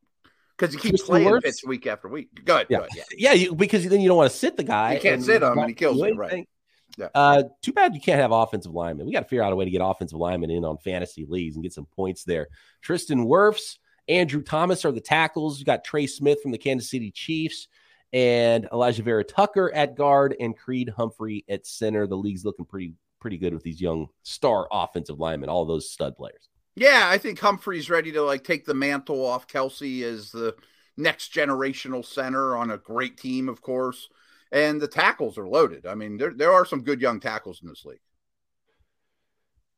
because 0.57 0.75
you 0.75 0.81
keep 0.81 0.91
Tristan 0.93 1.23
playing 1.23 1.41
Pitts 1.41 1.65
week 1.65 1.87
after 1.87 2.09
week. 2.09 2.29
Good, 2.45 2.67
Yeah. 2.71 2.79
good, 2.79 2.89
yeah. 2.95 3.03
Yeah, 3.17 3.33
you, 3.33 3.55
because 3.55 3.89
then 3.89 4.01
you 4.01 4.09
don't 4.09 4.17
want 4.17 4.31
to 4.31 4.37
sit 4.37 4.57
the 4.57 4.65
guy. 4.65 4.95
You 4.95 5.01
can't 5.01 5.23
sit 5.23 5.43
him 5.43 5.59
and 5.59 5.69
he 5.69 5.75
kills 5.75 5.99
you, 5.99 6.15
right. 6.15 6.49
Yeah. 6.99 7.09
Uh, 7.15 7.45
too 7.63 7.73
bad 7.73 7.95
you 7.95 8.01
can't 8.01 8.21
have 8.21 8.33
offensive 8.33 8.73
linemen. 8.73 9.07
We 9.07 9.13
got 9.13 9.21
to 9.21 9.29
figure 9.29 9.43
out 9.43 9.53
a 9.53 9.57
way 9.57 9.65
to 9.65 9.71
get 9.71 9.81
offensive 9.83 10.19
linemen 10.19 10.51
in 10.51 10.65
on 10.65 10.79
fantasy 10.79 11.27
leagues 11.29 11.57
and 11.57 11.63
get 11.63 11.73
some 11.73 11.87
points 11.87 12.25
there. 12.25 12.49
Tristan 12.83 13.27
Wirfs, 13.27 13.79
Andrew 14.09 14.43
Thomas 14.43 14.85
are 14.85 14.93
the 14.93 15.01
tackles. 15.01 15.59
You 15.59 15.65
got 15.65 15.85
Trey 15.85 16.07
Smith 16.07 16.43
from 16.43 16.53
the 16.53 16.59
Kansas 16.59 16.91
City 16.91 17.11
Chiefs 17.11 17.69
and 18.13 18.69
Alijah 18.71 19.05
Vera 19.05 19.25
Tucker 19.25 19.73
at 19.75 19.97
guard 19.97 20.37
and 20.39 20.57
Creed 20.57 20.91
Humphrey 20.97 21.45
at 21.49 21.67
center. 21.67 22.07
The 22.07 22.17
league's 22.17 22.45
looking 22.45 22.67
pretty 22.67 22.95
pretty 23.21 23.39
good 23.39 23.55
with 23.55 23.63
these 23.63 23.81
young 23.81 24.09
star 24.25 24.67
offensive 24.73 25.21
linemen, 25.21 25.49
all 25.49 25.65
those 25.65 25.89
stud 25.89 26.17
players. 26.17 26.49
Yeah, 26.75 27.09
I 27.09 27.19
think 27.19 27.39
Humphrey's 27.39 27.89
ready 27.89 28.13
to 28.13 28.23
like 28.23 28.45
take 28.45 28.65
the 28.65 28.75
mantle 28.75 29.25
off 29.25 29.47
Kelce 29.47 30.03
as 30.03 30.33
the 30.33 30.57
next 30.97 31.33
generational 31.33 32.05
center 32.05 32.57
on 32.57 32.71
a 32.71 32.79
great 32.79 33.17
team, 33.17 33.49
of 33.49 33.63
course. 33.63 34.09
And 34.53 34.81
the 34.81 34.89
tackles 34.89 35.39
are 35.39 35.49
loaded. 35.49 35.87
I 35.87 35.95
mean, 35.95 36.17
there 36.19 36.33
there 36.35 36.53
are 36.53 36.65
some 36.67 36.83
good 36.83 37.01
young 37.01 37.19
tackles 37.21 37.63
in 37.63 37.69
this 37.69 37.85
league. 37.85 38.01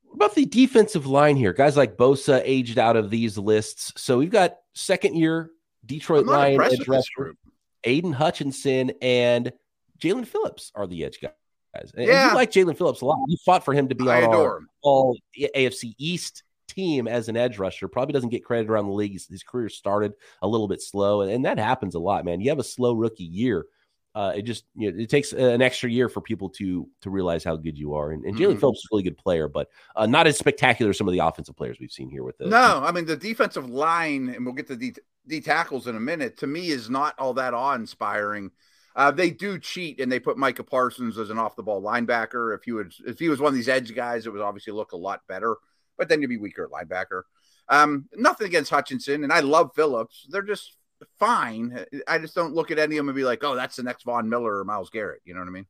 What 0.03 0.17
about 0.17 0.35
the 0.35 0.47
defensive 0.47 1.07
line 1.07 1.37
here? 1.37 1.53
Guys 1.53 1.77
like 1.77 1.97
Bosa 1.97 2.41
aged 2.45 2.79
out 2.79 2.97
of 2.97 3.11
these 3.11 3.37
lists. 3.39 3.93
So 3.97 4.19
we've 4.19 4.31
got 4.31 4.57
second 4.75 5.17
year 5.17 5.51
Detroit 5.87 6.27
Lion 6.27 6.59
rusher 6.59 7.03
group. 7.17 7.37
Aidan 7.85 8.13
Hutchinson 8.13 8.93
and 9.03 9.53
Jaelan 9.99 10.27
Phillips 10.27 10.73
are 10.75 10.87
the 10.87 11.05
edge 11.05 11.21
guys. 11.21 11.93
And 11.97 12.07
Yeah. 12.07 12.29
you 12.31 12.35
like 12.35 12.51
Jaelan 12.53 12.77
Phillips 12.79 13.01
a 13.01 13.07
lot. 13.07 13.19
You 13.29 13.37
fought 13.45 13.65
for 13.65 13.75
him 13.75 13.89
to 13.89 13.95
be 13.95 14.09
I 14.09 14.23
on 14.23 14.35
our 14.35 14.59
him. 14.59 14.69
all 14.83 15.17
AFC 15.55 15.95
East 15.99 16.45
team 16.69 17.07
as 17.09 17.29
an 17.29 17.37
edge 17.37 17.59
rusher. 17.59 17.89
Probably 17.89 18.13
doesn't 18.13 18.31
get 18.31 18.45
credit 18.45 18.71
around 18.71 18.87
the 18.87 18.93
league. 18.93 19.13
His, 19.13 19.27
his 19.27 19.43
career 19.43 19.69
started 19.69 20.15
a 20.43 20.49
little 20.49 20.69
bit 20.69 20.81
slow, 20.81 21.21
and, 21.21 21.31
and 21.31 21.45
that 21.45 21.59
happens 21.59 21.95
a 21.95 22.01
lot, 22.01 22.25
man. 22.25 22.41
You 22.41 22.51
have 22.51 22.59
a 22.59 22.65
slow 22.65 22.95
rookie 22.95 23.25
year. 23.25 23.67
Uh, 24.15 24.33
it 24.37 24.43
just 24.43 24.65
you 24.77 24.93
know, 24.93 24.99
it 25.03 25.11
takes 25.11 25.33
an 25.33 25.61
extra 25.61 25.91
year 25.91 26.09
for 26.09 26.21
people 26.21 26.49
to 26.49 26.89
to 27.01 27.11
realize 27.11 27.43
how 27.43 27.57
good 27.57 27.77
you 27.77 27.95
are. 27.95 28.13
And, 28.13 28.25
and 28.25 28.37
Jaelan 28.37 28.55
Mhm. 28.55 28.61
Phillips 28.61 28.79
is 28.79 28.85
a 28.85 28.95
really 28.95 29.03
good 29.03 29.19
player, 29.19 29.49
but 29.49 29.69
uh, 29.97 30.07
not 30.07 30.27
as 30.29 30.39
spectacular 30.39 30.91
as 30.91 30.99
some 30.99 31.09
of 31.09 31.13
the 31.13 31.19
offensive 31.27 31.57
players 31.57 31.79
we've 31.81 31.91
seen 31.91 32.09
here 32.09 32.23
with 32.23 32.39
the 32.39 32.47
No, 32.47 32.81
I 32.85 32.93
mean 32.93 33.07
the 33.07 33.17
defensive 33.17 33.69
line, 33.69 34.29
and 34.29 34.45
we'll 34.45 34.55
get 34.55 34.69
to 34.69 34.77
D, 34.77 34.95
D 35.27 35.41
tackles 35.41 35.89
in 35.89 35.97
a 35.97 36.01
minute. 36.01 36.37
To 36.39 36.47
me, 36.47 36.69
is 36.69 36.89
not 36.89 37.19
all 37.19 37.35
that 37.35 37.55
awe 37.55 37.75
inspiring. 37.75 38.53
Uh, 38.97 39.11
they 39.11 39.31
do 39.31 39.59
cheat, 39.59 39.99
and 39.99 40.13
they 40.13 40.21
put 40.21 40.39
Micah 40.39 40.63
Parsons 40.63 41.19
as 41.19 41.31
an 41.31 41.39
off 41.39 41.57
the 41.57 41.65
ball 41.65 41.83
linebacker. 41.83 42.55
If 42.55 42.63
he 42.63 42.71
would, 42.71 42.95
if 43.05 43.19
he 43.19 43.29
was 43.29 43.41
one 43.41 43.49
of 43.49 43.55
these 43.57 43.69
edge 43.69 43.93
guys, 43.93 44.25
it 44.27 44.31
would 44.33 44.41
obviously 44.41 44.73
look 44.73 44.93
a 44.93 44.97
lot 44.97 45.23
better. 45.27 45.57
But 45.99 46.09
then 46.09 46.23
you'd 46.23 46.29
be 46.29 46.37
weaker 46.37 46.65
at 46.65 46.71
linebacker. 46.71 47.23
Um, 47.69 48.09
nothing 48.15 48.47
against 48.47 48.71
Hutchinson, 48.71 49.25
and 49.25 49.33
I 49.33 49.41
love 49.41 49.73
Phillips. 49.75 50.27
They're 50.31 50.43
just 50.43 50.77
fine. 51.19 51.85
I 52.09 52.19
just 52.19 52.35
don't 52.35 52.55
look 52.55 52.71
at 52.71 52.79
any 52.79 52.97
of 52.97 53.01
them 53.01 53.09
and 53.09 53.17
be 53.17 53.25
like, 53.25 53.45
oh, 53.45 53.55
that's 53.55 53.77
the 53.77 53.83
next 53.83 54.05
Von 54.05 54.29
Miller 54.29 54.59
or 54.59 54.65
Myles 54.65 54.91
Garrett. 54.91 55.23
You 55.25 55.35
know 55.35 55.41
what 55.41 55.49
I 55.49 55.53
mean? 55.53 55.67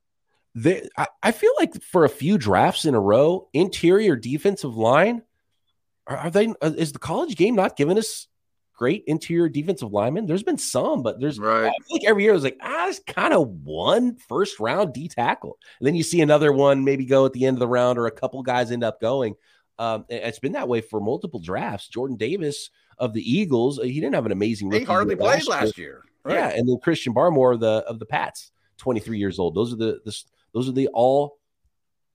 They, 0.55 0.89
I, 0.97 1.07
I 1.23 1.33
feel 1.33 1.51
like 1.59 1.83
for 1.83 2.05
a 2.05 2.09
few 2.09 2.39
drafts 2.39 2.85
in 2.85 2.95
a 2.95 3.01
row, 3.01 3.49
interior 3.53 4.15
defensive 4.15 4.77
line, 4.77 5.23
are, 6.07 6.17
are 6.17 6.31
they? 6.31 6.55
uh, 6.63 6.73
Is 6.77 6.93
the 6.93 6.99
college 6.99 7.37
game 7.37 7.57
not 7.57 7.77
giving 7.77 7.99
us 7.99 8.29
great 8.77 9.05
interior 9.07 9.49
defensive 9.49 9.93
linemen? 9.93 10.27
There's 10.27 10.43
been 10.45 10.59
some, 10.59 11.03
but 11.03 11.21
there's 11.21 11.41
Right. 11.41 11.73
Like 11.91 12.05
every 12.07 12.23
year 12.23 12.33
it 12.33 12.37
was 12.37 12.45
like 12.45 12.59
ah, 12.61 12.89
it's 12.89 13.01
kind 13.01 13.35
of 13.35 13.49
one 13.65 14.17
first 14.29 14.61
round 14.61 14.93
D 14.93 15.09
tackle, 15.09 15.59
and 15.81 15.87
then 15.87 15.95
you 15.97 16.05
see 16.05 16.21
another 16.21 16.53
one 16.53 16.85
maybe 16.85 17.05
go 17.05 17.27
at 17.27 17.33
the 17.33 17.47
end 17.47 17.57
of 17.57 17.61
the 17.61 17.69
round, 17.69 17.99
or 17.99 18.07
a 18.07 18.13
couple 18.13 18.41
guys 18.43 18.71
end 18.71 18.85
up 18.85 19.01
going. 19.01 19.35
Um, 19.77 20.05
it's 20.09 20.39
been 20.39 20.53
that 20.53 20.69
way 20.69 20.83
for 20.83 21.01
multiple 21.01 21.41
drafts. 21.41 21.89
Jordan 21.89 22.17
Davis 22.17 22.71
of 22.99 23.13
the 23.13 23.23
Eagles, 23.23 23.81
he 23.83 23.95
didn't 23.95 24.15
have 24.15 24.27
an 24.27 24.33
amazing. 24.33 24.71
He 24.73 24.85
hardly 24.85 25.15
year 25.15 25.19
played 25.19 25.43
year. 25.43 25.51
last 25.51 25.79
year. 25.79 26.05
Right? 26.25 26.35
Yeah, 26.35 26.49
and 26.49 26.69
then 26.69 26.79
Christian 26.83 27.15
Barmore 27.15 27.55
of 27.55 27.61
the 27.61 27.85
of 27.87 27.99
the 27.99 28.07
Pats, 28.07 28.51
23 28.79 29.19
years 29.19 29.39
old. 29.39 29.55
Those 29.55 29.73
are 29.73 29.77
the, 29.77 30.01
the 30.05 30.23
those 30.53 30.69
are 30.69 30.73
the 30.73 30.89
all 30.89 31.39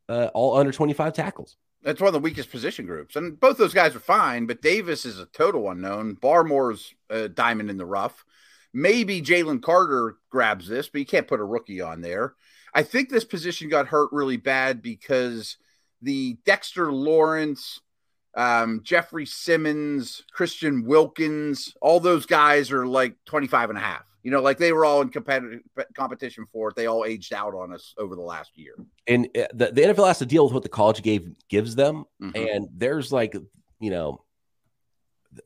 uh, 0.08 0.30
all 0.34 0.58
under 0.58 0.72
25 0.72 1.13
tackles. 1.13 1.58
That's 1.82 2.02
one 2.02 2.10
of 2.10 2.13
the 2.13 2.20
weakest 2.20 2.52
position 2.52 2.86
groups. 2.86 3.15
And 3.15 3.39
both 3.39 3.58
those 3.58 3.74
guys 3.74 3.96
are 3.96 4.02
fine, 4.02 4.48
but 4.48 4.62
Davis 4.62 5.06
is 5.06 5.20
a 5.20 5.28
total 5.28 5.70
unknown. 5.70 6.15
Barmore's 6.15 6.94
a 7.10 7.30
diamond 7.30 7.70
in 7.70 7.78
the 7.78 7.86
rough. 7.86 8.26
Maybe 8.74 9.22
Jalen 9.22 9.62
Carter 9.62 10.18
grabs 10.30 10.68
this, 10.68 10.89
but 10.89 11.00
you 11.00 11.06
can't 11.06 11.28
put 11.28 11.39
a 11.39 11.46
rookie 11.46 11.82
on 11.82 12.02
there. 12.02 12.36
I 12.74 12.84
think 12.84 13.10
this 13.10 13.24
position 13.24 13.70
got 13.70 13.88
hurt 13.88 14.10
really 14.12 14.38
bad 14.38 14.82
because 14.82 15.58
the 16.02 16.38
Dexter 16.46 16.92
Lawrence, 16.92 17.80
um, 18.36 18.82
Jeffrey 18.84 19.26
Simmons, 19.26 20.24
Christian 20.32 20.86
Wilkins, 20.86 21.74
all 21.82 22.00
those 22.00 22.26
guys 22.26 22.72
are 22.72 22.86
like 22.86 23.15
25 23.26 23.70
and 23.70 23.78
a 23.78 23.82
half. 23.82 24.04
You 24.24 24.32
know, 24.32 24.42
like 24.42 24.58
they 24.58 24.74
were 24.74 24.84
all 24.84 25.02
in 25.02 25.10
competitive 25.10 25.62
competition 25.96 26.46
for 26.52 26.70
it. 26.70 26.76
They 26.76 26.88
all 26.88 27.06
aged 27.06 27.34
out 27.34 27.54
on 27.56 27.74
us 27.74 27.94
over 27.98 28.15
the 28.15 28.22
last 28.22 28.58
year. 28.58 28.74
And 29.08 29.30
uh, 29.36 29.48
the, 29.54 29.72
the 29.72 29.82
NFL 29.82 30.08
has 30.08 30.20
to 30.20 30.26
deal 30.26 30.44
with 30.44 30.54
what 30.54 30.63
the 30.63 30.70
college 30.70 31.02
gave 31.02 31.32
gives 31.48 31.76
them. 31.76 32.04
Mhm. 32.22 32.56
And 32.56 32.68
there's 32.76 33.13
like, 33.13 33.34
you 33.80 33.89
know, 33.89 34.24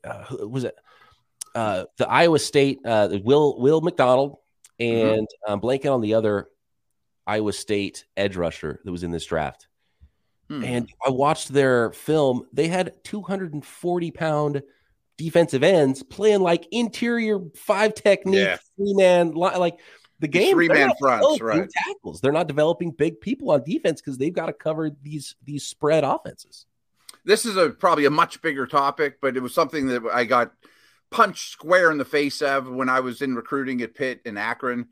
uh, 0.02 0.24
who 0.24 0.48
was 0.48 0.64
it? 0.64 0.74
Uh, 1.54 1.84
the 1.98 2.08
Iowa 2.08 2.40
State, 2.40 2.80
uh, 2.84 3.16
Will 3.22 3.60
Will 3.60 3.80
McDonald, 3.80 4.38
and 4.80 5.28
um, 5.46 5.60
blanking 5.60 5.92
on 5.92 6.00
the 6.00 6.14
other 6.14 6.48
Iowa 7.26 7.52
State 7.52 8.04
edge 8.16 8.36
rusher 8.36 8.80
that 8.84 8.90
was 8.90 9.04
in 9.04 9.12
this 9.12 9.24
draft. 9.24 9.68
Hmm. 10.48 10.62
And 10.64 10.90
I 11.04 11.10
watched 11.10 11.48
their 11.52 11.92
film. 11.92 12.46
They 12.52 12.68
had 12.68 12.92
240 13.04 14.10
pound 14.10 14.62
defensive 15.16 15.62
ends 15.62 16.02
playing 16.02 16.40
like 16.40 16.66
interior 16.70 17.38
five 17.56 17.94
technique, 17.94 18.40
Yeah. 18.40 18.56
three 18.76 18.94
man, 18.94 19.32
like 19.32 19.78
the 20.20 20.28
game. 20.28 20.54
three-man 20.54 20.88
not 20.88 20.96
fronts, 20.98 21.40
right. 21.40 21.68
Tackles. 21.70 22.20
They're 22.20 22.32
not 22.32 22.46
developing 22.48 22.90
big 22.90 23.20
people 23.20 23.50
on 23.50 23.62
defense 23.64 24.00
because 24.00 24.18
they've 24.18 24.32
got 24.32 24.46
to 24.46 24.52
cover 24.52 24.90
these 25.02 25.34
these 25.44 25.64
spread 25.66 26.04
offenses. 26.04 26.66
this 27.24 27.46
is 27.46 27.56
a 27.56 27.70
probably 27.70 28.04
a 28.04 28.10
much 28.10 28.42
bigger 28.42 28.66
topic, 28.66 29.18
but 29.22 29.36
it 29.36 29.40
was 29.40 29.54
something 29.54 29.86
that 29.88 30.02
I 30.12 30.24
got 30.24 30.52
punched 31.10 31.50
square 31.52 31.90
in 31.90 31.96
the 31.98 32.04
face 32.04 32.42
of 32.42 32.68
when 32.68 32.88
I 32.88 33.00
was 33.00 33.22
in 33.22 33.34
recruiting 33.34 33.80
at 33.82 33.94
Pitt 33.94 34.20
and 34.26 34.38
Akron. 34.38 34.88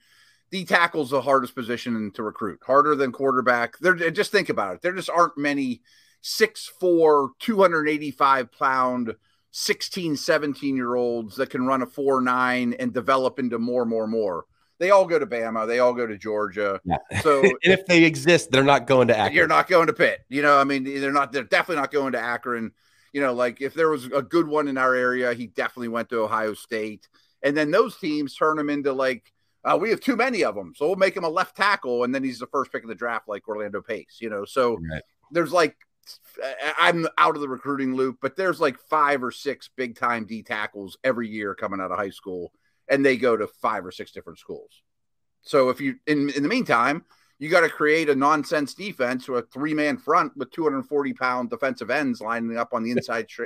D 0.52 0.66
tackle's 0.66 1.10
the 1.10 1.22
hardest 1.22 1.54
position 1.54 2.10
to 2.12 2.22
recruit, 2.22 2.60
harder 2.62 2.94
than 2.94 3.10
quarterback. 3.10 3.78
There, 3.78 3.94
just 4.10 4.30
think 4.30 4.50
about 4.50 4.74
it. 4.74 4.82
There 4.82 4.92
just 4.92 5.08
aren't 5.08 5.38
many 5.38 5.80
6'4, 6.22 7.30
285 7.40 8.52
pound, 8.52 9.14
16, 9.50 10.16
17 10.16 10.76
year 10.76 10.94
olds 10.94 11.36
that 11.36 11.48
can 11.48 11.66
run 11.66 11.80
a 11.80 11.86
4 11.86 12.20
9 12.20 12.74
and 12.78 12.92
develop 12.92 13.38
into 13.38 13.58
more, 13.58 13.86
more, 13.86 14.06
more. 14.06 14.44
They 14.78 14.90
all 14.90 15.06
go 15.06 15.18
to 15.18 15.26
Bama. 15.26 15.66
They 15.66 15.78
all 15.78 15.94
go 15.94 16.06
to 16.06 16.18
Georgia. 16.18 16.80
Yeah. 16.84 16.98
So 17.22 17.40
and 17.42 17.54
if 17.62 17.86
they 17.86 18.04
exist, 18.04 18.50
they're 18.50 18.62
not 18.62 18.86
going 18.86 19.08
to 19.08 19.16
Akron. 19.16 19.34
you're 19.34 19.48
not 19.48 19.68
going 19.68 19.86
to 19.86 19.94
Pitt. 19.94 20.20
You 20.28 20.42
know, 20.42 20.58
I 20.58 20.64
mean, 20.64 20.84
they're 20.84 21.12
not. 21.12 21.32
They're 21.32 21.44
definitely 21.44 21.80
not 21.80 21.92
going 21.92 22.12
to 22.12 22.20
Akron. 22.20 22.72
You 23.14 23.22
know, 23.22 23.32
like 23.32 23.62
if 23.62 23.72
there 23.72 23.88
was 23.88 24.06
a 24.06 24.22
good 24.22 24.46
one 24.46 24.68
in 24.68 24.76
our 24.76 24.94
area, 24.94 25.32
he 25.32 25.46
definitely 25.46 25.88
went 25.88 26.10
to 26.10 26.20
Ohio 26.20 26.52
State. 26.52 27.08
And 27.42 27.56
then 27.56 27.70
those 27.70 27.96
teams 27.96 28.34
turn 28.34 28.58
him 28.58 28.70
into 28.70 28.92
like, 28.92 29.31
uh, 29.64 29.79
we 29.81 29.90
have 29.90 30.01
too 30.01 30.16
many 30.16 30.42
of 30.44 30.55
them, 30.55 30.72
so 30.77 30.87
we'll 30.87 30.96
make 30.96 31.16
him 31.16 31.25
a 31.25 31.29
left 31.29 31.57
tackle, 31.57 32.05
and 32.05 32.14
then 32.14 32.25
he's 32.25 32.38
the 32.38 32.46
first 32.48 32.72
pick 32.72 32.83
in 32.83 32.88
the 32.88 32.94
draft, 32.94 33.29
like 33.29 33.46
Orlando 33.48 33.81
Pace. 33.83 34.18
You 34.20 34.31
know, 34.31 34.44
so 34.44 34.79
Right. 34.90 35.03
there's 35.31 35.53
like 35.53 35.77
I'm 36.79 37.07
out 37.16 37.37
of 37.37 37.42
the 37.42 37.48
recruiting 37.48 37.94
loop, 37.94 38.18
but 38.20 38.35
there's 38.37 38.61
like 38.61 38.77
five 38.90 39.22
or 39.22 39.31
six 39.31 39.68
big 39.77 39.96
time 39.96 40.25
D 40.27 40.42
tackles 40.42 40.96
every 41.05 41.29
year 41.29 41.55
coming 41.55 41.81
out 41.81 41.92
of 41.92 41.98
high 41.98 42.11
school, 42.11 42.53
and 42.88 43.05
they 43.07 43.16
go 43.16 43.37
to 43.37 43.46
five 43.46 43.87
or 43.87 43.92
six 43.92 44.11
different 44.11 44.38
schools. 44.40 44.83
So 45.42 45.68
if 45.70 45.81
you 45.81 45.96
in 46.07 46.29
in 46.31 46.42
the 46.42 46.48
meantime, 46.48 47.05
you 47.38 47.48
got 47.48 47.61
to 47.61 47.68
create 47.68 48.09
a 48.09 48.14
nonsense 48.16 48.75
defense 48.75 49.29
with 49.29 49.44
a 49.44 49.48
three 49.48 49.75
man 49.75 49.96
front 49.96 50.37
with 50.37 50.51
240 50.51 51.12
pound 51.14 51.51
defensive 51.51 51.90
ends 51.90 52.20
lining 52.20 52.57
up 52.57 52.72
on 52.75 52.83
the 52.83 52.90
inside 52.90 53.31
sh- 53.31 53.40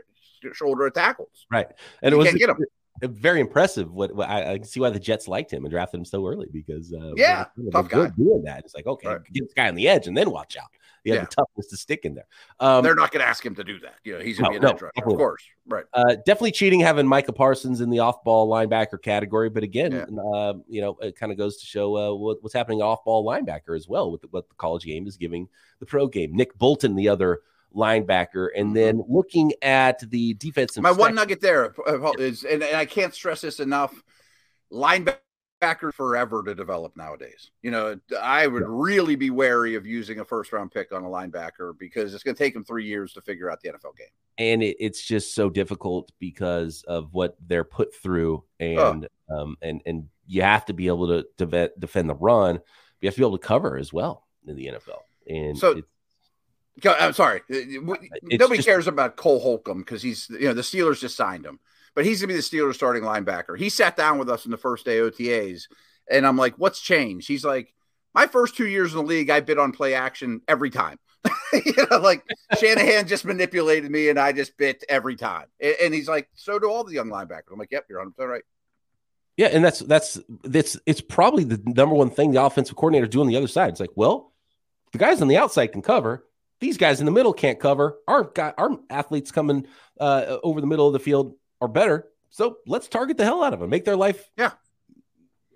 shoulder 0.54 0.86
of 0.86 0.94
tackles. 0.94 1.46
Right. 1.50 1.66
And 2.02 2.12
You 2.12 2.16
it 2.16 2.18
was 2.18 2.26
can't 2.28 2.38
get 2.38 2.50
'em. 2.50 2.56
uh, 2.56 2.64
very 3.02 3.40
impressive. 3.40 3.92
What, 3.92 4.14
what 4.14 4.28
I, 4.28 4.52
I 4.52 4.58
can 4.58 4.66
see 4.66 4.80
why 4.80 4.90
the 4.90 5.00
Jets 5.00 5.28
liked 5.28 5.52
him 5.52 5.64
and 5.64 5.70
drafted 5.72 5.98
him 5.98 6.04
so 6.04 6.26
early 6.26 6.48
because 6.52 6.92
uh, 6.92 7.12
Yeah, 7.16 7.46
they're 7.56 7.70
tough 7.70 7.88
guy. 7.88 8.08
doing 8.16 8.42
that. 8.44 8.60
It's 8.64 8.74
like 8.74 8.86
okay, 8.86 9.08
Right. 9.08 9.20
get 9.32 9.44
this 9.44 9.54
guy 9.54 9.68
on 9.68 9.74
the 9.74 9.88
edge 9.88 10.06
and 10.06 10.16
then 10.16 10.30
watch 10.30 10.56
out. 10.56 10.68
He 11.04 11.10
had 11.10 11.16
Yeah. 11.16 11.24
the 11.26 11.30
toughness 11.36 11.66
to 11.68 11.76
stick 11.76 12.04
in 12.04 12.14
there. 12.14 12.26
Um, 12.58 12.82
They're 12.82 12.96
not 12.96 13.12
going 13.12 13.20
to 13.20 13.28
ask 13.28 13.46
him 13.46 13.54
to 13.54 13.62
do 13.62 13.78
that. 13.80 13.94
You 14.02 14.14
know, 14.18 14.24
he's 14.24 14.38
going 14.40 14.52
to 14.54 14.58
No, 14.58 14.60
be 14.60 14.66
an 14.66 14.70
no, 14.72 14.76
edge 14.76 14.82
rusher, 14.82 15.08
of 15.12 15.16
course. 15.16 15.42
Right. 15.68 15.84
uh, 15.92 16.16
definitely 16.26 16.50
cheating 16.50 16.80
having 16.80 17.06
Micah 17.06 17.32
Parsons 17.32 17.80
in 17.80 17.90
the 17.90 18.00
off-ball 18.00 18.48
linebacker 18.48 19.00
category, 19.00 19.48
but 19.48 19.62
again, 19.62 19.92
Yeah. 19.92 20.20
uh, 20.34 20.54
you 20.68 20.80
know, 20.80 20.96
it 21.00 21.14
kind 21.14 21.30
of 21.30 21.38
goes 21.38 21.58
to 21.58 21.66
show 21.66 21.96
uh, 21.96 22.12
what, 22.14 22.42
what's 22.42 22.54
happening 22.54 22.82
off-ball 22.82 23.24
linebacker 23.24 23.76
as 23.76 23.86
well 23.88 24.10
with 24.10 24.22
what 24.30 24.48
the 24.48 24.54
college 24.56 24.84
game 24.84 25.06
is 25.06 25.16
giving 25.16 25.48
the 25.78 25.86
pro 25.86 26.08
game. 26.08 26.34
Nick 26.34 26.58
Bolton, 26.58 26.96
the 26.96 27.08
other 27.08 27.40
linebacker, 27.76 28.48
and 28.56 28.74
then 28.74 29.02
looking 29.08 29.52
at 29.62 29.98
the 30.10 30.34
defensive. 30.34 30.82
My 30.82 30.92
one 30.92 31.14
nugget 31.14 31.40
there 31.40 31.74
uh, 31.86 32.12
and, 32.18 32.62
and 32.62 32.76
I 32.76 32.86
can't 32.86 33.14
stress 33.14 33.42
this 33.42 33.60
enough: 33.60 33.94
linebacker 34.72 35.92
forever 35.92 36.42
to 36.42 36.54
develop 36.54 36.96
nowadays. 36.96 37.50
You 37.62 37.70
know, 37.70 37.98
I 38.20 38.46
would 38.46 38.64
really 38.66 39.16
be 39.16 39.30
wary 39.30 39.74
of 39.74 39.86
using 39.86 40.18
a 40.20 40.24
first 40.24 40.52
round 40.52 40.70
pick 40.72 40.92
on 40.92 41.04
a 41.04 41.08
linebacker 41.08 41.72
because 41.78 42.14
it's 42.14 42.22
going 42.22 42.34
to 42.34 42.42
take 42.42 42.54
them 42.54 42.64
three 42.64 42.86
years 42.86 43.12
to 43.14 43.20
figure 43.20 43.50
out 43.50 43.60
the 43.60 43.70
NFL 43.70 43.96
game. 43.96 44.08
and 44.38 44.62
it, 44.62 44.76
it's 44.78 45.02
just 45.04 45.34
so 45.34 45.48
difficult 45.48 46.12
because 46.18 46.82
of 46.86 47.08
what 47.12 47.36
they're 47.46 47.64
put 47.64 47.94
through 47.94 48.44
and 48.60 49.08
um 49.30 49.56
and 49.62 49.80
and 49.86 50.08
you 50.26 50.42
have 50.42 50.64
to 50.66 50.74
be 50.74 50.88
able 50.88 51.08
to 51.08 51.70
defend 51.78 52.08
the 52.10 52.14
run 52.14 52.56
but 52.56 52.62
you 53.00 53.06
have 53.08 53.14
to 53.14 53.20
be 53.20 53.26
able 53.26 53.38
to 53.38 53.46
cover 53.46 53.76
as 53.78 53.92
well 53.92 54.26
in 54.46 54.56
the 54.56 54.66
NFL 54.66 55.00
and 55.28 55.56
So- 55.58 55.82
I'm 56.84 57.12
sorry, 57.12 57.40
Uh, 57.40 57.54
It's 57.54 58.38
nobody 58.38 58.56
just- 58.58 58.68
cares 58.68 58.86
about 58.86 59.16
Cole 59.16 59.40
Holcomb 59.40 59.78
because 59.78 60.02
he's, 60.02 60.28
you 60.30 60.40
know, 60.48 60.52
the 60.54 60.62
Steelers 60.62 61.00
just 61.00 61.16
signed 61.16 61.46
him, 61.46 61.58
but 61.94 62.04
he's 62.04 62.20
going 62.20 62.28
to 62.28 62.34
be 62.34 62.36
the 62.36 62.42
Steelers 62.42 62.74
starting 62.74 63.02
linebacker. 63.02 63.58
He 63.58 63.68
sat 63.70 63.96
down 63.96 64.18
with 64.18 64.28
us 64.28 64.44
in 64.44 64.50
the 64.50 64.56
first 64.58 64.84
day 64.84 64.98
OTAs, 64.98 65.68
and 66.10 66.26
I'm 66.26 66.36
like, 66.36 66.54
"What's 66.56 66.80
changed?" 66.80 67.28
He's 67.28 67.44
like, 67.44 67.72
"My 68.14 68.26
first 68.26 68.56
two 68.56 68.66
years 68.66 68.92
in 68.92 68.98
the 68.98 69.04
league, 69.06 69.30
I 69.30 69.40
bit 69.40 69.58
on 69.58 69.72
play 69.72 69.94
action 69.94 70.42
every 70.48 70.70
time." 70.70 70.98
you 71.52 71.86
know, 71.90 71.98
like 71.98 72.22
Shanahan 72.60 73.08
just 73.08 73.24
manipulated 73.24 73.90
me, 73.90 74.10
and 74.10 74.18
I 74.18 74.32
just 74.32 74.56
bit 74.56 74.84
every 74.88 75.16
time. 75.16 75.46
And, 75.60 75.92
he's 75.94 76.08
like, 76.08 76.28
"So 76.34 76.58
do 76.58 76.70
all 76.70 76.84
the 76.84 76.92
young 76.94 77.08
linebackers." 77.08 77.50
I'm 77.52 77.58
like, 77.58 77.72
"Yep, 77.72 77.86
you're 77.88 77.98
100 77.98 78.14
percent 78.16 78.30
right." 78.30 78.42
yeah 79.38 79.48
and 79.48 79.62
that's 79.62 79.80
that's 79.80 80.18
that's 80.44 80.78
it's 80.86 81.02
probably 81.02 81.44
the 81.44 81.60
number 81.66 81.94
one 81.94 82.08
thing 82.08 82.30
the 82.30 82.42
offensive 82.42 82.74
coordinator 82.74 83.06
do 83.06 83.20
on 83.20 83.26
the 83.26 83.36
other 83.36 83.46
side 83.46 83.68
it's 83.68 83.80
like 83.80 83.90
well 83.94 84.32
the 84.92 84.98
guys 84.98 85.20
on 85.20 85.28
the 85.28 85.36
outside 85.36 85.66
can 85.66 85.82
cover 85.82 86.24
these 86.60 86.76
guys 86.76 87.00
in 87.00 87.06
the 87.06 87.12
middle 87.12 87.32
can't 87.32 87.60
cover 87.60 87.98
our 88.08 88.24
guy 88.34 88.52
our 88.58 88.78
athletes 88.90 89.30
coming 89.30 89.66
uh 90.00 90.38
over 90.42 90.60
the 90.60 90.66
middle 90.66 90.86
of 90.86 90.92
the 90.92 90.98
field 90.98 91.34
are 91.60 91.68
better 91.68 92.08
so 92.30 92.58
let's 92.66 92.88
target 92.88 93.16
the 93.16 93.24
hell 93.24 93.42
out 93.42 93.52
of 93.54 93.60
them 93.60 93.70
make 93.70 93.84
their 93.84 93.96
life 93.96 94.30
Yeah. 94.36 94.52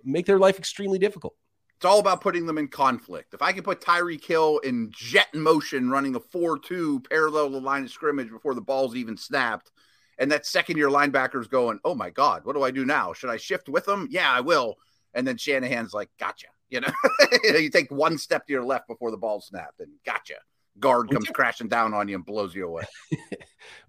make 0.05 0.27
their 0.27 0.39
life 0.39 0.59
extremely 0.59 0.99
difficult 0.99 1.35
It's 1.77 1.85
all 1.85 1.99
about 2.01 2.21
putting 2.21 2.47
them 2.47 2.59
in 2.59 2.69
conflict. 2.69 3.33
If 3.35 3.41
I 3.43 3.53
can 3.53 3.63
put 3.63 3.81
Tyreek 3.81 4.25
Hill 4.25 4.59
in 4.59 4.91
jet 4.95 5.35
motion, 5.35 5.91
running 5.91 6.15
a 6.15 6.21
4 6.21 6.59
2 6.59 7.01
parallel 7.09 7.47
to 7.49 7.53
the 7.55 7.61
line 7.61 7.85
of 7.85 7.91
scrimmage 7.91 8.31
before 8.31 8.55
the 8.55 8.61
ball's 8.61 8.95
even 8.97 9.17
snapped, 9.17 9.71
and 10.19 10.31
that 10.31 10.45
second 10.45 10.77
year 10.77 10.89
linebacker's 10.89 11.49
going, 11.49 11.79
Oh 11.85 11.95
my 11.95 12.11
God, 12.11 12.45
what 12.45 12.55
do 12.55 12.63
I 12.63 12.71
do 12.71 12.85
now? 12.85 13.15
Should 13.15 13.31
I 13.31 13.39
shift 13.39 13.69
with 13.71 13.87
them? 13.87 14.09
Yeah, 14.11 14.31
I 14.31 14.41
will. 14.41 14.77
And 15.15 15.27
then 15.27 15.39
Shanahan's 15.39 15.95
like, 15.95 16.11
Gotcha. 16.19 16.49
You 16.69 16.83
know, 16.83 16.93
you 17.45 17.71
take 17.71 17.91
one 17.91 18.17
step 18.19 18.47
to 18.47 18.53
your 18.53 18.63
left 18.65 18.87
before 18.87 19.11
the 19.11 19.17
ball 19.17 19.41
snapped, 19.41 19.81
and 19.81 19.91
gotcha. 20.05 20.37
Guard 20.79 21.11
comes 21.11 21.29
crashing 21.29 21.69
down 21.69 21.93
on 21.93 22.09
you 22.09 22.15
and 22.15 22.25
blows 22.25 22.55
you 22.55 22.67
away. 22.67 22.85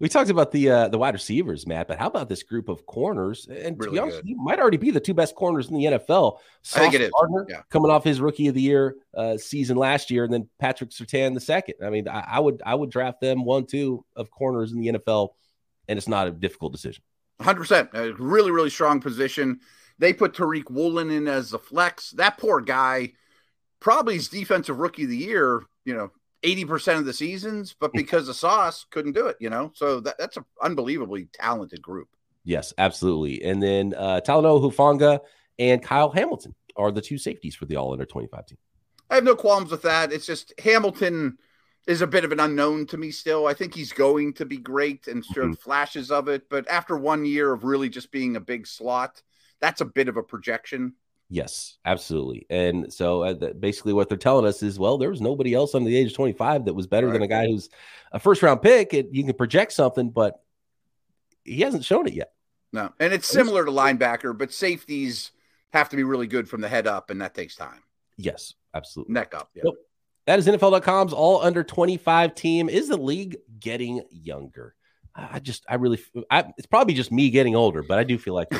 We 0.00 0.08
talked 0.08 0.30
about 0.30 0.50
the 0.50 0.70
uh, 0.70 0.88
the 0.88 0.98
wide 0.98 1.14
receivers, 1.14 1.66
Matt, 1.66 1.88
but 1.88 1.98
how 1.98 2.06
about 2.06 2.28
this 2.28 2.42
group 2.42 2.68
of 2.68 2.84
corners? 2.86 3.46
And 3.46 3.80
to 3.80 3.90
be 3.90 3.98
honest, 3.98 4.22
you 4.24 4.36
might 4.36 4.58
already 4.58 4.76
be 4.76 4.90
the 4.90 5.00
two 5.00 5.14
best 5.14 5.34
corners 5.34 5.68
in 5.68 5.76
the 5.76 5.84
NFL. 5.84 6.38
I 6.74 6.78
think 6.80 6.94
it 6.94 7.00
is, 7.02 7.10
Gardner 7.18 7.46
yeah. 7.48 7.62
coming 7.70 7.90
off 7.90 8.04
his 8.04 8.20
rookie 8.20 8.48
of 8.48 8.54
the 8.54 8.60
year 8.60 8.96
uh, 9.16 9.36
season 9.38 9.76
last 9.76 10.10
year, 10.10 10.24
and 10.24 10.32
then 10.32 10.48
Patrick 10.58 10.90
Surtain 10.90 11.34
the 11.34 11.40
second. 11.40 11.76
I 11.84 11.90
mean, 11.90 12.08
I, 12.08 12.24
I 12.32 12.40
would 12.40 12.62
I 12.64 12.74
would 12.74 12.90
draft 12.90 13.20
them 13.20 13.44
one 13.44 13.66
two 13.66 14.04
of 14.16 14.30
corners 14.30 14.72
in 14.72 14.80
the 14.80 14.88
NFL, 14.88 15.30
and 15.88 15.96
it's 15.96 16.08
not 16.08 16.26
a 16.26 16.32
difficult 16.32 16.72
decision. 16.72 17.02
100%. 17.40 17.94
A 17.94 18.12
really, 18.14 18.50
really 18.50 18.70
strong 18.70 19.00
position. 19.00 19.60
They 19.98 20.12
put 20.12 20.34
Tariq 20.34 20.70
Woolen 20.70 21.10
in 21.10 21.28
as 21.28 21.50
the 21.50 21.58
flex. 21.58 22.10
That 22.12 22.38
poor 22.38 22.60
guy, 22.60 23.12
probably 23.80 24.14
his 24.14 24.28
defensive 24.28 24.78
rookie 24.78 25.04
of 25.04 25.10
the 25.10 25.16
year, 25.16 25.62
you 25.84 25.94
know, 25.94 26.10
80% 26.42 26.98
of 26.98 27.04
the 27.04 27.12
seasons, 27.12 27.74
but 27.78 27.92
because 27.92 28.28
of 28.28 28.36
Sauce, 28.36 28.84
couldn't 28.90 29.12
do 29.12 29.26
it, 29.26 29.36
you 29.40 29.50
know? 29.50 29.70
So 29.74 30.00
that, 30.00 30.18
that's 30.18 30.36
an 30.36 30.44
unbelievably 30.60 31.28
talented 31.32 31.80
group. 31.80 32.08
Yes, 32.44 32.72
absolutely. 32.78 33.44
And 33.44 33.62
then 33.62 33.94
uh, 33.96 34.20
Talanoa 34.26 34.60
Hufanga 34.60 35.20
and 35.58 35.82
Kyle 35.82 36.10
Hamilton 36.10 36.54
are 36.76 36.90
the 36.90 37.00
two 37.00 37.18
safeties 37.18 37.54
for 37.54 37.66
the 37.66 37.76
All 37.76 37.92
Under 37.92 38.04
twenty 38.04 38.26
five 38.26 38.46
team. 38.46 38.58
I 39.10 39.16
have 39.16 39.24
no 39.24 39.36
qualms 39.36 39.70
with 39.70 39.82
that. 39.82 40.12
It's 40.12 40.26
just 40.26 40.52
Hamilton 40.58 41.38
is 41.86 42.00
a 42.00 42.06
bit 42.06 42.24
of 42.24 42.32
an 42.32 42.40
unknown 42.40 42.86
to 42.86 42.96
me 42.96 43.10
still. 43.10 43.46
I 43.46 43.54
think 43.54 43.74
he's 43.74 43.92
going 43.92 44.32
to 44.34 44.44
be 44.44 44.56
great 44.56 45.06
and 45.06 45.24
showed 45.24 45.58
flashes 45.58 46.10
of 46.10 46.28
it, 46.28 46.48
but 46.48 46.68
after 46.68 46.96
one 46.96 47.24
year 47.24 47.52
of 47.52 47.64
really 47.64 47.88
just 47.88 48.10
being 48.10 48.36
a 48.36 48.40
big 48.40 48.66
slot, 48.66 49.22
that's 49.60 49.80
a 49.80 49.84
bit 49.86 50.08
of 50.08 50.16
a 50.16 50.22
projection. 50.22 50.94
Yes, 51.32 51.78
absolutely. 51.86 52.44
And 52.50 52.92
so 52.92 53.22
uh, 53.22 53.54
basically, 53.54 53.94
what 53.94 54.10
they're 54.10 54.18
telling 54.18 54.44
us 54.44 54.62
is, 54.62 54.78
well, 54.78 54.98
there 54.98 55.08
was 55.08 55.22
nobody 55.22 55.54
else 55.54 55.74
under 55.74 55.88
the 55.88 55.96
age 55.96 56.08
of 56.08 56.14
25 56.14 56.66
that 56.66 56.74
was 56.74 56.86
better 56.86 57.10
than 57.10 57.22
a 57.22 57.26
guy 57.26 57.46
who's 57.46 57.70
a 58.12 58.18
first 58.18 58.42
round 58.42 58.60
pick. 58.60 58.92
It, 58.92 59.08
you 59.12 59.24
can 59.24 59.32
project 59.32 59.72
something, 59.72 60.10
but 60.10 60.42
he 61.42 61.62
hasn't 61.62 61.86
shown 61.86 62.06
it 62.06 62.12
yet. 62.12 62.32
No, 62.74 62.92
and 63.00 63.14
it's 63.14 63.26
similar 63.26 63.64
to 63.64 63.70
linebacker, 63.70 64.36
but 64.36 64.52
safeties 64.52 65.30
have 65.72 65.88
to 65.88 65.96
be 65.96 66.04
really 66.04 66.26
good 66.26 66.50
from 66.50 66.60
the 66.60 66.68
head 66.68 66.86
up, 66.86 67.08
and 67.08 67.22
that 67.22 67.32
takes 67.32 67.56
time. 67.56 67.82
Yes, 68.18 68.52
absolutely. 68.74 69.14
Neck 69.14 69.34
up. 69.34 69.48
Yeah. 69.54 69.62
Nope. 69.64 69.76
That 70.26 70.38
is 70.38 70.46
NFL.com's 70.46 71.14
all 71.14 71.40
under 71.40 71.64
25 71.64 72.34
team. 72.34 72.68
Is 72.68 72.88
the 72.88 72.98
league 72.98 73.38
getting 73.58 74.02
younger? 74.10 74.74
I 75.14 75.28
I 75.34 75.38
just, 75.38 75.64
I 75.68 75.76
really, 75.76 76.00
I, 76.30 76.44
it's 76.56 76.66
probably 76.66 76.94
just 76.94 77.12
me 77.12 77.30
getting 77.30 77.54
older, 77.56 77.82
but 77.82 77.98
I 77.98 78.04
do 78.04 78.18
feel 78.18 78.34
like 78.34 78.48
the 78.50 78.58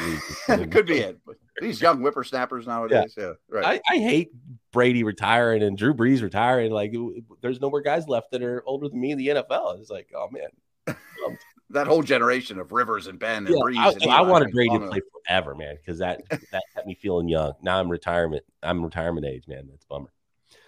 league 0.49 0.71
Could 0.73 0.87
be 0.87 0.99
it. 0.99 1.19
These 1.61 1.81
young 1.81 2.01
whippersnappers 2.01 2.67
nowadays. 2.67 3.15
Yeah. 3.17 3.33
right. 3.49 3.81
I, 3.91 3.95
I 3.95 3.99
hate 3.99 4.31
Brady 4.73 5.05
retiring 5.05 5.63
and 5.63 5.77
Drew 5.77 5.95
Brees 5.95 6.23
retiring. 6.23 6.73
Like, 6.73 6.95
there's 7.41 7.61
no 7.61 7.71
more 7.71 7.81
guys 7.81 8.09
left 8.09 8.33
that 8.33 8.43
are 8.43 8.63
older 8.67 8.89
than 8.89 9.01
me 9.01 9.13
in 9.13 9.19
the 9.19 9.29
NFL. 9.29 9.81
It's 9.81 9.91
like, 9.91 10.11
oh 10.15 10.29
man, 10.31 10.97
um, 11.27 11.39
that 11.71 11.87
whole 11.87 12.03
generation 12.03 12.59
of 12.59 12.73
Rivers 12.73 13.07
and 13.07 13.19
Ben 13.19 13.47
and 13.47 13.49
Yeah, 13.49 13.63
Brees. 13.63 13.79
I, 13.79 13.91
and 13.93 14.03
I 14.05 14.21
Eli, 14.21 14.31
wanted 14.31 14.53
Brady 14.53 14.79
to 14.79 14.89
play 14.89 15.01
forever, 15.27 15.55
man, 15.55 15.77
because 15.77 15.99
that 15.99 16.23
that 16.29 16.63
kept 16.75 16.87
me 16.87 16.95
feeling 16.95 17.29
young. 17.29 17.53
Now 17.63 17.81
I'm 17.81 17.91
retirement. 17.91 18.45
I'm 18.63 18.83
retirement 18.83 19.27
age, 19.27 19.45
man. 19.49 19.69
That's 19.71 19.85
bummer. 19.85 20.13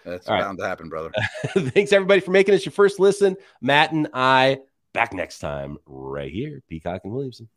That's 0.04 0.28
All 0.28 0.34
right. 0.34 0.42
bound 0.42 0.58
to 0.58 0.66
happen, 0.66 0.88
brother. 0.88 1.12
Thanks 1.48 1.92
everybody 1.92 2.20
for 2.20 2.30
making 2.30 2.54
us 2.54 2.64
your 2.64 2.72
first 2.72 3.00
listen. 3.00 3.36
Matt 3.60 3.92
and 3.92 4.08
I 4.12 4.60
back 4.94 5.12
next 5.12 5.40
time 5.40 5.76
right 5.86 6.32
here. 6.32 6.62
Peacock 6.68 7.02
and 7.04 7.12
Williamson. 7.12 7.48